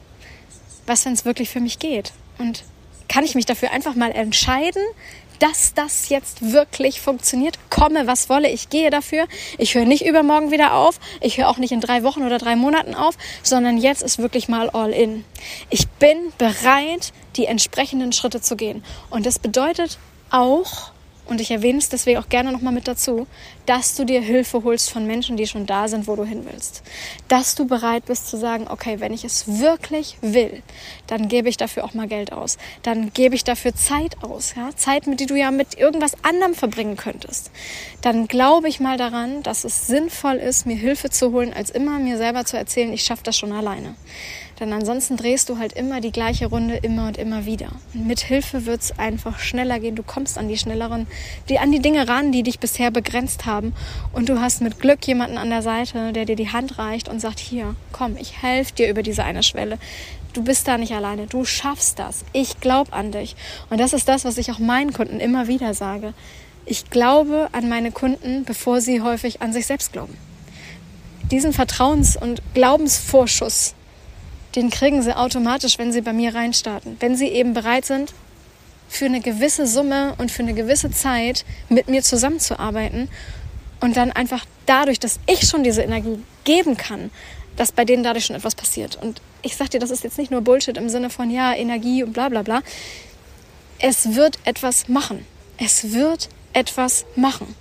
was 0.87 1.05
wenn 1.05 1.13
es 1.13 1.23
wirklich 1.23 1.51
für 1.51 1.59
mich 1.59 1.77
geht. 1.77 2.13
Und 2.39 2.63
kann 3.07 3.23
ich 3.23 3.35
mich 3.35 3.45
dafür 3.45 3.71
einfach 3.71 3.93
mal 3.93 4.11
entscheiden, 4.11 4.81
dass 5.39 5.73
das 5.73 6.09
jetzt 6.09 6.53
wirklich 6.53 7.01
funktioniert. 7.01 7.57
Komme, 7.69 8.07
was 8.07 8.29
wolle, 8.29 8.49
ich 8.49 8.69
gehe 8.69 8.89
dafür. 8.89 9.27
Ich 9.57 9.75
höre 9.75 9.85
nicht 9.85 10.05
übermorgen 10.05 10.51
wieder 10.51 10.73
auf. 10.73 10.99
Ich 11.21 11.37
höre 11.37 11.49
auch 11.49 11.57
nicht 11.57 11.71
in 11.71 11.81
drei 11.81 12.03
Wochen 12.03 12.23
oder 12.23 12.37
drei 12.37 12.55
Monaten 12.55 12.93
auf, 12.93 13.17
sondern 13.43 13.77
jetzt 13.77 14.03
ist 14.03 14.19
wirklich 14.19 14.47
mal 14.47 14.69
all 14.69 14.91
in. 14.91 15.23
Ich 15.69 15.87
bin 15.87 16.17
bereit, 16.37 17.13
die 17.35 17.45
entsprechenden 17.45 18.11
Schritte 18.11 18.41
zu 18.41 18.55
gehen. 18.55 18.83
Und 19.09 19.25
das 19.25 19.39
bedeutet 19.39 19.97
auch, 20.29 20.91
und 21.29 21.39
ich 21.39 21.51
erwähne 21.51 21.77
es 21.77 21.89
deswegen 21.89 22.19
auch 22.19 22.29
gerne 22.29 22.51
nochmal 22.51 22.73
mit 22.73 22.87
dazu, 22.87 23.27
dass 23.65 23.95
du 23.95 24.03
dir 24.03 24.21
Hilfe 24.21 24.63
holst 24.63 24.89
von 24.89 25.05
Menschen, 25.05 25.37
die 25.37 25.45
schon 25.45 25.65
da 25.65 25.87
sind, 25.87 26.07
wo 26.07 26.15
du 26.15 26.25
hin 26.25 26.45
willst. 26.49 26.81
Dass 27.27 27.55
du 27.55 27.65
bereit 27.65 28.05
bist 28.05 28.27
zu 28.27 28.37
sagen, 28.37 28.67
okay, 28.69 28.99
wenn 28.99 29.13
ich 29.13 29.23
es 29.23 29.59
wirklich 29.59 30.17
will, 30.21 30.63
dann 31.07 31.27
gebe 31.27 31.49
ich 31.49 31.57
dafür 31.57 31.85
auch 31.85 31.93
mal 31.93 32.07
Geld 32.07 32.31
aus. 32.31 32.57
Dann 32.81 33.13
gebe 33.13 33.35
ich 33.35 33.43
dafür 33.43 33.75
Zeit 33.75 34.23
aus. 34.23 34.55
Ja? 34.55 34.69
Zeit, 34.75 35.07
mit 35.07 35.19
die 35.19 35.27
du 35.27 35.35
ja 35.35 35.51
mit 35.51 35.77
irgendwas 35.77 36.23
anderem 36.23 36.55
verbringen 36.55 36.97
könntest. 36.97 37.51
Dann 38.01 38.27
glaube 38.27 38.67
ich 38.67 38.79
mal 38.79 38.97
daran, 38.97 39.43
dass 39.43 39.63
es 39.63 39.87
sinnvoll 39.87 40.37
ist, 40.37 40.65
mir 40.65 40.77
Hilfe 40.77 41.09
zu 41.09 41.31
holen, 41.31 41.53
als 41.53 41.69
immer 41.69 41.99
mir 41.99 42.17
selber 42.17 42.45
zu 42.45 42.57
erzählen, 42.57 42.91
ich 42.91 43.03
schaffe 43.03 43.23
das 43.23 43.37
schon 43.37 43.51
alleine. 43.51 43.95
Denn 44.59 44.73
ansonsten 44.73 45.15
drehst 45.15 45.47
du 45.49 45.57
halt 45.57 45.73
immer 45.73 46.01
die 46.01 46.11
gleiche 46.11 46.47
Runde 46.47 46.75
immer 46.75 47.07
und 47.07 47.17
immer 47.17 47.45
wieder. 47.45 47.69
Mit 47.93 48.19
Hilfe 48.19 48.65
wird 48.65 48.81
es 48.81 48.99
einfach 48.99 49.39
schneller 49.39 49.79
gehen. 49.79 49.95
Du 49.95 50.03
kommst 50.03 50.37
an 50.37 50.49
die 50.49 50.57
schnelleren, 50.57 51.07
die, 51.47 51.59
an 51.59 51.71
die 51.71 51.79
Dinge 51.79 52.07
ran, 52.07 52.31
die 52.31 52.43
dich 52.43 52.59
bisher 52.59 52.91
begrenzt 52.91 53.45
haben. 53.45 53.73
Und 54.11 54.27
du 54.27 54.41
hast 54.41 54.61
mit 54.61 54.79
Glück 54.79 55.05
jemanden 55.07 55.37
an 55.37 55.49
der 55.49 55.61
Seite, 55.61 56.11
der 56.11 56.25
dir 56.25 56.35
die 56.35 56.51
Hand 56.51 56.77
reicht 56.77 57.07
und 57.07 57.21
sagt, 57.21 57.39
hier, 57.39 57.75
komm, 57.93 58.17
ich 58.17 58.41
helfe 58.41 58.73
dir 58.73 58.89
über 58.89 59.01
diese 59.01 59.23
eine 59.23 59.43
Schwelle. 59.43 59.79
Du 60.33 60.43
bist 60.43 60.67
da 60.67 60.77
nicht 60.77 60.93
alleine. 60.93 61.27
Du 61.27 61.45
schaffst 61.45 61.97
das. 61.97 62.25
Ich 62.33 62.59
glaube 62.59 62.93
an 62.93 63.11
dich. 63.11 63.35
Und 63.69 63.79
das 63.79 63.93
ist 63.93 64.07
das, 64.07 64.25
was 64.25 64.37
ich 64.37 64.51
auch 64.51 64.59
meinen 64.59 64.93
Kunden 64.93 65.19
immer 65.19 65.47
wieder 65.47 65.73
sage. 65.73 66.13
Ich 66.65 66.89
glaube 66.89 67.49
an 67.51 67.67
meine 67.67 67.91
Kunden, 67.91 68.43
bevor 68.43 68.81
sie 68.81 69.01
häufig 69.01 69.41
an 69.41 69.53
sich 69.53 69.65
selbst 69.65 69.91
glauben. 69.91 70.15
Diesen 71.31 71.53
Vertrauens- 71.53 72.17
und 72.17 72.41
Glaubensvorschuss, 72.53 73.73
den 74.55 74.69
kriegen 74.69 75.01
sie 75.01 75.15
automatisch, 75.15 75.77
wenn 75.77 75.91
sie 75.91 76.01
bei 76.01 76.13
mir 76.13 76.33
reinstarten. 76.33 76.97
Wenn 76.99 77.15
sie 77.15 77.27
eben 77.27 77.53
bereit 77.53 77.85
sind, 77.85 78.13
für 78.87 79.05
eine 79.05 79.21
gewisse 79.21 79.67
Summe 79.67 80.15
und 80.17 80.31
für 80.31 80.41
eine 80.41 80.53
gewisse 80.53 80.89
Zeit 80.89 81.45
mit 81.69 81.87
mir 81.87 82.01
zusammenzuarbeiten 82.01 83.07
und 83.79 83.95
dann 83.95 84.11
einfach 84.11 84.45
dadurch, 84.65 84.99
dass 84.99 85.19
ich 85.27 85.47
schon 85.47 85.63
diese 85.63 85.83
Energie 85.83 86.19
geben 86.43 86.75
kann, 86.75 87.11
dass 87.55 87.71
bei 87.71 87.85
denen 87.85 88.03
dadurch 88.03 88.25
schon 88.25 88.35
etwas 88.35 88.55
passiert. 88.55 88.97
Und 89.01 89.21
ich 89.41 89.55
sag 89.55 89.69
dir, 89.69 89.79
das 89.79 89.91
ist 89.91 90.03
jetzt 90.03 90.17
nicht 90.17 90.31
nur 90.31 90.41
Bullshit 90.41 90.77
im 90.77 90.89
Sinne 90.89 91.09
von 91.09 91.29
ja, 91.29 91.53
Energie 91.53 92.03
und 92.03 92.13
bla 92.13 92.29
bla 92.29 92.41
bla. 92.41 92.61
Es 93.77 94.15
wird 94.15 94.39
etwas 94.43 94.87
machen. 94.87 95.25
Es 95.57 95.91
wird 95.93 96.29
etwas 96.53 97.05
machen. 97.15 97.55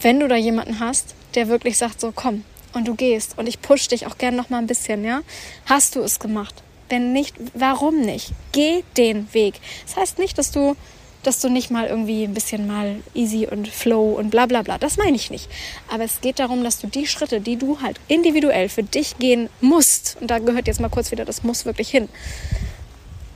Wenn 0.00 0.20
du 0.20 0.28
da 0.28 0.36
jemanden 0.36 0.80
hast, 0.80 1.14
der 1.34 1.48
wirklich 1.48 1.78
sagt, 1.78 2.00
so 2.00 2.12
komm, 2.14 2.44
und 2.76 2.86
du 2.86 2.94
gehst 2.94 3.38
und 3.38 3.48
ich 3.48 3.60
push 3.60 3.88
dich 3.88 4.06
auch 4.06 4.18
gern 4.18 4.36
noch 4.36 4.50
mal 4.50 4.58
ein 4.58 4.66
bisschen, 4.66 5.04
ja? 5.04 5.22
Hast 5.64 5.96
du 5.96 6.00
es 6.00 6.20
gemacht? 6.20 6.62
Wenn 6.88 7.12
nicht, 7.12 7.34
warum 7.54 8.00
nicht? 8.02 8.30
Geh 8.52 8.84
den 8.96 9.32
Weg. 9.34 9.54
Das 9.86 9.96
heißt 9.96 10.18
nicht, 10.18 10.38
dass 10.38 10.52
du 10.52 10.76
dass 11.22 11.40
du 11.40 11.48
nicht 11.48 11.72
mal 11.72 11.88
irgendwie 11.88 12.22
ein 12.22 12.34
bisschen 12.34 12.68
mal 12.68 12.96
easy 13.12 13.48
und 13.50 13.66
flow 13.66 14.12
und 14.12 14.30
bla 14.30 14.46
bla 14.46 14.62
bla. 14.62 14.78
Das 14.78 14.96
meine 14.96 15.16
ich 15.16 15.28
nicht. 15.28 15.48
Aber 15.92 16.04
es 16.04 16.20
geht 16.20 16.38
darum, 16.38 16.62
dass 16.62 16.78
du 16.78 16.86
die 16.86 17.08
Schritte, 17.08 17.40
die 17.40 17.56
du 17.56 17.80
halt 17.82 17.98
individuell 18.06 18.68
für 18.68 18.84
dich 18.84 19.18
gehen 19.18 19.48
musst, 19.60 20.16
und 20.20 20.30
da 20.30 20.38
gehört 20.38 20.68
jetzt 20.68 20.78
mal 20.78 20.88
kurz 20.88 21.10
wieder 21.10 21.24
das 21.24 21.42
muss 21.42 21.64
wirklich 21.64 21.90
hin, 21.90 22.08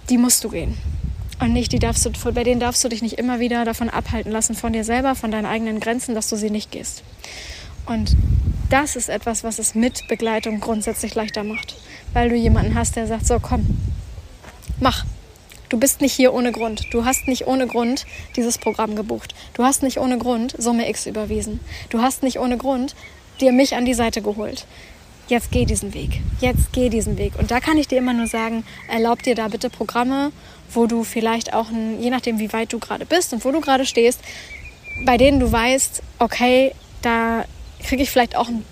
die 0.08 0.18
musst 0.18 0.44
du 0.44 0.50
gehen. 0.50 0.78
Und 1.40 1.52
nicht, 1.52 1.72
die 1.72 1.78
darfst 1.80 2.06
du, 2.06 2.32
bei 2.32 2.44
denen 2.44 2.60
darfst 2.60 2.84
du 2.84 2.88
dich 2.88 3.02
nicht 3.02 3.18
immer 3.18 3.40
wieder 3.40 3.64
davon 3.64 3.88
abhalten 3.88 4.30
lassen, 4.30 4.54
von 4.54 4.72
dir 4.72 4.84
selber, 4.84 5.16
von 5.16 5.32
deinen 5.32 5.46
eigenen 5.46 5.80
Grenzen, 5.80 6.14
dass 6.14 6.28
du 6.28 6.36
sie 6.36 6.50
nicht 6.50 6.70
gehst. 6.70 7.02
Und 7.90 8.16
das 8.70 8.94
ist 8.94 9.08
etwas, 9.08 9.42
was 9.42 9.58
es 9.58 9.74
mit 9.74 10.06
Begleitung 10.06 10.60
grundsätzlich 10.60 11.16
leichter 11.16 11.42
macht. 11.42 11.74
Weil 12.12 12.28
du 12.28 12.36
jemanden 12.36 12.76
hast, 12.76 12.94
der 12.94 13.08
sagt, 13.08 13.26
so 13.26 13.40
komm, 13.40 13.66
mach. 14.78 15.04
Du 15.68 15.78
bist 15.78 16.00
nicht 16.00 16.12
hier 16.12 16.32
ohne 16.32 16.52
Grund. 16.52 16.86
Du 16.92 17.04
hast 17.04 17.26
nicht 17.26 17.48
ohne 17.48 17.66
Grund 17.66 18.06
dieses 18.36 18.58
Programm 18.58 18.94
gebucht. 18.94 19.34
Du 19.54 19.64
hast 19.64 19.82
nicht 19.82 19.98
ohne 19.98 20.18
Grund 20.18 20.54
Summe 20.56 20.88
X 20.88 21.06
überwiesen. 21.06 21.58
Du 21.90 22.00
hast 22.00 22.22
nicht 22.22 22.38
ohne 22.38 22.56
Grund 22.56 22.94
dir 23.40 23.50
mich 23.50 23.74
an 23.74 23.84
die 23.84 23.94
Seite 23.94 24.22
geholt. 24.22 24.66
Jetzt 25.26 25.50
geh 25.50 25.64
diesen 25.64 25.92
Weg. 25.92 26.20
Jetzt 26.40 26.72
geh 26.72 26.90
diesen 26.90 27.18
Weg. 27.18 27.32
Und 27.38 27.50
da 27.50 27.58
kann 27.58 27.76
ich 27.76 27.88
dir 27.88 27.98
immer 27.98 28.12
nur 28.12 28.28
sagen, 28.28 28.64
erlaub 28.88 29.22
dir 29.24 29.34
da 29.34 29.48
bitte 29.48 29.68
Programme, 29.68 30.30
wo 30.72 30.86
du 30.86 31.02
vielleicht 31.02 31.54
auch, 31.54 31.66
je 32.00 32.10
nachdem 32.10 32.38
wie 32.38 32.52
weit 32.52 32.72
du 32.72 32.78
gerade 32.78 33.04
bist 33.04 33.32
und 33.32 33.44
wo 33.44 33.50
du 33.50 33.60
gerade 33.60 33.84
stehst, 33.84 34.20
bei 35.04 35.16
denen 35.16 35.40
du 35.40 35.50
weißt, 35.50 36.02
okay, 36.18 36.72
da 37.02 37.44
kriege 37.82 38.02
ich 38.02 38.10
vielleicht 38.10 38.36
auch 38.36 38.48
einen, 38.48 38.64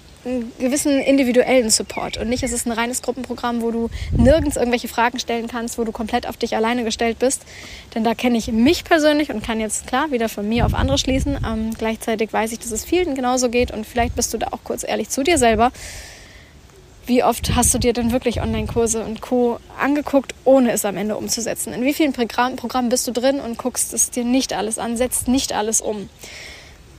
gewissen 0.58 1.00
individuellen 1.00 1.70
Support 1.70 2.16
und 2.16 2.28
nicht, 2.28 2.42
es 2.42 2.52
ist 2.52 2.66
ein 2.66 2.72
reines 2.72 3.02
Gruppenprogramm, 3.02 3.62
wo 3.62 3.70
du 3.70 3.88
nirgends 4.12 4.56
irgendwelche 4.56 4.88
Fragen 4.88 5.18
stellen 5.18 5.48
kannst, 5.48 5.78
wo 5.78 5.84
du 5.84 5.92
komplett 5.92 6.28
auf 6.28 6.36
dich 6.36 6.56
alleine 6.56 6.84
gestellt 6.84 7.18
bist. 7.18 7.42
Denn 7.94 8.04
da 8.04 8.14
kenne 8.14 8.36
ich 8.36 8.50
mich 8.50 8.84
persönlich 8.84 9.30
und 9.30 9.42
kann 9.42 9.60
jetzt 9.60 9.86
klar 9.86 10.10
wieder 10.10 10.28
von 10.28 10.48
mir 10.48 10.66
auf 10.66 10.74
andere 10.74 10.98
schließen. 10.98 11.38
Ähm, 11.46 11.70
gleichzeitig 11.76 12.32
weiß 12.32 12.52
ich, 12.52 12.58
dass 12.58 12.72
es 12.72 12.84
vielen 12.84 13.14
genauso 13.14 13.48
geht 13.48 13.70
und 13.70 13.86
vielleicht 13.86 14.16
bist 14.16 14.34
du 14.34 14.38
da 14.38 14.48
auch 14.48 14.64
kurz 14.64 14.84
ehrlich 14.86 15.08
zu 15.08 15.22
dir 15.22 15.38
selber. 15.38 15.72
Wie 17.06 17.24
oft 17.24 17.56
hast 17.56 17.72
du 17.72 17.78
dir 17.78 17.94
denn 17.94 18.12
wirklich 18.12 18.42
Online-Kurse 18.42 19.02
und 19.02 19.22
Co. 19.22 19.60
angeguckt, 19.80 20.34
ohne 20.44 20.72
es 20.72 20.84
am 20.84 20.98
Ende 20.98 21.16
umzusetzen? 21.16 21.72
In 21.72 21.82
wie 21.82 21.94
vielen 21.94 22.12
Programmen 22.12 22.90
bist 22.90 23.06
du 23.06 23.12
drin 23.12 23.40
und 23.40 23.56
guckst 23.56 23.94
es 23.94 24.10
dir 24.10 24.24
nicht 24.24 24.52
alles 24.52 24.78
an, 24.78 24.98
setzt 24.98 25.26
nicht 25.26 25.54
alles 25.54 25.80
um? 25.80 26.10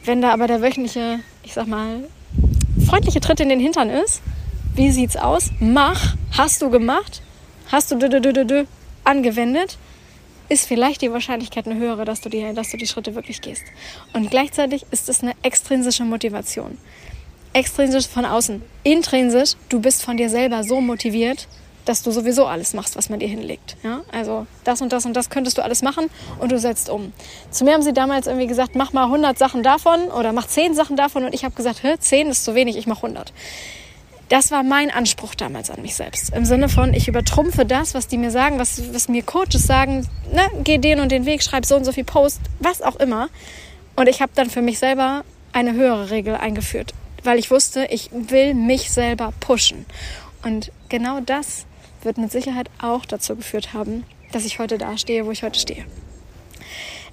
Wenn 0.05 0.21
da 0.21 0.31
aber 0.31 0.47
der 0.47 0.61
wöchentliche, 0.61 1.19
ich 1.43 1.53
sag 1.53 1.67
mal, 1.67 2.03
freundliche 2.87 3.19
Tritt 3.19 3.39
in 3.39 3.49
den 3.49 3.59
Hintern 3.59 3.89
ist, 3.89 4.21
wie 4.75 4.91
sieht's 4.91 5.17
aus? 5.17 5.51
Mach, 5.59 6.15
hast 6.37 6.61
du 6.61 6.69
gemacht? 6.69 7.21
Hast 7.71 7.91
du 7.91 7.95
d 7.97 8.07
-d 8.07 8.19
-d 8.19 8.45
-d 8.45 8.65
angewendet? 9.03 9.77
Ist 10.47 10.67
vielleicht 10.67 11.01
die 11.01 11.11
Wahrscheinlichkeit 11.11 11.67
eine 11.67 11.79
höhere, 11.79 12.05
dass 12.05 12.21
du, 12.21 12.29
die, 12.29 12.53
dass 12.53 12.71
du 12.71 12.77
die 12.77 12.87
Schritte 12.87 13.13
wirklich 13.13 13.41
gehst. 13.41 13.63
Und 14.13 14.31
gleichzeitig 14.31 14.85
ist 14.89 15.09
es 15.09 15.21
eine 15.21 15.33
extrinsische 15.43 16.03
Motivation. 16.05 16.77
Extrinsisch 17.53 18.07
von 18.07 18.25
außen. 18.25 18.61
Intrinsisch, 18.83 19.55
du 19.69 19.79
bist 19.79 20.03
von 20.03 20.17
dir 20.17 20.29
selber 20.29 20.63
so 20.63 20.81
motiviert, 20.81 21.47
dass 21.89 22.03
du 22.03 22.11
sowieso 22.11 22.45
alles 22.45 22.75
machst, 22.75 22.95
was 22.95 23.09
man 23.09 23.19
dir 23.19 23.27
hinlegt. 23.27 23.75
Ja? 23.81 24.01
Also 24.11 24.45
das 24.63 24.79
und 24.79 24.93
das 24.93 25.07
und 25.07 25.15
das 25.15 25.31
könntest 25.31 25.57
du 25.57 25.63
alles 25.63 25.81
machen 25.81 26.05
und 26.37 26.51
du 26.51 26.59
setzt 26.59 26.87
um. 26.87 27.13
Zu 27.49 27.63
mir 27.63 27.73
haben 27.73 27.81
sie 27.81 27.93
damals 27.93 28.27
irgendwie 28.27 28.45
gesagt, 28.45 28.75
mach 28.75 28.93
mal 28.93 29.05
100 29.05 29.39
Sachen 29.39 29.63
davon 29.63 30.09
oder 30.09 30.31
mach 30.31 30.45
10 30.45 30.75
Sachen 30.75 30.95
davon 30.95 31.25
und 31.25 31.33
ich 31.33 31.43
habe 31.43 31.55
gesagt, 31.55 31.81
10 31.99 32.27
ist 32.27 32.45
zu 32.45 32.53
wenig, 32.53 32.77
ich 32.77 32.85
mache 32.85 33.07
100. 33.07 33.33
Das 34.29 34.51
war 34.51 34.61
mein 34.61 34.91
Anspruch 34.91 35.33
damals 35.33 35.71
an 35.71 35.81
mich 35.81 35.95
selbst. 35.95 36.31
Im 36.31 36.45
Sinne 36.45 36.69
von, 36.69 36.93
ich 36.93 37.07
übertrumpfe 37.07 37.65
das, 37.65 37.95
was 37.95 38.07
die 38.07 38.19
mir 38.19 38.29
sagen, 38.29 38.59
was, 38.59 38.93
was 38.93 39.09
mir 39.09 39.23
Coaches 39.23 39.63
sagen, 39.63 40.07
ne, 40.31 40.43
geh 40.63 40.77
den 40.77 40.99
und 40.99 41.11
den 41.11 41.25
Weg, 41.25 41.41
schreib 41.41 41.65
so 41.65 41.75
und 41.75 41.85
so 41.85 41.91
viel 41.91 42.03
Post, 42.03 42.39
was 42.59 42.83
auch 42.83 42.97
immer. 42.97 43.29
Und 43.95 44.07
ich 44.07 44.21
habe 44.21 44.31
dann 44.35 44.51
für 44.51 44.61
mich 44.61 44.77
selber 44.77 45.23
eine 45.53 45.73
höhere 45.73 46.11
Regel 46.11 46.35
eingeführt, 46.35 46.93
weil 47.23 47.39
ich 47.39 47.49
wusste, 47.49 47.85
ich 47.85 48.11
will 48.11 48.53
mich 48.53 48.91
selber 48.91 49.33
pushen. 49.39 49.87
Und 50.43 50.71
genau 50.87 51.19
das 51.21 51.65
wird 52.01 52.17
mit 52.17 52.31
Sicherheit 52.31 52.69
auch 52.81 53.05
dazu 53.05 53.35
geführt 53.35 53.73
haben, 53.73 54.05
dass 54.31 54.45
ich 54.45 54.59
heute 54.59 54.77
da 54.77 54.97
stehe, 54.97 55.25
wo 55.25 55.31
ich 55.31 55.43
heute 55.43 55.59
stehe. 55.59 55.85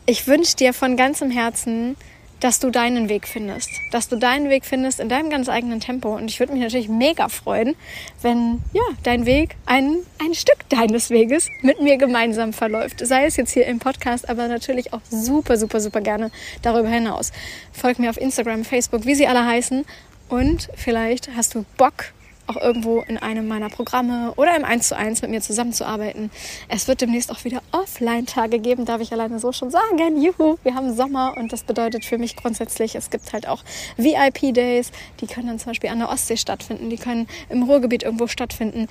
Ich 0.06 0.26
wünsche 0.26 0.56
dir 0.56 0.72
von 0.72 0.96
ganzem 0.96 1.30
Herzen, 1.30 1.96
dass 2.40 2.60
du 2.60 2.70
deinen 2.70 3.08
Weg 3.08 3.26
findest, 3.26 3.70
dass 3.92 4.08
du 4.08 4.16
deinen 4.16 4.50
Weg 4.50 4.64
findest 4.64 5.00
in 5.00 5.08
deinem 5.08 5.30
ganz 5.30 5.48
eigenen 5.48 5.80
Tempo. 5.80 6.14
Und 6.14 6.30
ich 6.30 6.38
würde 6.38 6.52
mich 6.52 6.62
natürlich 6.62 6.88
mega 6.88 7.28
freuen, 7.28 7.74
wenn 8.22 8.62
ja 8.72 8.82
dein 9.02 9.24
Weg 9.26 9.56
ein, 9.64 9.96
ein 10.22 10.34
Stück 10.34 10.68
deines 10.68 11.10
Weges 11.10 11.48
mit 11.62 11.80
mir 11.80 11.96
gemeinsam 11.96 12.52
verläuft. 12.52 13.04
Sei 13.04 13.24
es 13.24 13.36
jetzt 13.36 13.52
hier 13.52 13.66
im 13.66 13.78
Podcast, 13.78 14.28
aber 14.28 14.48
natürlich 14.48 14.92
auch 14.92 15.00
super, 15.10 15.56
super, 15.56 15.80
super 15.80 16.00
gerne 16.00 16.30
darüber 16.62 16.88
hinaus. 16.88 17.32
Folg 17.72 17.98
mir 17.98 18.10
auf 18.10 18.20
Instagram, 18.20 18.64
Facebook, 18.64 19.06
wie 19.06 19.14
sie 19.14 19.26
alle 19.26 19.46
heißen. 19.46 19.84
Und 20.28 20.68
vielleicht 20.74 21.30
hast 21.36 21.54
du 21.54 21.64
Bock 21.76 22.12
auch 22.46 22.56
irgendwo 22.56 23.00
in 23.00 23.18
einem 23.18 23.48
meiner 23.48 23.68
Programme 23.68 24.32
oder 24.36 24.56
im 24.56 24.64
1 24.64 24.88
zu 24.88 24.96
1 24.96 25.22
mit 25.22 25.30
mir 25.30 25.40
zusammenzuarbeiten. 25.40 26.30
Es 26.68 26.88
wird 26.88 27.00
demnächst 27.00 27.30
auch 27.30 27.44
wieder 27.44 27.62
Offline-Tage 27.72 28.58
geben, 28.58 28.84
darf 28.84 29.00
ich 29.00 29.12
alleine 29.12 29.38
so 29.38 29.52
schon 29.52 29.70
sagen. 29.70 30.20
Juhu, 30.20 30.56
wir 30.62 30.74
haben 30.74 30.94
Sommer 30.94 31.34
und 31.36 31.52
das 31.52 31.62
bedeutet 31.62 32.04
für 32.04 32.18
mich 32.18 32.36
grundsätzlich, 32.36 32.94
es 32.94 33.10
gibt 33.10 33.32
halt 33.32 33.48
auch 33.48 33.62
VIP-Days, 33.96 34.92
die 35.20 35.26
können 35.26 35.48
dann 35.48 35.58
zum 35.58 35.70
Beispiel 35.70 35.90
an 35.90 35.98
der 35.98 36.08
Ostsee 36.08 36.36
stattfinden, 36.36 36.90
die 36.90 36.96
können 36.96 37.26
im 37.48 37.62
Ruhrgebiet 37.64 38.02
irgendwo 38.02 38.26
stattfinden. 38.26 38.88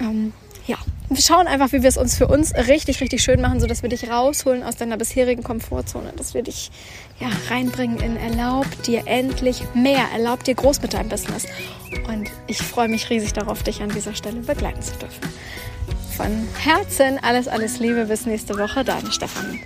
Ähm, 0.00 0.32
ja, 0.66 0.76
wir 1.08 1.20
schauen 1.20 1.48
einfach, 1.48 1.72
wie 1.72 1.82
wir 1.82 1.88
es 1.88 1.96
uns 1.96 2.16
für 2.16 2.28
uns 2.28 2.54
richtig, 2.54 3.00
richtig 3.00 3.22
schön 3.22 3.40
machen, 3.40 3.60
sodass 3.60 3.82
wir 3.82 3.88
dich 3.88 4.08
rausholen 4.08 4.62
aus 4.62 4.76
deiner 4.76 4.96
bisherigen 4.96 5.42
Komfortzone, 5.42 6.12
dass 6.16 6.34
wir 6.34 6.42
dich 6.42 6.70
ja, 7.20 7.28
reinbringen 7.48 7.98
in 8.00 8.16
erlaub 8.16 8.66
dir 8.82 9.02
endlich 9.06 9.62
mehr, 9.74 10.06
erlaub 10.12 10.42
dir 10.42 10.54
groß 10.54 10.82
mit 10.82 10.94
deinem 10.94 11.08
Business. 11.08 11.46
Und 12.08 12.30
ich 12.46 12.58
freue 12.58 12.88
mich 12.88 13.10
riesig 13.10 13.32
darauf, 13.34 13.62
dich 13.62 13.82
an 13.82 13.90
dieser 13.90 14.14
Stelle 14.14 14.40
begleiten 14.40 14.82
zu 14.82 14.94
dürfen. 14.96 15.20
Von 16.16 16.48
Herzen 16.58 17.18
alles, 17.22 17.46
alles 17.46 17.78
Liebe, 17.78 18.06
bis 18.06 18.26
nächste 18.26 18.58
Woche, 18.58 18.84
deine 18.84 19.12
Stefanie. 19.12 19.60